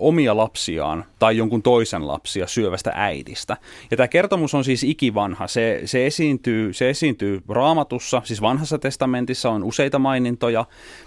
omia 0.00 0.36
lapsiaan 0.36 1.04
tai 1.18 1.36
jonkun 1.36 1.62
toisen 1.62 2.06
lapsia 2.06 2.46
syövästä 2.46 2.92
äidistä. 2.94 3.56
Ja 3.90 3.96
tämä 3.96 4.08
kertomus 4.08 4.54
on 4.54 4.64
siis 4.64 4.84
ikivanha. 4.84 5.46
Se, 5.46 5.80
se, 5.84 6.06
esiintyy, 6.06 6.72
se 6.72 6.90
esiintyy 6.90 7.42
raamatussa, 7.48 8.22
siis 8.24 8.42
vanhassa 8.42 8.78
testamentissa 8.78 9.50
on 9.50 9.64
useita 9.64 9.98
mainintoja. 9.98 10.64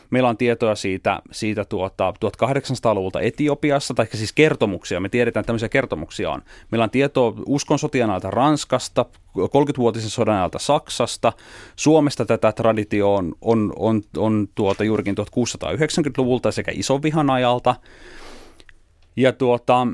Meillä 0.10 0.30
on 0.30 0.38
tietoa 0.38 0.76
siitä, 0.76 1.20
siitä 1.32 1.66
tuota, 1.66 2.14
1800-luvulta 2.26 3.22
Etiopiassa, 3.22 3.94
tai 3.94 4.08
siis 4.14 4.34
kertomuksia. 4.34 5.00
Me 5.00 5.10
tiedetään, 5.10 5.42
että 5.42 5.48
tämmöisiä 5.48 5.70
kertomuksia 5.70 6.32
on. 6.32 6.42
Meillä 6.72 6.84
on 6.84 6.90
tietoa 6.90 7.34
uskonsotian 7.46 8.10
ajalta 8.10 8.32
Ranskasta, 8.32 9.06
30-vuotisen 9.38 10.10
sodan 10.10 10.36
ajalta 10.36 10.60
Saksasta. 10.60 11.34
Suomesta 11.76 12.26
tätä 12.26 12.52
traditio 12.52 13.16
on, 13.16 13.36
on, 13.42 13.74
on, 13.76 14.02
on 14.18 14.48
tuota 14.56 14.84
juurikin 14.84 15.16
1690-luvulta 15.18 16.52
sekä 16.52 16.72
vihan 17.04 17.30
ajalta. 17.30 17.76
Ja, 19.18 19.34
tuota, 19.34 19.88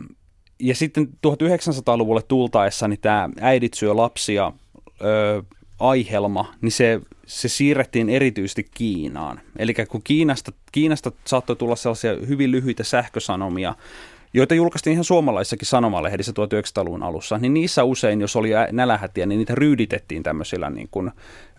ja 0.59 0.75
sitten 0.75 1.07
1900-luvulle 1.27 2.21
tultaessa 2.27 2.87
niin 2.87 3.01
tämä 3.01 3.29
äidit 3.41 3.73
syö 3.73 3.95
lapsia 3.95 4.51
ö, 5.01 5.43
aihelma, 5.79 6.53
niin 6.61 6.71
se, 6.71 7.01
se 7.25 7.47
siirrettiin 7.47 8.09
erityisesti 8.09 8.67
Kiinaan. 8.73 9.39
Eli 9.57 9.73
kun 9.89 10.01
Kiinasta, 10.03 10.51
Kiinasta 10.71 11.11
saattoi 11.25 11.55
tulla 11.55 11.75
sellaisia 11.75 12.13
hyvin 12.27 12.51
lyhyitä 12.51 12.83
sähkösanomia, 12.83 13.75
joita 14.33 14.55
julkaistiin 14.55 14.91
ihan 14.91 15.03
suomalaisissakin 15.03 15.67
sanomalehdissä 15.67 16.31
1900-luvun 16.31 17.03
alussa, 17.03 17.37
niin 17.37 17.53
niissä 17.53 17.83
usein, 17.83 18.21
jos 18.21 18.35
oli 18.35 18.49
nälähätiä, 18.71 19.25
niin 19.25 19.37
niitä 19.37 19.55
ryyditettiin 19.55 20.23
tämmöisillä 20.23 20.69
niin 20.69 20.87
kuin, 20.91 21.11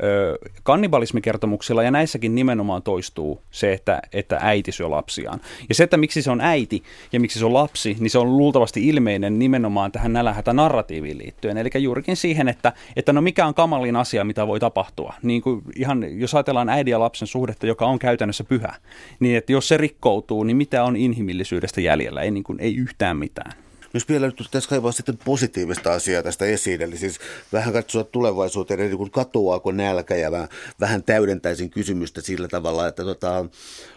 ö, 0.03 0.39
kannibalismikertomuksilla, 0.63 1.83
ja 1.83 1.91
näissäkin 1.91 2.35
nimenomaan 2.35 2.83
toistuu 2.83 3.43
se, 3.51 3.73
että, 3.73 4.03
että 4.13 4.39
äiti 4.41 4.73
syö 4.73 4.91
lapsiaan. 4.91 5.41
Ja 5.69 5.75
se, 5.75 5.85
että 5.85 5.97
miksi 5.97 6.23
se 6.23 6.31
on 6.31 6.41
äiti 6.41 6.83
ja 7.13 7.21
miksi 7.21 7.39
se 7.39 7.45
on 7.45 7.55
lapsi, 7.55 7.97
niin 8.01 8.11
se 8.11 8.19
on 8.19 8.37
luultavasti 8.37 8.89
ilmeinen 8.89 9.39
nimenomaan 9.39 9.93
tähän 9.93 10.13
nälähätä 10.13 10.53
narratiiviin 10.53 11.19
liittyen, 11.19 11.59
eli 11.59 11.71
juurikin 11.79 12.17
siihen, 12.17 12.49
että, 12.49 12.73
että 12.97 13.13
no 13.13 13.21
mikä 13.21 13.47
on 13.47 13.55
kamalin 13.55 13.97
asia, 13.97 14.25
mitä 14.25 14.47
voi 14.47 14.61
tapahtua. 14.61 15.15
Niin 15.23 15.43
kuin 15.43 15.63
ihan, 15.77 16.21
jos 16.21 16.35
ajatellaan 16.35 16.69
äidin 16.69 16.91
ja 16.93 17.01
lapsen 17.01 17.29
suhdetta, 17.29 17.67
joka 17.67 17.87
on 17.87 17.99
käytännössä 17.99 18.45
pyhä, 18.45 18.75
niin 19.21 19.37
että 19.37 19.53
jos 19.53 19.69
se 19.69 19.77
rikkoutuu, 19.77 20.45
niin 20.45 20.57
mitä 20.57 20.85
on 20.85 20.97
inhimillisyydestä 20.97 21.81
jäljellä? 21.81 22.23
Ei 22.23 22.31
niin 22.31 22.45
kuin 22.45 22.61
ei 22.65 22.77
yhtään 22.77 23.17
mitään. 23.17 23.53
Jos 23.95 24.09
vielä 24.09 24.27
nyt 24.27 24.49
tässä 24.51 24.71
kaivaa 24.71 24.93
sitten 24.93 25.19
positiivista 25.25 25.93
asiaa 25.93 26.23
tästä 26.23 26.45
esiin, 26.45 26.83
eli 26.83 26.97
siis 26.97 27.19
vähän 27.53 27.73
katsoa 27.73 28.05
tulevaisuuteen, 28.05 28.81
eli 28.81 28.97
kun 28.97 29.11
katoaako 29.11 29.73
nälkä 29.73 30.15
ja 30.15 30.31
vähän, 30.31 30.49
vähän 30.81 31.03
täydentäisin 31.03 31.71
kysymystä 31.71 32.21
sillä 32.21 32.49
tavalla, 32.49 32.89
että 32.89 33.05
tota, 33.05 33.45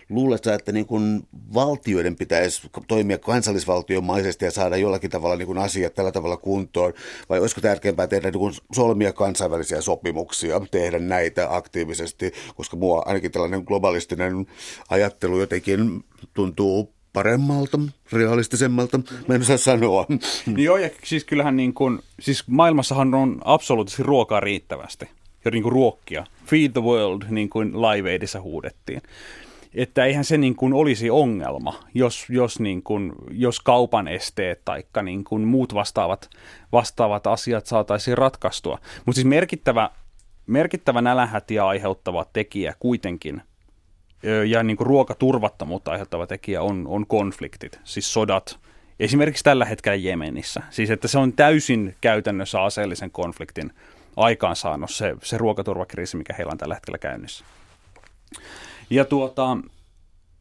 luuletko, 0.10 0.52
että 0.52 0.72
niin 0.72 0.86
kuin 0.86 1.28
valtioiden 1.54 2.16
pitäisi 2.16 2.70
toimia 2.88 3.18
kansallisvaltiomaisesti 3.18 4.46
ja 4.46 4.52
saada 4.52 4.78
jollakin 4.78 5.12
tavalla 5.12 5.36
niin 5.36 5.48
kuin 5.48 5.58
asiat 5.58 5.94
tällä 5.94 6.12
tavalla 6.12 6.38
kuntoon, 6.38 6.94
vai 7.30 7.40
olisiko 7.40 7.62
tärkeämpää 7.62 8.08
tehdä 8.08 8.32
niin 8.32 8.40
kuin 8.40 8.54
solmia 8.76 9.14
kansainvälisiä 9.14 9.82
sopimuksia, 9.82 10.62
tehdä 10.72 11.00
näitä 11.00 11.56
aktiivisesti, 11.56 12.34
koska 12.56 12.78
mua 12.78 13.04
ainakin 13.06 13.32
tällainen 13.32 13.64
globalistinen 13.66 14.46
ajattelu 14.90 15.40
jotenkin 15.40 16.04
tuntuu 16.34 16.97
paremmalta, 17.18 17.80
realistisemmalta, 18.12 19.00
mä 19.28 19.36
en 19.36 19.42
osaa 19.42 19.58
sanoa. 19.58 20.06
Joo, 20.58 20.78
ja 20.78 20.90
siis 21.04 21.24
kyllähän 21.24 21.58
niin 21.58 21.74
kuin, 21.74 22.00
siis 22.20 22.48
maailmassahan 22.48 23.14
on 23.14 23.42
absoluuttisesti 23.46 24.04
ruokaa 24.04 24.40
riittävästi 24.40 25.10
ja 25.46 25.52
niin 25.52 25.64
kuin 25.64 25.74
ruokkia. 25.74 26.26
Feed 26.46 26.72
the 26.72 26.82
world, 26.82 27.22
niin 27.30 27.50
kuin 27.50 27.82
Live 27.82 28.12
Aidissä 28.12 28.42
huudettiin. 28.42 29.02
että 29.74 30.06
eihän 30.06 30.26
se 30.26 30.38
niin 30.38 30.56
kuin 30.56 30.74
olisi 30.74 31.10
ongelma, 31.10 31.80
jos, 31.94 32.26
jos, 32.30 32.60
niin 32.60 32.84
kuin, 32.84 33.12
jos 33.32 33.60
kaupan 33.60 34.08
esteet 34.08 34.62
tai 34.66 34.84
niin 35.04 35.24
kuin 35.24 35.42
muut 35.42 35.74
vastaavat, 35.74 36.30
vastaavat 36.72 37.28
asiat 37.28 37.66
saataisiin 37.66 38.18
ratkaistua. 38.18 38.80
Mutta 39.06 39.16
siis 39.16 39.28
merkittävä, 39.28 39.90
merkittävä 40.48 41.02
nälänhätiä 41.02 41.68
aiheuttava 41.68 42.26
tekijä 42.34 42.74
kuitenkin 42.80 43.42
ja 44.48 44.64
niin 44.64 44.78
kuin 44.78 44.88
ruokaturvattomuutta 44.88 45.92
aiheuttava 45.92 46.28
tekijä 46.28 46.62
on, 46.62 46.88
on 46.88 47.08
konfliktit, 47.08 47.80
siis 47.84 48.14
sodat, 48.14 48.60
esimerkiksi 49.00 49.44
tällä 49.44 49.66
hetkellä 49.66 49.96
Jemenissä. 49.96 50.62
Siis 50.70 50.90
että 50.90 51.08
se 51.08 51.18
on 51.18 51.34
täysin 51.34 51.96
käytännössä 52.02 52.62
aseellisen 52.62 53.12
konfliktin 53.12 53.74
aikaansaanut 54.16 54.92
se, 54.92 55.16
se 55.24 55.38
ruokaturvakriisi, 55.38 56.18
mikä 56.18 56.34
heillä 56.34 56.52
on 56.52 56.58
tällä 56.58 56.76
hetkellä 56.76 56.98
käynnissä. 56.98 57.46
Ja, 58.90 59.06
tuota, 59.06 59.58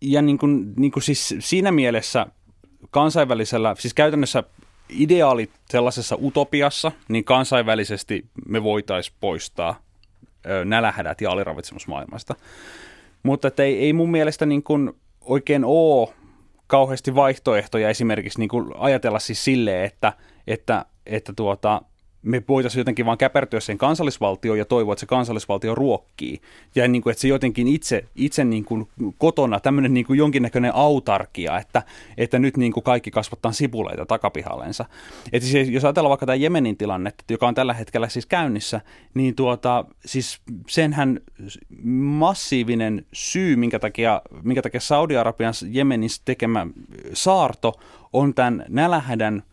ja 0.01 0.23
niin 0.23 0.39
kuin, 0.39 0.73
niin 0.77 0.93
kuin 0.93 1.03
siis 1.03 1.35
siinä 1.39 1.73
mielessä 1.73 2.27
kansainvälisellä, 2.91 3.75
siis 3.79 3.95
käytännössä 3.95 4.43
ideaali 4.89 5.51
sellaisessa 5.71 6.19
utopiassa, 6.23 6.93
niin 7.09 7.25
kansainvälisesti 7.25 8.25
me 8.49 8.63
voitaisiin 8.63 9.17
poistaa 9.21 9.81
nälähädät 10.65 11.21
ja 11.21 11.31
aliravitsemus 11.31 11.87
maailmasta. 11.87 12.35
Mutta 13.23 13.51
ei, 13.59 13.79
ei 13.79 13.93
mun 13.93 14.11
mielestä 14.11 14.47
niin 14.47 14.63
kuin 14.63 14.93
oikein 15.21 15.65
ole 15.65 16.09
kauheasti 16.67 17.15
vaihtoehtoja 17.15 17.89
esimerkiksi 17.89 18.39
niin 18.39 18.49
kuin 18.49 18.73
ajatella 18.77 19.19
siis 19.19 19.45
silleen, 19.45 19.85
että, 19.85 20.13
että, 20.47 20.85
että 21.07 21.33
tuota, 21.37 21.83
me 22.27 22.43
voitaisiin 22.49 22.81
jotenkin 22.81 23.07
vaan 23.07 23.19
käpertyä 23.19 23.61
sen 23.61 23.79
kansallisvaltioon 23.79 24.59
ja 24.59 24.65
toivoa, 24.65 24.93
että 24.93 25.01
se 25.01 25.07
kansallisvaltio 25.07 25.75
ruokkii. 25.75 26.41
Ja 26.75 26.89
niin 26.89 27.03
kuin, 27.03 27.11
että 27.11 27.21
se 27.21 27.29
jotenkin 27.29 27.69
itse, 27.69 28.05
itse 28.17 28.45
niin 28.45 28.65
kuin 28.65 28.89
kotona, 29.19 29.61
tämmöinen 29.61 29.95
niin 29.95 30.07
kuin 30.07 30.19
jonkinnäköinen 30.19 30.75
autarkia, 30.75 31.59
että, 31.59 31.83
että 32.17 32.39
nyt 32.39 32.57
niin 32.57 32.73
kuin 32.73 32.85
kaikki 32.85 33.11
kasvattaa 33.11 33.53
sipuleita 33.53 34.07
takapihallensa. 34.07 34.85
Että 35.33 35.49
siis, 35.49 35.69
jos 35.69 35.85
ajatellaan 35.85 36.11
vaikka 36.11 36.27
tämä 36.27 36.37
Jemenin 36.37 36.77
tilanne, 36.77 37.13
joka 37.31 37.49
on 37.49 37.55
tällä 37.55 37.75
hetkellä 37.75 38.09
siis 38.09 38.27
käynnissä, 38.27 38.81
niin 39.15 39.35
tuota, 39.35 39.85
siis 40.05 40.41
senhän 40.69 41.21
massiivinen 41.95 43.07
syy, 43.13 43.57
minkä 43.57 43.79
takia, 43.79 44.23
minkä 44.43 44.63
takia 44.63 44.81
Saudi-Arabian 44.81 45.55
Jemenin 45.71 46.11
tekemä 46.25 46.67
saarto 47.13 47.81
on 48.13 48.35
tämän 48.35 48.65
nälähädän– 48.69 49.43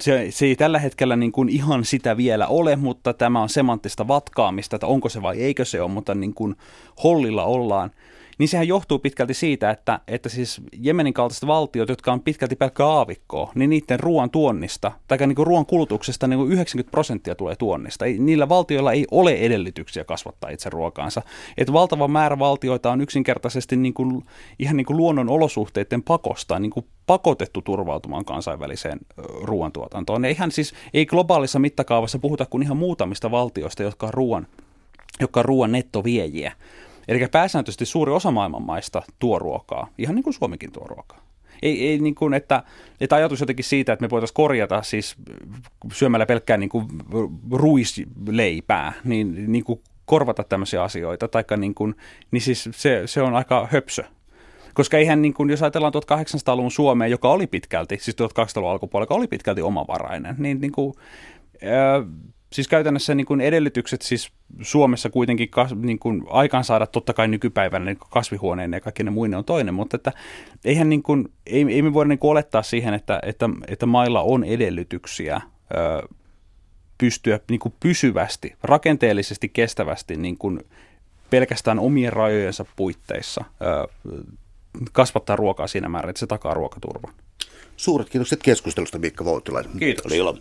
se, 0.00 0.26
se 0.30 0.46
ei 0.46 0.56
tällä 0.56 0.78
hetkellä 0.78 1.16
niin 1.16 1.32
kuin 1.32 1.48
ihan 1.48 1.84
sitä 1.84 2.16
vielä 2.16 2.46
ole, 2.46 2.76
mutta 2.76 3.14
tämä 3.14 3.42
on 3.42 3.48
semanttista 3.48 4.08
vatkaamista, 4.08 4.76
että 4.76 4.86
onko 4.86 5.08
se 5.08 5.22
vai 5.22 5.38
eikö 5.38 5.64
se 5.64 5.82
ole, 5.82 5.90
mutta 5.90 6.14
niin 6.14 6.34
kuin 6.34 6.56
hollilla 7.04 7.44
ollaan 7.44 7.90
niin 8.42 8.48
sehän 8.48 8.68
johtuu 8.68 8.98
pitkälti 8.98 9.34
siitä, 9.34 9.70
että, 9.70 10.00
että 10.08 10.28
siis 10.28 10.60
Jemenin 10.80 11.14
kaltaiset 11.14 11.46
valtiot, 11.46 11.88
jotka 11.88 12.12
on 12.12 12.20
pitkälti 12.20 12.56
pelkkää 12.56 12.86
aavikkoa, 12.86 13.52
niin 13.54 13.70
niiden 13.70 14.00
ruoan 14.00 14.30
tuonnista, 14.30 14.92
tai 15.08 15.18
niin 15.18 15.34
kuin 15.34 15.46
ruoan 15.46 15.66
kulutuksesta 15.66 16.26
niin 16.26 16.38
kuin 16.38 16.52
90 16.52 16.90
prosenttia 16.90 17.34
tulee 17.34 17.56
tuonnista. 17.56 18.04
Ei, 18.04 18.18
niillä 18.18 18.48
valtioilla 18.48 18.92
ei 18.92 19.06
ole 19.10 19.32
edellytyksiä 19.32 20.04
kasvattaa 20.04 20.50
itse 20.50 20.70
ruokaansa. 20.70 21.22
Et 21.58 21.72
valtava 21.72 22.08
määrä 22.08 22.38
valtioita 22.38 22.92
on 22.92 23.00
yksinkertaisesti 23.00 23.76
niin 23.76 23.94
kuin, 23.94 24.24
ihan 24.58 24.76
niin 24.76 24.86
kuin 24.86 24.96
luonnon 24.96 25.28
olosuhteiden 25.28 26.02
pakosta 26.02 26.58
niin 26.58 26.70
kuin 26.70 26.86
pakotettu 27.06 27.62
turvautumaan 27.62 28.24
kansainväliseen 28.24 28.98
ruoantuotantoon. 29.42 30.24
Eihän 30.24 30.50
siis, 30.50 30.74
ei 30.94 31.06
globaalissa 31.06 31.58
mittakaavassa 31.58 32.18
puhuta 32.18 32.46
kuin 32.46 32.62
ihan 32.62 32.76
muutamista 32.76 33.30
valtioista, 33.30 33.82
jotka 33.82 34.06
on 34.06 34.14
ruoan, 34.14 34.46
jotka 35.20 35.40
on 35.40 35.44
ruoan 35.44 35.72
nettoviejiä. 35.72 36.52
Eli 37.08 37.28
pääsääntöisesti 37.32 37.86
suuri 37.86 38.12
osa 38.12 38.30
maailman 38.30 38.62
maista 38.62 39.02
tuo 39.18 39.38
ruokaa, 39.38 39.88
ihan 39.98 40.14
niin 40.14 40.22
kuin 40.22 40.34
Suomikin 40.34 40.72
tuo 40.72 40.86
ruokaa. 40.86 41.20
Ei, 41.62 41.88
ei 41.88 41.98
niin 41.98 42.14
kuin, 42.14 42.34
että, 42.34 42.62
että 43.00 43.16
ajatus 43.16 43.40
jotenkin 43.40 43.64
siitä, 43.64 43.92
että 43.92 44.02
me 44.02 44.10
voitaisiin 44.10 44.34
korjata 44.34 44.82
siis 44.82 45.16
syömällä 45.92 46.26
pelkkää 46.26 46.56
niin 46.56 46.68
kuin 46.68 46.86
ruisleipää, 47.50 48.92
niin, 49.04 49.52
niin 49.52 49.64
kuin 49.64 49.80
korvata 50.04 50.44
tämmöisiä 50.44 50.82
asioita, 50.82 51.28
taikka 51.28 51.56
niin, 51.56 51.74
kuin, 51.74 51.94
niin 52.30 52.40
siis 52.40 52.68
se, 52.72 53.02
se 53.06 53.22
on 53.22 53.34
aika 53.34 53.68
höpsö. 53.72 54.04
Koska 54.74 54.98
eihän, 54.98 55.22
niin 55.22 55.34
kuin, 55.34 55.50
jos 55.50 55.62
ajatellaan 55.62 55.92
1800-luvun 55.94 56.70
Suomea, 56.70 57.08
joka 57.08 57.30
oli 57.30 57.46
pitkälti, 57.46 57.98
siis 58.00 58.16
1800-luvun 58.16 58.70
alkupuolella, 58.70 59.04
joka 59.04 59.14
oli 59.14 59.26
pitkälti 59.26 59.62
omavarainen, 59.62 60.34
niin, 60.38 60.60
niin 60.60 60.72
kuin, 60.72 60.94
siis 62.52 62.68
käytännössä 62.68 63.14
niin 63.14 63.26
kuin 63.26 63.40
edellytykset 63.40 64.02
siis 64.02 64.30
Suomessa 64.62 65.10
kuitenkin 65.10 65.48
kas, 65.48 65.74
niin 65.74 65.98
kuin 65.98 66.22
saada 66.62 66.86
totta 66.86 67.12
kai 67.12 67.28
nykypäivänä 67.28 67.84
niin 67.84 67.98
kasvihuoneen 68.10 68.72
ja 68.72 68.80
kaikki 68.80 69.02
ne 69.02 69.10
muine 69.10 69.36
on 69.36 69.44
toinen, 69.44 69.74
mutta 69.74 69.96
että 69.96 70.12
eihän 70.64 70.88
niin 70.88 71.02
kuin, 71.02 71.28
ei, 71.46 71.66
ei 71.68 71.82
me 71.82 71.92
voida 71.92 72.08
niin 72.08 72.18
kuin 72.18 72.30
olettaa 72.30 72.62
siihen, 72.62 72.94
että, 72.94 73.20
että, 73.26 73.48
että 73.68 73.86
mailla 73.86 74.22
on 74.22 74.44
edellytyksiä 74.44 75.40
ö, 75.74 76.08
pystyä 76.98 77.40
niin 77.50 77.60
kuin 77.60 77.74
pysyvästi, 77.80 78.54
rakenteellisesti, 78.62 79.48
kestävästi 79.48 80.16
niin 80.16 80.38
kuin 80.38 80.60
pelkästään 81.30 81.78
omien 81.78 82.12
rajojensa 82.12 82.64
puitteissa 82.76 83.44
ö, 83.62 83.88
kasvattaa 84.92 85.36
ruokaa 85.36 85.66
siinä 85.66 85.88
määrin, 85.88 86.10
että 86.10 86.20
se 86.20 86.26
takaa 86.26 86.54
ruokaturvan. 86.54 87.14
Suuret 87.76 88.10
kiitokset 88.10 88.42
keskustelusta, 88.42 88.98
Mikko 88.98 89.24
Voutilainen. 89.24 89.78
Kiitos. 89.78 90.06
Oli 90.06 90.16
ilo. 90.16 90.38